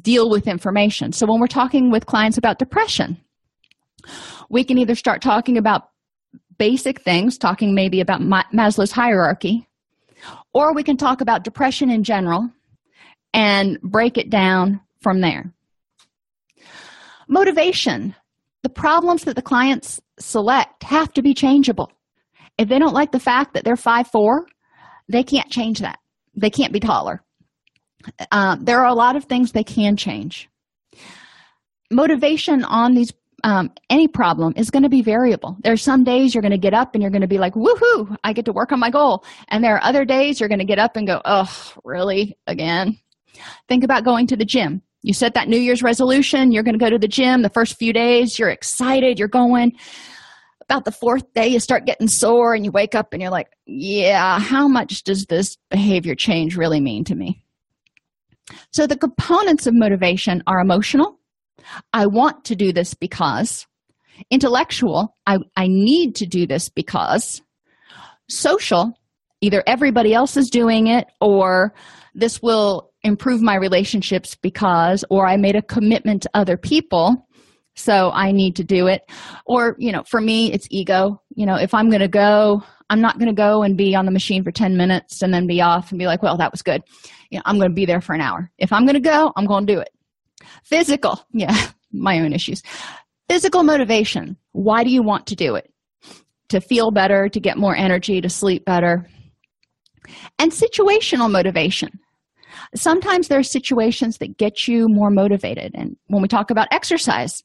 deal 0.00 0.28
with 0.28 0.46
information. 0.46 1.12
So 1.12 1.26
when 1.26 1.40
we're 1.40 1.46
talking 1.46 1.90
with 1.90 2.04
clients 2.04 2.36
about 2.36 2.58
depression, 2.58 3.16
we 4.50 4.62
can 4.62 4.76
either 4.76 4.94
start 4.94 5.22
talking 5.22 5.56
about 5.56 5.88
basic 6.58 7.00
things, 7.00 7.38
talking 7.38 7.74
maybe 7.74 8.00
about 8.00 8.20
Maslow's 8.20 8.92
hierarchy, 8.92 9.66
or 10.52 10.74
we 10.74 10.82
can 10.82 10.98
talk 10.98 11.22
about 11.22 11.44
depression 11.44 11.90
in 11.90 12.04
general 12.04 12.50
and 13.32 13.80
break 13.80 14.18
it 14.18 14.28
down 14.28 14.80
from 15.00 15.22
there. 15.22 15.50
Motivation. 17.26 18.14
The 18.66 18.70
problems 18.70 19.22
that 19.22 19.36
the 19.36 19.42
clients 19.42 20.00
select 20.18 20.82
have 20.82 21.12
to 21.12 21.22
be 21.22 21.34
changeable. 21.34 21.92
If 22.58 22.68
they 22.68 22.80
don't 22.80 22.94
like 22.94 23.12
the 23.12 23.20
fact 23.20 23.54
that 23.54 23.62
they're 23.62 23.76
five 23.76 24.08
four, 24.08 24.44
they 25.08 25.22
can't 25.22 25.48
change 25.52 25.78
that. 25.78 26.00
They 26.34 26.50
can't 26.50 26.72
be 26.72 26.80
taller. 26.80 27.22
Uh, 28.32 28.56
there 28.60 28.80
are 28.80 28.88
a 28.88 28.92
lot 28.92 29.14
of 29.14 29.26
things 29.26 29.52
they 29.52 29.62
can 29.62 29.96
change. 29.96 30.48
Motivation 31.92 32.64
on 32.64 32.94
these 32.94 33.12
um, 33.44 33.70
any 33.88 34.08
problem 34.08 34.52
is 34.56 34.72
going 34.72 34.82
to 34.82 34.88
be 34.88 35.00
variable. 35.00 35.56
There 35.60 35.72
are 35.72 35.76
some 35.76 36.02
days 36.02 36.34
you're 36.34 36.42
going 36.42 36.50
to 36.50 36.58
get 36.58 36.74
up 36.74 36.92
and 36.96 37.02
you're 37.02 37.12
going 37.12 37.20
to 37.20 37.28
be 37.28 37.38
like, 37.38 37.54
woohoo, 37.54 38.16
I 38.24 38.32
get 38.32 38.46
to 38.46 38.52
work 38.52 38.72
on 38.72 38.80
my 38.80 38.90
goal. 38.90 39.24
And 39.46 39.62
there 39.62 39.76
are 39.76 39.84
other 39.84 40.04
days 40.04 40.40
you're 40.40 40.48
going 40.48 40.58
to 40.58 40.64
get 40.64 40.80
up 40.80 40.96
and 40.96 41.06
go, 41.06 41.22
oh, 41.24 41.72
really? 41.84 42.36
Again? 42.48 42.98
Think 43.68 43.84
about 43.84 44.02
going 44.02 44.26
to 44.26 44.36
the 44.36 44.44
gym. 44.44 44.82
You 45.06 45.12
set 45.12 45.34
that 45.34 45.46
New 45.46 45.60
Year's 45.60 45.84
resolution, 45.84 46.50
you're 46.50 46.64
going 46.64 46.76
to 46.76 46.84
go 46.84 46.90
to 46.90 46.98
the 46.98 47.06
gym 47.06 47.42
the 47.42 47.48
first 47.48 47.78
few 47.78 47.92
days, 47.92 48.40
you're 48.40 48.50
excited, 48.50 49.20
you're 49.20 49.28
going. 49.28 49.70
About 50.62 50.84
the 50.84 50.90
fourth 50.90 51.32
day, 51.32 51.46
you 51.46 51.60
start 51.60 51.86
getting 51.86 52.08
sore 52.08 52.56
and 52.56 52.64
you 52.64 52.72
wake 52.72 52.96
up 52.96 53.12
and 53.12 53.22
you're 53.22 53.30
like, 53.30 53.46
yeah, 53.66 54.40
how 54.40 54.66
much 54.66 55.04
does 55.04 55.26
this 55.26 55.58
behavior 55.70 56.16
change 56.16 56.56
really 56.56 56.80
mean 56.80 57.04
to 57.04 57.14
me? 57.14 57.40
So 58.72 58.88
the 58.88 58.98
components 58.98 59.68
of 59.68 59.74
motivation 59.76 60.42
are 60.48 60.58
emotional. 60.58 61.20
I 61.92 62.06
want 62.06 62.44
to 62.46 62.56
do 62.56 62.72
this 62.72 62.92
because. 62.94 63.64
Intellectual, 64.32 65.14
I, 65.24 65.38
I 65.56 65.68
need 65.68 66.16
to 66.16 66.26
do 66.26 66.48
this 66.48 66.68
because. 66.68 67.42
Social, 68.28 68.98
either 69.40 69.62
everybody 69.68 70.14
else 70.14 70.36
is 70.36 70.50
doing 70.50 70.88
it 70.88 71.06
or 71.20 71.74
this 72.16 72.42
will 72.42 72.90
improve 73.06 73.40
my 73.40 73.54
relationships 73.54 74.34
because, 74.34 75.04
or 75.10 75.26
I 75.26 75.36
made 75.36 75.56
a 75.56 75.62
commitment 75.62 76.22
to 76.22 76.30
other 76.34 76.56
people, 76.56 77.26
so 77.76 78.10
I 78.12 78.32
need 78.32 78.56
to 78.56 78.64
do 78.64 78.86
it. 78.86 79.02
Or, 79.46 79.76
you 79.78 79.92
know, 79.92 80.02
for 80.06 80.20
me, 80.20 80.52
it's 80.52 80.66
ego. 80.70 81.22
You 81.34 81.46
know, 81.46 81.56
if 81.56 81.72
I'm 81.72 81.88
going 81.88 82.00
to 82.00 82.08
go, 82.08 82.62
I'm 82.90 83.00
not 83.00 83.18
going 83.18 83.28
to 83.28 83.34
go 83.34 83.62
and 83.62 83.76
be 83.76 83.94
on 83.94 84.06
the 84.06 84.12
machine 84.12 84.42
for 84.42 84.50
10 84.50 84.76
minutes 84.76 85.22
and 85.22 85.32
then 85.32 85.46
be 85.46 85.60
off 85.60 85.90
and 85.90 85.98
be 85.98 86.06
like, 86.06 86.22
well, 86.22 86.36
that 86.38 86.52
was 86.52 86.62
good. 86.62 86.82
You 87.30 87.38
know, 87.38 87.42
I'm 87.44 87.58
going 87.58 87.70
to 87.70 87.74
be 87.74 87.86
there 87.86 88.00
for 88.00 88.14
an 88.14 88.20
hour. 88.20 88.50
If 88.58 88.72
I'm 88.72 88.84
going 88.84 88.94
to 88.94 89.00
go, 89.00 89.32
I'm 89.36 89.46
going 89.46 89.66
to 89.66 89.74
do 89.74 89.80
it. 89.80 89.90
Physical, 90.64 91.20
yeah, 91.32 91.70
my 91.92 92.18
own 92.20 92.32
issues. 92.32 92.62
Physical 93.28 93.62
motivation. 93.62 94.36
Why 94.52 94.84
do 94.84 94.90
you 94.90 95.02
want 95.02 95.26
to 95.28 95.36
do 95.36 95.54
it? 95.56 95.70
To 96.50 96.60
feel 96.60 96.90
better, 96.92 97.28
to 97.28 97.40
get 97.40 97.58
more 97.58 97.74
energy, 97.74 98.20
to 98.20 98.28
sleep 98.28 98.64
better. 98.64 99.06
And 100.38 100.52
situational 100.52 101.30
motivation. 101.30 101.90
Sometimes 102.74 103.28
there 103.28 103.38
are 103.38 103.44
situations 103.44 104.18
that 104.18 104.36
get 104.36 104.68
you 104.68 104.88
more 104.88 105.10
motivated. 105.10 105.72
And 105.74 105.96
when 106.06 106.22
we 106.22 106.28
talk 106.28 106.50
about 106.50 106.68
exercise, 106.70 107.42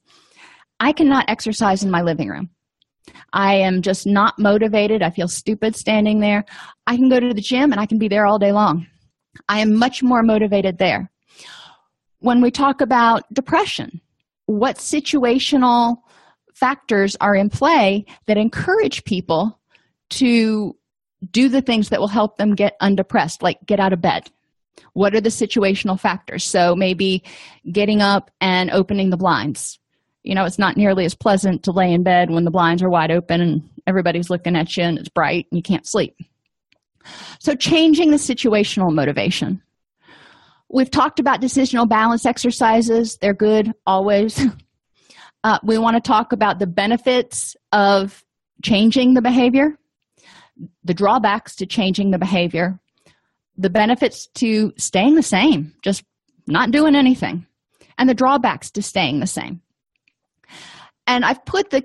I 0.80 0.91
cannot 0.91 1.30
exercise 1.30 1.84
in 1.84 1.91
my 1.91 2.01
living 2.01 2.28
room. 2.28 2.49
I 3.34 3.55
am 3.55 3.82
just 3.82 4.05
not 4.05 4.38
motivated. 4.38 5.01
I 5.01 5.09
feel 5.09 5.28
stupid 5.28 5.76
standing 5.76 6.20
there. 6.20 6.45
I 6.88 6.95
can 6.95 7.09
go 7.09 7.20
to 7.20 7.34
the 7.34 7.41
gym 7.41 7.72
and 7.72 7.80
I 7.80 7.86
can 7.86 7.97
be 7.97 8.07
there 8.07 8.26
all 8.26 8.39
day 8.39 8.51
long. 8.51 8.88
I 9.47 9.59
am 9.59 9.76
much 9.76 10.03
more 10.03 10.24
motivated 10.24 10.78
there. 10.78 11.09
When 12.20 12.41
we 12.41 12.51
talk 12.51 12.82
about 12.82 13.24
depression, 13.34 14.01
what 14.45 14.78
situational 14.78 15.97
factors 16.53 17.16
are 17.22 17.36
in 17.36 17.49
play 17.49 18.05
that 18.28 18.38
encourage 18.38 19.03
people 19.05 19.59
to 20.12 20.76
do 21.32 21.49
the 21.49 21.62
things 21.62 21.89
that 21.89 21.99
will 21.99 22.07
help 22.07 22.38
them 22.38 22.55
get 22.55 22.76
undepressed, 22.82 23.41
like 23.41 23.57
get 23.66 23.80
out 23.80 23.93
of 23.93 24.01
bed? 24.01 24.30
What 24.94 25.16
are 25.16 25.22
the 25.22 25.30
situational 25.30 26.00
factors? 26.00 26.44
So 26.44 26.76
maybe 26.76 27.24
getting 27.72 28.02
up 28.02 28.32
and 28.42 28.70
opening 28.72 29.10
the 29.10 29.18
blinds. 29.18 29.80
You 30.24 30.36
know, 30.36 30.46
it's 30.46 30.60
not 30.60 30.78
nearly 30.78 31.06
as 31.06 31.16
pleasant 31.16 31.64
to 31.64 31.72
lay 31.72 31.92
in 31.92 32.04
bed 32.04 32.30
when 32.30 32.46
the 32.46 32.52
blinds 32.52 32.84
are 32.84 32.90
wide 32.90 33.12
open 33.12 33.42
and 33.42 33.70
everybody's 33.88 34.30
looking 34.30 34.56
at 34.56 34.76
you 34.78 34.84
and 34.84 34.98
it's 34.98 35.10
bright 35.10 35.48
and 35.52 35.58
you 35.58 35.64
can't 35.64 35.88
sleep. 35.88 36.16
So, 37.40 37.56
changing 37.56 38.12
the 38.12 38.18
situational 38.18 38.94
motivation. 38.94 39.64
We've 40.70 40.92
talked 40.92 41.20
about 41.20 41.42
decisional 41.42 41.90
balance 41.90 42.26
exercises, 42.26 43.18
they're 43.18 43.34
good 43.34 43.74
always. 43.86 44.42
Uh, 45.44 45.58
we 45.64 45.78
want 45.78 45.96
to 45.96 46.02
talk 46.02 46.34
about 46.34 46.60
the 46.60 46.68
benefits 46.68 47.56
of 47.72 48.24
changing 48.62 49.16
the 49.16 49.22
behavior, 49.22 49.76
the 50.84 50.94
drawbacks 50.94 51.56
to 51.56 51.66
changing 51.66 52.12
the 52.12 52.20
behavior, 52.20 52.80
the 53.62 53.70
benefits 53.70 54.28
to 54.36 54.74
staying 54.78 55.16
the 55.16 55.24
same, 55.24 55.74
just 55.84 56.03
not 56.47 56.72
doing 56.72 56.95
anything, 56.95 57.45
and 57.97 58.09
the 58.09 58.14
drawbacks 58.14 58.72
to 58.72 58.82
staying 58.82 59.20
the 59.20 59.28
same. 59.28 59.62
And 61.07 61.24
I've 61.24 61.43
put 61.45 61.70
the 61.70 61.84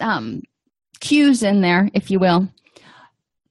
um, 0.00 0.42
cues 1.00 1.42
in 1.42 1.60
there, 1.60 1.88
if 1.94 2.10
you 2.10 2.18
will, 2.18 2.48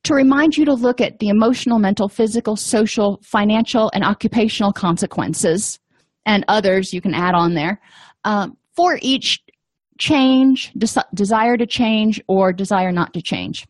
to 0.04 0.14
remind 0.14 0.58
you 0.58 0.66
to 0.66 0.74
look 0.74 1.00
at 1.00 1.20
the 1.20 1.30
emotional, 1.30 1.80
mental, 1.80 2.10
physical, 2.10 2.56
social, 2.56 3.20
financial, 3.24 3.90
and 3.94 4.04
occupational 4.04 4.74
consequences, 4.74 5.80
and 6.26 6.44
others 6.48 6.94
you 6.94 7.02
can 7.02 7.14
add 7.14 7.36
on 7.36 7.54
there 7.54 7.82
um, 8.24 8.58
for 8.76 9.00
each 9.02 9.40
change, 10.00 10.72
des- 10.78 11.02
desire 11.14 11.58
to 11.58 11.66
change, 11.66 12.22
or 12.28 12.52
desire 12.52 12.92
not 12.92 13.14
to 13.14 13.22
change. 13.22 13.66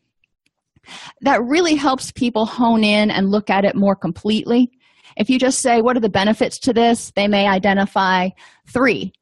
That 1.22 1.42
really 1.42 1.74
helps 1.74 2.12
people 2.12 2.46
hone 2.46 2.84
in 2.84 3.10
and 3.10 3.30
look 3.30 3.50
at 3.50 3.64
it 3.64 3.74
more 3.74 3.96
completely. 3.96 4.70
If 5.16 5.30
you 5.30 5.38
just 5.38 5.60
say, 5.60 5.80
What 5.80 5.96
are 5.96 6.00
the 6.00 6.08
benefits 6.08 6.58
to 6.60 6.72
this? 6.72 7.12
they 7.14 7.28
may 7.28 7.46
identify 7.46 8.30
three. 8.66 9.12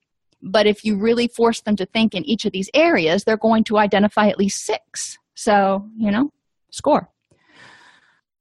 But 0.43 0.67
if 0.67 0.85
you 0.85 0.99
really 0.99 1.29
force 1.29 1.61
them 1.61 1.77
to 1.77 1.87
think 1.87 2.15
in 2.15 2.25
each 2.25 2.45
of 2.45 2.53
these 2.53 2.69
areas, 2.75 3.25
they're 3.25 3.37
going 3.37 3.65
to 3.65 3.79
identify 3.79 4.29
at 4.29 4.39
least 4.39 4.65
six. 4.67 5.19
So, 5.35 5.89
you 5.97 6.11
know, 6.11 6.31
score. 6.71 7.09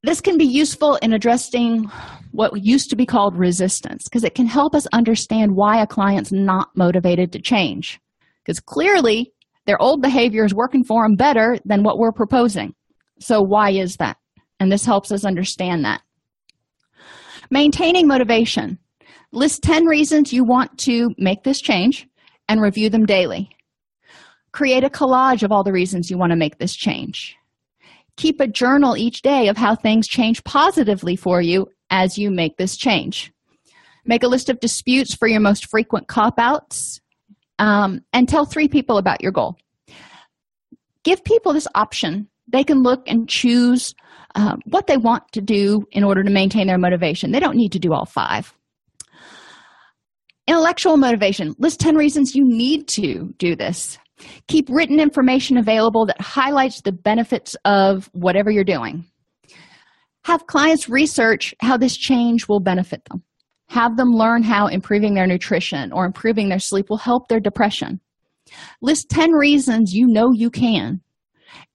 This 0.03 0.19
can 0.19 0.38
be 0.38 0.45
useful 0.45 0.95
in 0.95 1.13
addressing 1.13 1.84
what 2.32 2.59
used 2.63 2.89
to 2.89 2.95
be 2.95 3.05
called 3.05 3.38
resistance 3.38 4.05
because 4.05 4.24
it 4.24 4.34
can 4.34 4.47
help 4.47 4.74
us 4.74 4.88
understand 4.93 5.55
why 5.55 5.80
a 5.80 5.86
client's 5.86 6.32
not 6.32 6.69
motivated 6.76 7.32
to 7.34 7.39
change. 7.39 7.99
Because 8.43 8.59
clearly, 8.59 9.32
their 9.67 9.80
old 9.80 10.01
behavior 10.01 10.43
is 10.43 10.55
working 10.55 10.84
for 10.84 11.03
them 11.03 11.15
better 11.15 11.59
than 11.65 11.84
what 11.84 11.99
we're 11.99 12.11
proposing. 12.11 12.74
So, 13.22 13.41
why 13.41 13.72
is 13.72 13.97
that? 13.97 14.17
And 14.59 14.72
this 14.72 14.86
helps 14.86 15.11
us 15.11 15.26
understand 15.26 15.86
that. 15.86 16.01
Maintaining 17.49 18.07
motivation. 18.07 18.78
List 19.32 19.63
10 19.63 19.86
reasons 19.86 20.34
you 20.34 20.43
want 20.43 20.78
to 20.80 21.11
make 21.17 21.43
this 21.43 21.61
change 21.61 22.07
and 22.49 22.61
review 22.61 22.89
them 22.89 23.05
daily. 23.05 23.49
Create 24.51 24.84
a 24.84 24.89
collage 24.89 25.43
of 25.43 25.51
all 25.51 25.63
the 25.63 25.72
reasons 25.72 26.11
you 26.11 26.17
want 26.17 26.32
to 26.32 26.36
make 26.36 26.57
this 26.57 26.76
change 26.76 27.38
keep 28.17 28.39
a 28.39 28.47
journal 28.47 28.97
each 28.97 29.22
day 29.22 29.47
of 29.47 29.57
how 29.57 29.76
things 29.76 30.07
change 30.07 30.43
positively 30.43 31.15
for 31.15 31.41
you 31.41 31.67
as 31.89 32.17
you 32.17 32.30
make 32.30 32.57
this 32.57 32.78
change 32.78 33.32
make 34.05 34.24
a 34.24 34.28
list 34.28 34.49
of 34.49 34.59
disputes 34.59 35.15
for 35.15 35.28
your 35.28 35.39
most 35.39 35.69
frequent 35.69 36.07
cop 36.07 36.36
outs 36.38 36.99
um, 37.59 38.01
and 38.13 38.28
tell 38.28 38.45
three 38.45 38.67
people 38.67 38.97
about 38.97 39.22
your 39.22 39.32
goal 39.32 39.57
give 41.03 41.24
people 41.24 41.53
this 41.53 41.67
option 41.76 42.28
they 42.51 42.63
can 42.63 42.81
look 42.81 43.01
and 43.07 43.27
choose 43.29 43.93
uh, 44.35 44.55
what 44.65 44.87
they 44.87 44.97
want 44.97 45.23
to 45.33 45.41
do 45.41 45.81
in 45.91 46.03
order 46.03 46.23
to 46.23 46.31
maintain 46.31 46.67
their 46.67 46.77
motivation 46.77 47.31
they 47.31 47.39
don't 47.39 47.57
need 47.57 47.71
to 47.71 47.79
do 47.79 47.93
all 47.93 48.05
five 48.05 48.53
intellectual 50.47 50.97
motivation 50.97 51.53
list 51.59 51.79
10 51.79 51.95
reasons 51.95 52.35
you 52.35 52.43
need 52.45 52.87
to 52.87 53.33
do 53.37 53.55
this 53.55 53.97
Keep 54.47 54.69
written 54.69 54.99
information 54.99 55.57
available 55.57 56.05
that 56.05 56.19
highlights 56.21 56.81
the 56.81 56.91
benefits 56.91 57.55
of 57.65 58.09
whatever 58.13 58.51
you're 58.51 58.63
doing. 58.63 59.05
Have 60.25 60.45
clients 60.47 60.89
research 60.89 61.53
how 61.61 61.77
this 61.77 61.97
change 61.97 62.47
will 62.47 62.59
benefit 62.59 63.03
them. 63.05 63.23
Have 63.69 63.97
them 63.97 64.09
learn 64.09 64.43
how 64.43 64.67
improving 64.67 65.13
their 65.13 65.25
nutrition 65.25 65.91
or 65.91 66.05
improving 66.05 66.49
their 66.49 66.59
sleep 66.59 66.89
will 66.89 66.97
help 66.97 67.27
their 67.27 67.39
depression. 67.39 67.99
List 68.81 69.09
10 69.09 69.31
reasons 69.31 69.93
you 69.93 70.07
know 70.07 70.31
you 70.33 70.49
can 70.49 71.01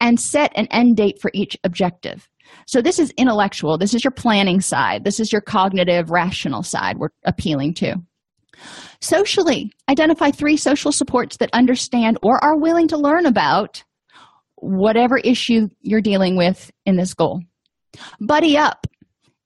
and 0.00 0.20
set 0.20 0.52
an 0.56 0.66
end 0.70 0.96
date 0.96 1.20
for 1.20 1.30
each 1.34 1.56
objective. 1.64 2.28
So, 2.66 2.80
this 2.80 2.98
is 2.98 3.12
intellectual. 3.16 3.78
This 3.78 3.94
is 3.94 4.04
your 4.04 4.12
planning 4.12 4.60
side. 4.60 5.04
This 5.04 5.20
is 5.20 5.32
your 5.32 5.40
cognitive, 5.40 6.10
rational 6.10 6.62
side 6.62 6.98
we're 6.98 7.10
appealing 7.24 7.74
to. 7.74 7.96
Socially, 9.00 9.72
identify 9.88 10.30
three 10.30 10.56
social 10.56 10.92
supports 10.92 11.36
that 11.38 11.50
understand 11.52 12.18
or 12.22 12.42
are 12.42 12.56
willing 12.56 12.88
to 12.88 12.96
learn 12.96 13.26
about 13.26 13.84
whatever 14.56 15.18
issue 15.18 15.68
you're 15.82 16.00
dealing 16.00 16.36
with 16.36 16.70
in 16.86 16.96
this 16.96 17.14
goal. 17.14 17.42
Buddy 18.20 18.56
up. 18.56 18.86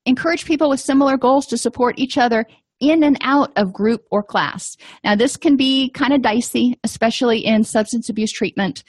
Encourage 0.06 0.44
people 0.44 0.70
with 0.70 0.80
similar 0.80 1.16
goals 1.16 1.46
to 1.46 1.58
support 1.58 1.98
each 1.98 2.16
other 2.16 2.46
in 2.80 3.04
and 3.04 3.18
out 3.20 3.52
of 3.56 3.72
group 3.72 4.02
or 4.10 4.22
class. 4.22 4.76
Now, 5.04 5.14
this 5.14 5.36
can 5.36 5.56
be 5.56 5.90
kind 5.90 6.14
of 6.14 6.22
dicey, 6.22 6.78
especially 6.82 7.44
in 7.44 7.64
substance 7.64 8.08
abuse 8.08 8.32
treatment. 8.32 8.82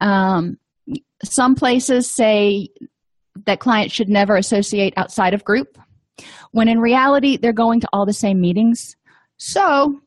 Um, 0.00 0.56
some 1.24 1.54
places 1.54 2.12
say 2.12 2.68
that 3.46 3.60
clients 3.60 3.94
should 3.94 4.08
never 4.08 4.36
associate 4.36 4.94
outside 4.96 5.34
of 5.34 5.44
group, 5.44 5.78
when 6.52 6.68
in 6.68 6.78
reality, 6.78 7.36
they're 7.36 7.52
going 7.52 7.80
to 7.80 7.88
all 7.92 8.06
the 8.06 8.12
same 8.12 8.40
meetings. 8.40 8.96
So, 9.36 10.00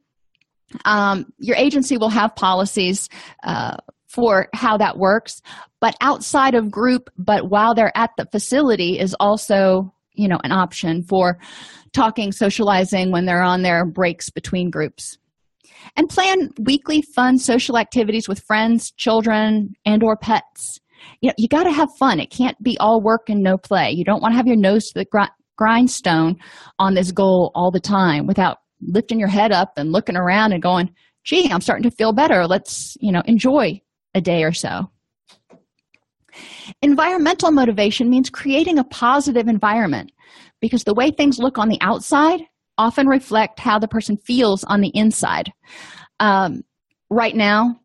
um, 0.86 1.32
your 1.38 1.56
agency 1.56 1.98
will 1.98 2.10
have 2.10 2.36
policies 2.36 3.10
uh, 3.44 3.78
for 4.08 4.48
how 4.54 4.78
that 4.78 4.98
works 4.98 5.42
but 5.80 5.96
outside 6.02 6.56
of 6.56 6.72
group 6.72 7.10
but 7.18 7.50
while 7.50 7.76
they're 7.76 7.96
at 7.96 8.12
the 8.18 8.26
facility 8.26 8.98
is 8.98 9.16
also 9.20 9.94
you 10.14 10.28
know 10.28 10.40
an 10.44 10.52
option 10.52 11.04
for 11.04 11.38
talking 11.94 12.32
socializing 12.32 13.12
when 13.12 13.26
they're 13.26 13.42
on 13.42 13.62
their 13.62 13.86
breaks 13.86 14.30
between 14.30 14.70
groups 14.70 15.18
and 15.96 16.10
plan 16.10 16.50
weekly 16.60 17.02
fun 17.02 17.38
social 17.38 17.78
activities 17.78 18.28
with 18.28 18.40
friends 18.40 18.92
children 18.92 19.74
and 19.86 20.04
or 20.04 20.16
pets 20.16 20.80
you 21.22 21.30
know 21.30 21.34
you 21.38 21.48
got 21.48 21.64
to 21.64 21.72
have 21.72 21.90
fun. 22.00 22.20
It 22.20 22.32
can't 22.32 22.62
be 22.62 22.78
all 22.80 23.02
work 23.02 23.30
and 23.30 23.42
no 23.42 23.58
play. 23.58 23.92
You 23.92 24.04
don't 24.04 24.22
want 24.22 24.34
to 24.34 24.38
have 24.38 24.48
your 24.48 24.58
nose 24.58 24.88
to 24.88 25.00
the 25.00 25.06
gr- 25.06 25.34
grindstone 25.58 26.38
on 26.80 26.94
this 26.94 27.12
goal 27.12 27.52
all 27.56 27.72
the 27.72 27.80
time 27.80 28.28
without 28.28 28.58
lifting 28.82 29.20
your 29.20 29.28
head 29.28 29.52
up 29.52 29.74
and 29.78 29.92
looking 29.92 30.16
around 30.16 30.54
and 30.54 30.62
going 30.62 30.94
gee 31.24 31.50
i'm 31.52 31.62
starting 31.62 31.90
to 31.90 31.96
feel 31.96 32.14
better. 32.14 32.48
Let's 32.48 32.96
you 33.00 33.12
know 33.12 33.22
enjoy 33.26 33.82
a 34.16 34.22
day 34.22 34.44
or 34.44 34.54
so. 34.54 34.90
Environmental 36.82 37.52
motivation 37.52 38.10
means 38.10 38.30
creating 38.30 38.80
a 38.80 38.84
positive 38.84 39.48
environment 39.48 40.12
because 40.62 40.84
the 40.84 40.94
way 40.94 41.12
things 41.12 41.40
look 41.40 41.58
on 41.58 41.70
the 41.70 41.80
outside 41.82 42.42
often 42.78 43.08
reflect 43.08 43.60
how 43.60 43.80
the 43.80 43.88
person 43.88 44.18
feels 44.18 44.64
on 44.64 44.82
the 44.82 44.92
inside. 44.94 45.52
Um, 46.20 46.64
right 47.10 47.36
now 47.36 47.80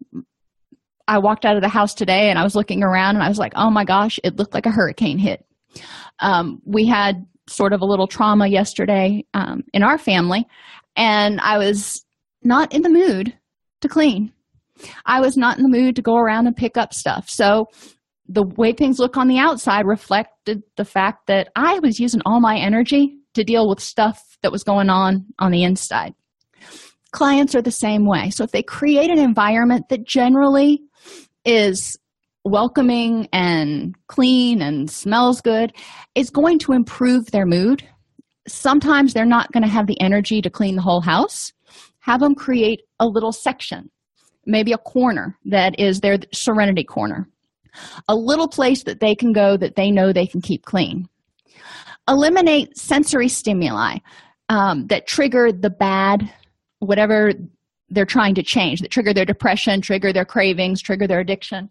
i 1.13 1.19
walked 1.19 1.45
out 1.45 1.57
of 1.57 1.63
the 1.63 1.69
house 1.69 1.95
today 1.95 2.31
and 2.31 2.39
i 2.39 2.43
was 2.43 2.55
looking 2.55 2.83
around 2.83 3.17
and 3.17 3.25
i 3.25 3.29
was 3.29 3.39
like 3.39 3.53
oh 3.57 3.71
my 3.71 3.85
gosh 3.85 4.19
it 4.25 4.37
looked 4.37 4.55
like 4.55 4.67
a 4.67 4.71
hurricane 4.71 5.19
hit. 5.19 5.45
Um, 6.21 6.61
we 6.65 6.87
had 6.87 7.27
sort 7.49 7.73
of 7.73 7.81
a 7.81 7.87
little 7.87 8.07
trauma 8.07 8.47
yesterday 8.47 9.25
um, 9.35 9.63
in 9.73 9.83
our 9.83 9.99
family 9.99 10.47
and 10.97 11.41
i 11.41 11.59
was 11.59 12.05
not 12.45 12.73
in 12.73 12.83
the 12.83 12.91
mood 12.91 13.37
to 13.81 13.89
clean. 13.89 14.33
I 15.07 15.21
was 15.21 15.37
not 15.37 15.59
in 15.59 15.63
the 15.63 15.69
mood 15.69 15.97
to 15.97 16.03
go 16.03 16.17
around 16.17 16.47
and 16.47 16.57
pick 16.57 16.77
up 16.77 16.93
stuff. 16.93 17.29
So 17.29 17.67
the 18.29 18.45
way 18.57 18.73
things 18.73 18.99
look 18.99 19.17
on 19.17 19.29
the 19.29 19.39
outside 19.39 19.87
reflected 19.87 20.63
the 20.77 20.85
fact 20.85 21.27
that 21.27 21.49
i 21.57 21.81
was 21.81 21.99
using 21.99 22.23
all 22.25 22.41
my 22.41 22.57
energy 22.57 23.19
to 23.35 23.45
deal 23.45 23.69
with 23.69 23.81
stuff 23.81 24.23
that 24.43 24.53
was 24.53 24.63
going 24.63 24.89
on 24.89 25.27
on 25.39 25.51
the 25.51 25.65
inside. 25.65 26.15
Clients 27.13 27.55
are 27.55 27.63
the 27.63 27.71
same 27.71 28.07
way. 28.07 28.31
So 28.31 28.45
if 28.45 28.53
they 28.53 28.63
create 28.63 29.11
an 29.11 29.19
environment 29.19 29.89
that 29.91 30.07
generally 30.07 30.83
is 31.45 31.99
welcoming 32.45 33.29
and 33.33 33.95
clean 34.09 34.61
and 34.61 34.91
smells 34.91 35.41
good 35.41 35.73
is 36.15 36.31
going 36.31 36.59
to 36.59 36.73
improve 36.73 37.31
their 37.31 37.47
mood. 37.47 37.87
Sometimes 38.49 39.15
they're 39.15 39.25
not 39.25 39.53
going 39.53 39.63
to 39.63 39.69
have 39.69 39.87
the 39.87 40.01
energy 40.01 40.43
to 40.43 40.51
clean 40.51 40.77
the 40.77 40.83
whole 40.83 41.01
house. 41.01 41.53
Have 42.01 42.21
them 42.21 42.35
create 42.35 42.83
a 42.99 43.07
little 43.07 43.33
section 43.33 43.91
maybe 44.47 44.73
a 44.73 44.79
corner 44.79 45.37
that 45.45 45.79
is 45.79 46.01
their 46.01 46.19
serenity 46.33 46.85
corner. 46.85 47.29
A 48.09 48.15
little 48.15 48.49
place 48.49 48.83
that 48.85 49.01
they 49.01 49.15
can 49.15 49.33
go 49.33 49.57
that 49.57 49.77
they 49.77 49.91
know 49.91 50.13
they 50.13 50.27
can 50.27 50.41
keep 50.41 50.65
clean. 50.65 51.09
Eliminate 52.09 52.77
sensory 52.77 53.29
stimuli 53.29 53.99
um, 54.49 54.87
that 54.89 55.07
trigger 55.07 55.53
the 55.53 55.71
bad 55.71 56.31
whatever 56.81 57.33
they're 57.93 58.07
trying 58.07 58.35
to 58.35 58.43
change 58.43 58.81
that 58.81 58.91
trigger 58.91 59.13
their 59.13 59.25
depression 59.25 59.81
trigger 59.81 60.13
their 60.13 60.25
cravings 60.25 60.81
trigger 60.81 61.07
their 61.07 61.21
addiction. 61.21 61.71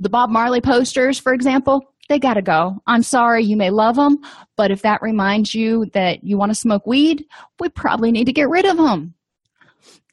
The 0.00 0.08
bob 0.08 0.30
marley 0.30 0.60
posters 0.60 1.18
for 1.18 1.32
example 1.32 1.82
they 2.08 2.18
got 2.18 2.34
to 2.34 2.42
go. 2.42 2.82
I'm 2.86 3.02
sorry 3.02 3.44
you 3.44 3.56
may 3.56 3.70
love 3.70 3.96
them 3.96 4.18
but 4.56 4.70
if 4.70 4.82
that 4.82 5.02
reminds 5.02 5.54
you 5.54 5.86
that 5.94 6.22
you 6.24 6.38
want 6.38 6.50
to 6.50 6.54
smoke 6.54 6.86
weed 6.86 7.24
we 7.58 7.68
probably 7.68 8.12
need 8.12 8.26
to 8.26 8.32
get 8.32 8.48
rid 8.48 8.64
of 8.64 8.76
them 8.76 9.14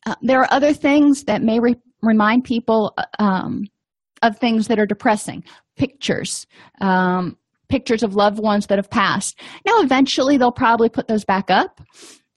uh, 0.06 0.16
there 0.22 0.40
are 0.40 0.48
other 0.52 0.74
things 0.74 1.24
that 1.24 1.42
may 1.42 1.60
re- 1.60 1.82
remind 2.02 2.44
people 2.44 2.94
uh, 2.98 3.06
um, 3.20 3.66
of 4.22 4.38
things 4.38 4.68
that 4.68 4.80
are 4.80 4.86
depressing. 4.86 5.44
Pictures 5.78 6.48
um, 6.82 7.38
pictures 7.68 8.04
of 8.04 8.16
loved 8.16 8.38
ones 8.38 8.68
that 8.68 8.78
have 8.78 8.90
passed. 8.90 9.40
Now 9.66 9.82
eventually 9.82 10.38
they'll 10.38 10.52
probably 10.52 10.88
put 10.88 11.08
those 11.08 11.26
back 11.26 11.50
up 11.50 11.82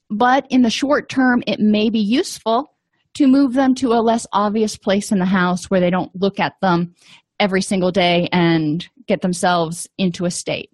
but 0.09 0.47
in 0.49 0.63
the 0.63 0.69
short 0.69 1.09
term 1.09 1.43
it 1.47 1.59
may 1.59 1.89
be 1.89 1.99
useful 1.99 2.73
to 3.19 3.27
move 3.27 3.53
them 3.53 3.75
to 3.75 3.93
a 3.93 4.01
less 4.01 4.25
obvious 4.31 4.77
place 4.77 5.11
in 5.11 5.19
the 5.19 5.25
house 5.25 5.65
where 5.65 5.79
they 5.79 5.89
don't 5.89 6.11
look 6.15 6.39
at 6.39 6.53
them 6.61 6.95
every 7.39 7.61
single 7.61 7.91
day 7.91 8.29
and 8.31 8.87
get 9.07 9.21
themselves 9.21 9.87
into 9.97 10.25
a 10.25 10.31
state 10.31 10.69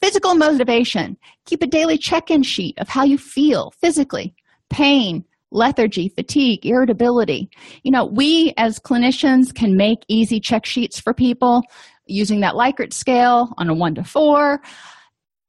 physical 0.00 0.34
motivation 0.34 1.16
keep 1.44 1.62
a 1.62 1.66
daily 1.66 1.98
check-in 1.98 2.42
sheet 2.42 2.74
of 2.78 2.88
how 2.88 3.04
you 3.04 3.18
feel 3.18 3.70
physically 3.80 4.34
pain 4.70 5.24
lethargy, 5.52 6.08
fatigue, 6.08 6.64
irritability. 6.64 7.50
You 7.82 7.90
know, 7.90 8.06
we 8.06 8.54
as 8.56 8.78
clinicians 8.78 9.54
can 9.54 9.76
make 9.76 9.98
easy 10.08 10.40
check 10.40 10.64
sheets 10.64 11.00
for 11.00 11.12
people 11.12 11.62
using 12.06 12.40
that 12.40 12.54
Likert 12.54 12.92
scale 12.92 13.52
on 13.58 13.68
a 13.68 13.74
one 13.74 13.94
to 13.96 14.04
four. 14.04 14.60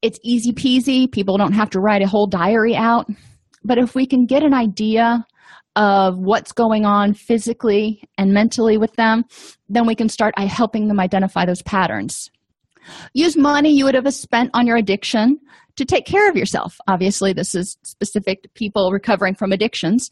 It's 0.01 0.19
easy 0.23 0.51
peasy. 0.51 1.11
People 1.11 1.37
don't 1.37 1.53
have 1.53 1.69
to 1.71 1.79
write 1.79 2.01
a 2.01 2.07
whole 2.07 2.27
diary 2.27 2.75
out. 2.75 3.07
But 3.63 3.77
if 3.77 3.93
we 3.93 4.07
can 4.07 4.25
get 4.25 4.43
an 4.43 4.53
idea 4.53 5.23
of 5.75 6.17
what's 6.17 6.51
going 6.51 6.85
on 6.85 7.13
physically 7.13 8.03
and 8.17 8.33
mentally 8.33 8.77
with 8.77 8.93
them, 8.95 9.23
then 9.69 9.87
we 9.87 9.95
can 9.95 10.09
start 10.09 10.33
uh, 10.37 10.47
helping 10.47 10.87
them 10.87 10.99
identify 10.99 11.45
those 11.45 11.61
patterns. 11.61 12.29
Use 13.13 13.37
money 13.37 13.71
you 13.71 13.85
would 13.85 13.95
have 13.95 14.11
spent 14.13 14.49
on 14.53 14.67
your 14.67 14.77
addiction 14.77 15.39
to 15.77 15.85
take 15.85 16.05
care 16.05 16.29
of 16.29 16.35
yourself. 16.35 16.77
Obviously, 16.87 17.33
this 17.33 17.55
is 17.55 17.77
specific 17.83 18.43
to 18.43 18.49
people 18.49 18.91
recovering 18.91 19.35
from 19.35 19.51
addictions. 19.51 20.09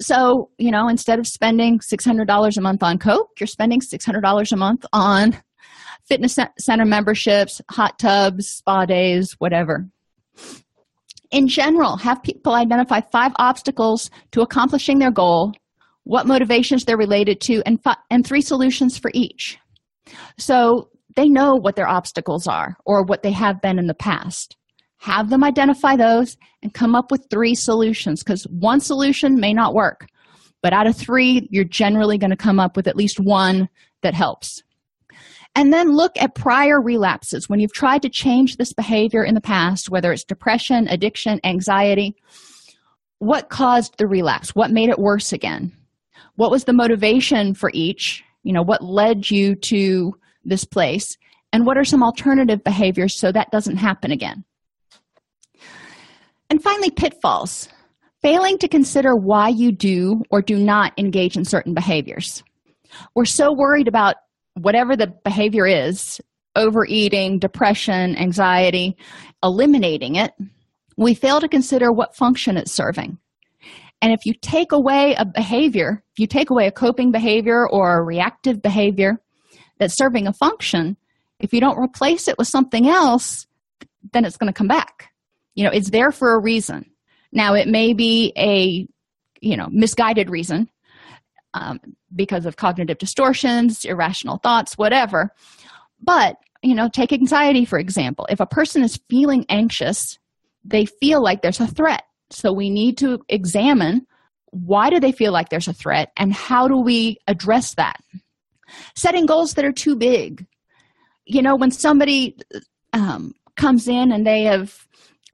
So, 0.00 0.50
you 0.58 0.70
know, 0.70 0.88
instead 0.88 1.18
of 1.18 1.26
spending 1.26 1.78
$600 1.78 2.56
a 2.56 2.60
month 2.60 2.82
on 2.82 2.98
Coke, 2.98 3.30
you're 3.38 3.46
spending 3.46 3.80
$600 3.80 4.52
a 4.52 4.56
month 4.56 4.84
on 4.92 5.40
fitness 6.06 6.38
center 6.58 6.84
memberships, 6.84 7.60
hot 7.70 7.98
tubs, 7.98 8.48
spa 8.48 8.84
days, 8.84 9.34
whatever. 9.38 9.88
In 11.34 11.48
general, 11.48 11.96
have 11.96 12.22
people 12.22 12.54
identify 12.54 13.00
five 13.00 13.32
obstacles 13.36 14.08
to 14.30 14.40
accomplishing 14.40 15.00
their 15.00 15.10
goal, 15.10 15.52
what 16.04 16.28
motivations 16.28 16.84
they're 16.84 16.96
related 16.96 17.40
to, 17.42 17.60
and, 17.66 17.82
fi- 17.82 17.96
and 18.08 18.24
three 18.24 18.40
solutions 18.40 18.96
for 18.96 19.10
each. 19.14 19.58
So 20.38 20.90
they 21.16 21.28
know 21.28 21.56
what 21.56 21.74
their 21.74 21.88
obstacles 21.88 22.46
are 22.46 22.76
or 22.86 23.02
what 23.02 23.24
they 23.24 23.32
have 23.32 23.60
been 23.60 23.80
in 23.80 23.88
the 23.88 23.94
past 23.94 24.56
have 24.98 25.28
them 25.28 25.44
identify 25.44 25.96
those 25.96 26.36
and 26.62 26.72
come 26.72 26.94
up 26.94 27.10
with 27.10 27.26
three 27.28 27.54
solutions 27.54 28.22
because 28.22 28.44
one 28.44 28.80
solution 28.80 29.38
may 29.38 29.52
not 29.52 29.74
work 29.74 30.06
but 30.62 30.72
out 30.72 30.86
of 30.86 30.96
three 30.96 31.46
you're 31.50 31.62
generally 31.62 32.16
going 32.16 32.30
to 32.30 32.36
come 32.36 32.58
up 32.58 32.74
with 32.74 32.86
at 32.86 32.96
least 32.96 33.20
one 33.20 33.68
that 34.02 34.14
helps 34.14 34.62
and 35.54 35.72
then 35.72 35.92
look 35.92 36.12
at 36.20 36.34
prior 36.34 36.80
relapses. 36.80 37.48
When 37.48 37.60
you've 37.60 37.72
tried 37.72 38.02
to 38.02 38.08
change 38.08 38.56
this 38.56 38.72
behavior 38.72 39.24
in 39.24 39.34
the 39.34 39.40
past 39.40 39.90
whether 39.90 40.12
it's 40.12 40.24
depression 40.24 40.88
addiction 40.88 41.40
anxiety 41.44 42.14
what 43.24 43.48
caused 43.48 43.96
the 43.96 44.06
relapse? 44.06 44.54
What 44.54 44.70
made 44.70 44.90
it 44.90 44.98
worse 44.98 45.32
again? 45.32 45.72
What 46.36 46.50
was 46.50 46.64
the 46.64 46.72
motivation 46.72 47.54
for 47.54 47.70
each? 47.72 48.22
You 48.42 48.52
know 48.52 48.62
what 48.62 48.84
led 48.84 49.30
you 49.30 49.54
to 49.54 50.14
this 50.44 50.64
place? 50.64 51.16
And 51.52 51.64
what 51.64 51.78
are 51.78 51.84
some 51.84 52.02
alternative 52.02 52.62
behaviors 52.62 53.14
so 53.14 53.32
that 53.32 53.50
doesn't 53.50 53.76
happen 53.76 54.10
again? 54.10 54.44
And 56.50 56.62
finally, 56.62 56.90
pitfalls. 56.90 57.68
Failing 58.20 58.58
to 58.58 58.68
consider 58.68 59.16
why 59.16 59.48
you 59.48 59.72
do 59.72 60.22
or 60.30 60.42
do 60.42 60.56
not 60.58 60.92
engage 60.98 61.36
in 61.36 61.44
certain 61.44 61.72
behaviors. 61.72 62.42
We're 63.14 63.24
so 63.24 63.52
worried 63.52 63.88
about 63.88 64.16
whatever 64.54 64.96
the 64.96 65.08
behavior 65.24 65.66
is 65.66 66.20
overeating, 66.56 67.38
depression, 67.38 68.16
anxiety, 68.16 68.96
eliminating 69.42 70.16
it 70.16 70.32
we 70.96 71.12
fail 71.12 71.40
to 71.40 71.48
consider 71.48 71.90
what 71.90 72.14
function 72.14 72.56
it's 72.56 72.70
serving. 72.70 73.18
And 74.00 74.12
if 74.12 74.24
you 74.26 74.32
take 74.32 74.70
away 74.70 75.16
a 75.18 75.24
behavior, 75.24 76.04
if 76.12 76.20
you 76.20 76.28
take 76.28 76.50
away 76.50 76.68
a 76.68 76.70
coping 76.70 77.10
behavior 77.10 77.68
or 77.68 77.98
a 77.98 78.02
reactive 78.04 78.62
behavior 78.62 79.20
that's 79.80 79.96
serving 79.96 80.28
a 80.28 80.32
function, 80.32 80.96
if 81.40 81.52
you 81.52 81.60
don't 81.60 81.82
replace 81.82 82.28
it 82.28 82.38
with 82.38 82.46
something 82.46 82.86
else, 82.86 83.48
then 84.12 84.24
it's 84.24 84.36
going 84.36 84.52
to 84.52 84.56
come 84.56 84.68
back 84.68 85.10
you 85.54 85.64
know 85.64 85.70
it's 85.70 85.90
there 85.90 86.12
for 86.12 86.34
a 86.34 86.38
reason 86.38 86.90
now 87.32 87.54
it 87.54 87.68
may 87.68 87.94
be 87.94 88.32
a 88.36 88.86
you 89.40 89.56
know 89.56 89.68
misguided 89.70 90.30
reason 90.30 90.68
um, 91.54 91.80
because 92.14 92.44
of 92.44 92.56
cognitive 92.56 92.98
distortions 92.98 93.84
irrational 93.84 94.38
thoughts 94.38 94.76
whatever. 94.76 95.30
But 96.00 96.36
you 96.62 96.74
know 96.74 96.88
take 96.88 97.12
anxiety 97.12 97.64
for 97.64 97.78
example. 97.78 98.26
If 98.28 98.40
a 98.40 98.46
person 98.46 98.82
is 98.82 99.00
feeling 99.08 99.46
anxious 99.48 100.18
they 100.64 100.86
feel 100.86 101.22
like 101.22 101.42
there's 101.42 101.60
a 101.60 101.66
threat. 101.66 102.04
So 102.30 102.52
we 102.52 102.70
need 102.70 102.98
to 102.98 103.20
examine 103.28 104.06
why 104.50 104.88
do 104.88 105.00
they 105.00 105.12
feel 105.12 105.32
like 105.32 105.48
there's 105.48 105.68
a 105.68 105.72
threat 105.72 106.10
and 106.16 106.32
how 106.32 106.68
do 106.68 106.78
we 106.78 107.18
address 107.26 107.74
that? 107.74 108.00
Setting 108.94 109.26
goals 109.26 109.54
that 109.54 109.64
are 109.64 109.72
too 109.72 109.96
big. 109.96 110.46
You 111.26 111.42
know 111.42 111.56
when 111.56 111.70
somebody 111.70 112.36
um, 112.92 113.34
comes 113.56 113.88
in 113.88 114.12
and 114.12 114.26
they 114.26 114.42
have 114.44 114.86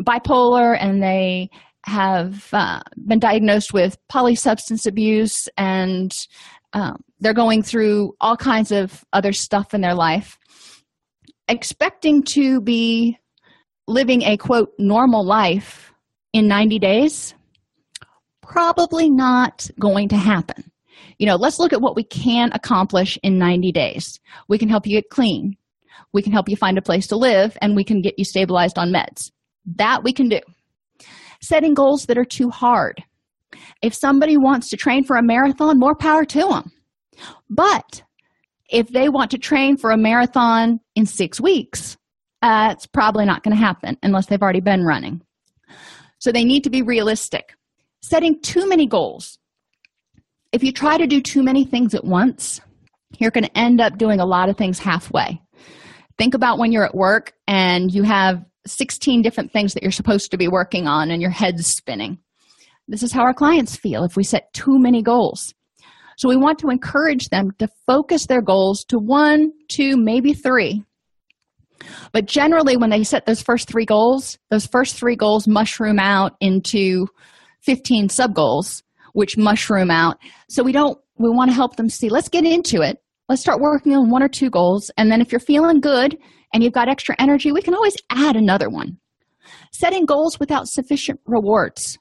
bipolar 0.02 0.76
and 0.78 1.02
they 1.02 1.50
have 1.84 2.48
uh, 2.52 2.80
been 3.06 3.18
diagnosed 3.18 3.72
with 3.72 3.96
polysubstance 4.12 4.86
abuse 4.86 5.48
and 5.56 6.12
um, 6.72 7.02
they're 7.20 7.34
going 7.34 7.62
through 7.62 8.14
all 8.20 8.36
kinds 8.36 8.70
of 8.70 9.04
other 9.12 9.32
stuff 9.32 9.74
in 9.74 9.80
their 9.80 9.94
life 9.94 10.38
expecting 11.48 12.22
to 12.22 12.60
be 12.60 13.18
living 13.88 14.22
a 14.22 14.36
quote 14.36 14.72
normal 14.78 15.24
life 15.24 15.92
in 16.32 16.46
90 16.46 16.78
days 16.78 17.34
probably 18.40 19.10
not 19.10 19.68
going 19.78 20.08
to 20.08 20.16
happen. 20.16 20.70
You 21.18 21.26
know 21.26 21.36
let's 21.36 21.58
look 21.58 21.72
at 21.72 21.80
what 21.80 21.96
we 21.96 22.04
can 22.04 22.50
accomplish 22.52 23.18
in 23.22 23.38
90 23.38 23.72
days. 23.72 24.20
We 24.48 24.58
can 24.58 24.68
help 24.68 24.86
you 24.86 24.96
get 24.96 25.10
clean. 25.10 25.56
We 26.12 26.22
can 26.22 26.32
help 26.32 26.48
you 26.48 26.56
find 26.56 26.78
a 26.78 26.82
place 26.82 27.06
to 27.08 27.16
live 27.16 27.56
and 27.60 27.74
we 27.74 27.84
can 27.84 28.00
get 28.00 28.18
you 28.18 28.24
stabilized 28.24 28.78
on 28.78 28.90
meds. 28.92 29.30
That 29.76 30.02
we 30.04 30.12
can 30.12 30.28
do 30.28 30.40
setting 31.42 31.74
goals 31.74 32.06
that 32.06 32.18
are 32.18 32.24
too 32.24 32.50
hard. 32.50 33.02
If 33.82 33.94
somebody 33.94 34.36
wants 34.36 34.68
to 34.70 34.76
train 34.76 35.04
for 35.04 35.16
a 35.16 35.22
marathon 35.22 35.78
more 35.78 35.94
power 35.94 36.24
to 36.24 36.48
them 36.48 36.72
but 37.48 38.02
if 38.70 38.88
they 38.88 39.08
want 39.08 39.30
to 39.32 39.38
train 39.38 39.76
for 39.76 39.90
a 39.90 39.96
marathon 39.96 40.80
in 40.94 41.04
six 41.04 41.40
weeks 41.40 41.96
uh, 42.42 42.70
it's 42.72 42.86
probably 42.86 43.26
not 43.26 43.42
going 43.42 43.54
to 43.54 43.62
happen 43.62 43.98
unless 44.02 44.26
they've 44.26 44.40
already 44.40 44.60
been 44.60 44.82
running. 44.82 45.20
So 46.20 46.32
they 46.32 46.44
need 46.44 46.64
to 46.64 46.70
be 46.70 46.80
realistic. 46.80 47.54
Setting 48.02 48.40
too 48.40 48.66
many 48.66 48.86
goals. 48.86 49.38
If 50.52 50.62
you 50.62 50.72
try 50.72 50.96
to 50.96 51.06
do 51.06 51.20
too 51.20 51.42
many 51.42 51.64
things 51.64 51.94
at 51.94 52.04
once 52.04 52.62
you're 53.18 53.30
going 53.30 53.44
to 53.44 53.58
end 53.58 53.80
up 53.80 53.98
doing 53.98 54.20
a 54.20 54.24
lot 54.24 54.48
of 54.48 54.56
things 54.56 54.78
halfway. 54.78 55.40
Think 56.18 56.34
about 56.34 56.58
when 56.58 56.70
you're 56.70 56.84
at 56.84 56.94
work 56.94 57.32
and 57.48 57.92
you 57.92 58.02
have 58.02 58.44
16 58.66 59.22
different 59.22 59.52
things 59.52 59.74
that 59.74 59.82
you're 59.82 59.92
supposed 59.92 60.30
to 60.30 60.36
be 60.36 60.48
working 60.48 60.86
on 60.86 61.10
and 61.10 61.22
your 61.22 61.30
head's 61.30 61.66
spinning. 61.66 62.18
This 62.88 63.02
is 63.02 63.12
how 63.12 63.22
our 63.22 63.34
clients 63.34 63.76
feel 63.76 64.04
if 64.04 64.16
we 64.16 64.24
set 64.24 64.52
too 64.52 64.78
many 64.78 65.02
goals. 65.02 65.54
So 66.18 66.28
we 66.28 66.36
want 66.36 66.58
to 66.58 66.68
encourage 66.68 67.28
them 67.28 67.50
to 67.58 67.68
focus 67.86 68.26
their 68.26 68.42
goals 68.42 68.84
to 68.88 68.98
one 68.98 69.52
two 69.68 69.96
maybe 69.96 70.34
three. 70.34 70.84
But 72.12 72.26
generally 72.26 72.76
when 72.76 72.90
they 72.90 73.04
set 73.04 73.24
those 73.24 73.40
first 73.40 73.68
three 73.68 73.86
goals 73.86 74.36
those 74.50 74.66
first 74.66 74.96
three 74.96 75.16
goals 75.16 75.48
mushroom 75.48 75.98
out 75.98 76.32
into 76.40 77.06
15 77.62 78.08
sub 78.08 78.34
goals 78.34 78.82
which 79.12 79.38
mushroom 79.38 79.90
out. 79.90 80.18
So 80.48 80.62
we 80.62 80.72
don't 80.72 80.98
we 81.18 81.30
want 81.30 81.50
to 81.50 81.54
help 81.54 81.76
them 81.76 81.88
see 81.88 82.10
let's 82.10 82.28
get 82.28 82.44
into 82.44 82.82
it. 82.82 82.98
Let's 83.28 83.40
start 83.40 83.60
working 83.60 83.94
on 83.94 84.10
one 84.10 84.22
or 84.22 84.28
two 84.28 84.50
goals. 84.50 84.90
And 84.96 85.10
then 85.10 85.20
if 85.20 85.30
you're 85.30 85.38
feeling 85.38 85.80
good 85.80 86.18
and 86.52 86.62
you've 86.62 86.72
got 86.72 86.88
extra 86.88 87.14
energy 87.18 87.52
we 87.52 87.62
can 87.62 87.74
always 87.74 87.96
add 88.10 88.36
another 88.36 88.68
one. 88.68 88.98
Setting 89.72 90.04
goals 90.04 90.38
without 90.38 90.68
sufficient 90.68 91.20
rewards. 91.26 91.98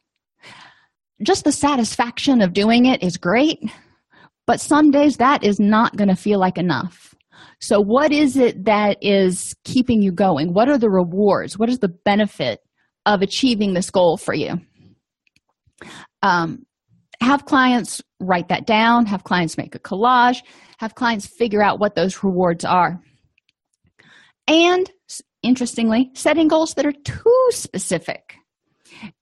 Just 1.21 1.43
the 1.43 1.51
satisfaction 1.51 2.41
of 2.41 2.53
doing 2.53 2.85
it 2.85 3.03
is 3.03 3.17
great 3.17 3.59
but 4.49 4.59
some 4.59 4.89
days 4.89 5.17
that 5.17 5.43
is 5.43 5.59
not 5.59 5.95
going 5.95 6.07
to 6.07 6.15
feel 6.15 6.39
like 6.39 6.57
enough. 6.57 7.13
So 7.61 7.79
what 7.79 8.11
is 8.11 8.35
it 8.35 8.65
that 8.65 8.97
is 8.99 9.55
keeping 9.63 10.01
you 10.01 10.11
going? 10.11 10.55
What 10.55 10.69
are 10.69 10.77
the 10.79 10.89
rewards? 10.89 11.59
What 11.59 11.69
is 11.69 11.77
the 11.77 11.93
benefit 12.03 12.59
of 13.05 13.21
achieving 13.21 13.75
this 13.75 13.91
goal 13.91 14.17
for 14.17 14.33
you? 14.33 14.59
Um, 16.23 16.65
have 17.21 17.45
clients 17.45 18.01
write 18.19 18.49
that 18.49 18.65
down 18.65 19.05
have 19.05 19.23
clients 19.23 19.55
make 19.57 19.75
a 19.75 19.79
collage 19.79 20.41
have 20.79 20.95
clients 20.95 21.27
figure 21.27 21.61
out 21.61 21.79
what 21.79 21.93
those 21.93 22.23
rewards 22.23 22.65
are 22.65 22.99
and 24.49 24.91
interestingly 25.43 26.11
setting 26.13 26.47
goals 26.47 26.73
that 26.73 26.85
are 26.85 26.91
too 26.91 27.47
specific 27.51 28.35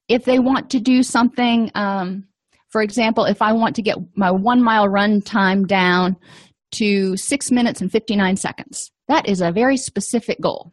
if 0.07 0.25
they 0.25 0.39
want 0.39 0.69
to 0.71 0.79
do 0.79 1.03
something 1.03 1.69
um, 1.75 2.23
for 2.69 2.81
example 2.81 3.25
if 3.25 3.41
i 3.41 3.51
want 3.51 3.75
to 3.75 3.81
get 3.83 3.97
my 4.15 4.31
one 4.31 4.63
mile 4.63 4.87
run 4.87 5.21
time 5.21 5.65
down 5.65 6.15
to 6.71 7.15
six 7.15 7.51
minutes 7.51 7.81
and 7.81 7.91
59 7.91 8.35
seconds 8.37 8.91
that 9.07 9.27
is 9.29 9.41
a 9.41 9.51
very 9.51 9.77
specific 9.77 10.41
goal 10.41 10.71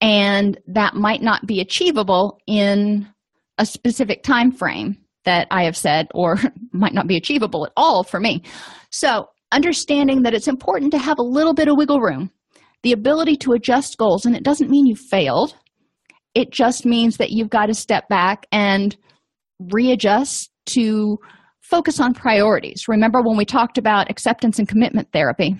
and 0.00 0.58
that 0.66 0.94
might 0.94 1.22
not 1.22 1.46
be 1.46 1.60
achievable 1.60 2.38
in 2.46 3.08
a 3.58 3.64
specific 3.64 4.22
time 4.22 4.52
frame 4.52 4.98
that 5.24 5.46
I 5.50 5.64
have 5.64 5.76
said, 5.76 6.08
or 6.14 6.38
might 6.72 6.94
not 6.94 7.06
be 7.06 7.16
achievable 7.16 7.66
at 7.66 7.72
all 7.76 8.04
for 8.04 8.20
me. 8.20 8.42
So, 8.90 9.28
understanding 9.52 10.22
that 10.22 10.34
it's 10.34 10.48
important 10.48 10.90
to 10.92 10.98
have 10.98 11.18
a 11.18 11.22
little 11.22 11.54
bit 11.54 11.68
of 11.68 11.76
wiggle 11.76 12.00
room, 12.00 12.30
the 12.86 12.92
ability 12.92 13.36
to 13.36 13.50
adjust 13.50 13.98
goals, 13.98 14.24
and 14.24 14.36
it 14.36 14.44
doesn't 14.44 14.70
mean 14.70 14.86
you 14.86 14.94
failed, 14.94 15.56
it 16.34 16.52
just 16.52 16.86
means 16.86 17.16
that 17.16 17.30
you've 17.30 17.50
got 17.50 17.66
to 17.66 17.74
step 17.74 18.08
back 18.08 18.46
and 18.52 18.96
readjust 19.72 20.52
to 20.66 21.18
focus 21.62 21.98
on 21.98 22.14
priorities. 22.14 22.84
Remember 22.86 23.22
when 23.22 23.36
we 23.36 23.44
talked 23.44 23.76
about 23.76 24.08
acceptance 24.08 24.60
and 24.60 24.68
commitment 24.68 25.08
therapy? 25.12 25.56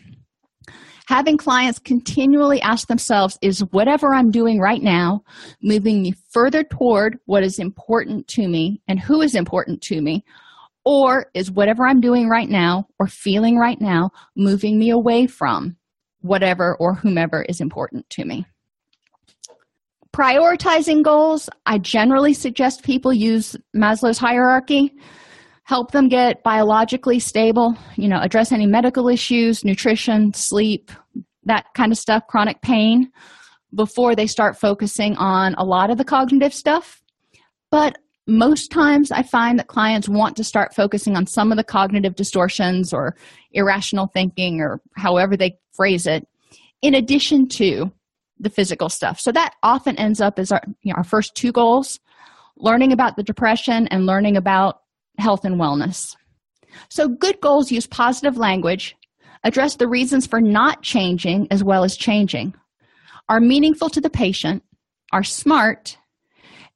having 1.08 1.36
clients 1.36 1.78
continually 1.78 2.60
ask 2.62 2.88
themselves 2.88 3.38
is 3.40 3.60
whatever 3.70 4.12
i'm 4.12 4.28
doing 4.28 4.58
right 4.58 4.82
now 4.82 5.20
moving 5.62 6.02
me 6.02 6.12
further 6.32 6.64
toward 6.64 7.16
what 7.26 7.44
is 7.44 7.60
important 7.60 8.26
to 8.26 8.48
me 8.48 8.82
and 8.88 8.98
who 8.98 9.22
is 9.22 9.36
important 9.36 9.80
to 9.80 10.00
me 10.00 10.24
or 10.84 11.30
is 11.32 11.48
whatever 11.48 11.86
i'm 11.86 12.00
doing 12.00 12.28
right 12.28 12.48
now 12.48 12.88
or 12.98 13.06
feeling 13.06 13.56
right 13.56 13.80
now 13.80 14.10
moving 14.36 14.80
me 14.80 14.90
away 14.90 15.28
from 15.28 15.76
whatever 16.26 16.76
or 16.76 16.94
whomever 16.94 17.42
is 17.42 17.60
important 17.60 18.08
to 18.10 18.24
me 18.24 18.46
prioritizing 20.12 21.02
goals 21.02 21.48
i 21.66 21.78
generally 21.78 22.32
suggest 22.32 22.82
people 22.82 23.12
use 23.12 23.56
maslow's 23.74 24.18
hierarchy 24.18 24.92
help 25.66 25.90
them 25.90 26.08
get 26.08 26.44
biologically 26.44 27.18
stable, 27.18 27.76
you 27.96 28.08
know, 28.08 28.20
address 28.20 28.52
any 28.52 28.66
medical 28.66 29.08
issues, 29.08 29.64
nutrition, 29.64 30.32
sleep, 30.32 30.92
that 31.42 31.66
kind 31.74 31.90
of 31.90 31.98
stuff, 31.98 32.22
chronic 32.28 32.62
pain, 32.62 33.10
before 33.74 34.14
they 34.14 34.28
start 34.28 34.56
focusing 34.56 35.16
on 35.16 35.54
a 35.58 35.64
lot 35.64 35.90
of 35.90 35.98
the 35.98 36.04
cognitive 36.04 36.54
stuff. 36.54 37.02
But 37.72 37.98
most 38.26 38.70
times 38.70 39.12
I 39.12 39.22
find 39.22 39.58
that 39.58 39.68
clients 39.68 40.08
want 40.08 40.36
to 40.36 40.44
start 40.44 40.74
focusing 40.74 41.16
on 41.16 41.26
some 41.26 41.52
of 41.52 41.56
the 41.56 41.64
cognitive 41.64 42.16
distortions 42.16 42.92
or 42.92 43.16
irrational 43.52 44.08
thinking 44.08 44.60
or 44.60 44.80
however 44.96 45.36
they 45.36 45.58
phrase 45.72 46.06
it, 46.06 46.26
in 46.82 46.94
addition 46.94 47.48
to 47.48 47.92
the 48.38 48.50
physical 48.50 48.88
stuff. 48.88 49.20
So 49.20 49.32
that 49.32 49.54
often 49.62 49.96
ends 49.96 50.20
up 50.20 50.38
as 50.38 50.52
our, 50.52 50.62
you 50.82 50.92
know, 50.92 50.96
our 50.96 51.04
first 51.04 51.34
two 51.34 51.52
goals 51.52 52.00
learning 52.56 52.92
about 52.92 53.16
the 53.16 53.22
depression 53.22 53.86
and 53.88 54.06
learning 54.06 54.36
about 54.36 54.80
health 55.18 55.44
and 55.44 55.56
wellness. 55.56 56.16
So, 56.88 57.08
good 57.08 57.40
goals 57.40 57.72
use 57.72 57.86
positive 57.86 58.36
language, 58.36 58.96
address 59.44 59.76
the 59.76 59.88
reasons 59.88 60.26
for 60.26 60.40
not 60.40 60.82
changing 60.82 61.48
as 61.50 61.64
well 61.64 61.84
as 61.84 61.96
changing, 61.96 62.54
are 63.28 63.40
meaningful 63.40 63.88
to 63.90 64.00
the 64.00 64.10
patient, 64.10 64.62
are 65.12 65.24
smart, 65.24 65.96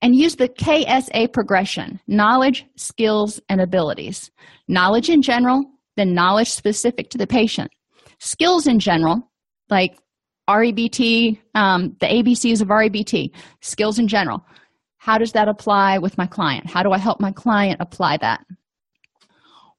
and 0.03 0.15
use 0.15 0.37
the 0.37 0.49
KSA 0.49 1.33
progression 1.33 2.01
knowledge, 2.07 2.67
skills, 2.77 3.41
and 3.49 3.61
abilities. 3.61 4.31
Knowledge 4.69 5.11
in 5.11 5.23
general, 5.23 5.65
then 5.97 6.15
knowledge 6.15 6.51
specific 6.51 7.11
to 7.11 7.19
the 7.19 7.27
patient. 7.27 7.71
Skills 8.19 8.67
in 8.67 8.79
general, 8.79 9.31
like 9.69 9.99
REBT, 10.49 11.39
um, 11.55 11.97
the 12.01 12.07
ABCs 12.07 12.61
of 12.61 12.69
REBT, 12.69 13.31
skills 13.61 13.99
in 13.99 14.09
general. 14.09 14.45
How 14.99 15.17
does 15.17 15.33
that 15.33 15.49
apply 15.49 15.99
with 15.99 16.19
my 16.19 16.27
client? 16.27 16.69
How 16.69 16.83
do 16.83 16.93
I 16.93 16.99
help 16.99 17.21
my 17.21 17.33
client 17.33 17.79
apply 17.81 18.19
that? 18.19 18.45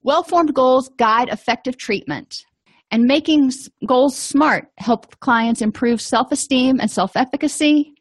Well 0.03 0.23
formed 0.23 0.53
goals 0.55 0.89
guide 0.97 1.29
effective 1.29 1.77
treatment, 1.77 2.45
and 2.89 3.03
making 3.03 3.51
goals 3.85 4.17
smart 4.17 4.67
help 4.77 5.19
clients 5.19 5.61
improve 5.61 6.01
self 6.01 6.31
esteem 6.31 6.79
and 6.79 6.89
self 6.89 7.15
efficacy 7.15 7.93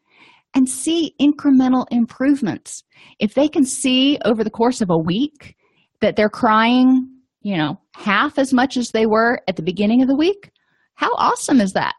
and 0.55 0.69
see 0.69 1.15
incremental 1.21 1.87
improvements. 1.91 2.83
If 3.19 3.35
they 3.35 3.49
can 3.49 3.65
see 3.65 4.19
over 4.25 4.43
the 4.43 4.51
course 4.51 4.81
of 4.81 4.91
a 4.91 4.99
week 4.99 5.57
that 6.01 6.17
they're 6.17 6.31
crying, 6.31 7.09
you 7.43 7.57
know, 7.57 7.81
half 7.95 8.39
as 8.39 8.53
much 8.53 8.77
as 8.77 8.91
they 8.91 9.07
were 9.07 9.41
at 9.49 9.57
the 9.57 9.63
beginning 9.63 10.03
of 10.03 10.09
the 10.09 10.17
week, 10.17 10.51
how 10.95 11.13
awesome 11.15 11.61
is 11.61 11.73
that? 11.75 11.95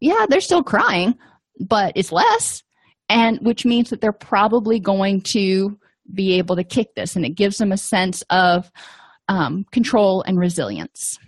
Yeah, 0.00 0.26
they're 0.28 0.40
still 0.40 0.62
crying, 0.62 1.16
but 1.60 1.92
it's 1.94 2.12
less 2.12 2.62
and 3.08 3.38
which 3.40 3.64
means 3.64 3.90
that 3.90 4.00
they're 4.00 4.12
probably 4.12 4.80
going 4.80 5.20
to 5.20 5.78
be 6.14 6.32
able 6.38 6.56
to 6.56 6.64
kick 6.64 6.94
this 6.94 7.14
and 7.14 7.24
it 7.24 7.30
gives 7.30 7.58
them 7.58 7.72
a 7.72 7.76
sense 7.76 8.22
of 8.30 8.70
um, 9.28 9.64
control 9.70 10.22
and 10.22 10.38
resilience 10.38 11.18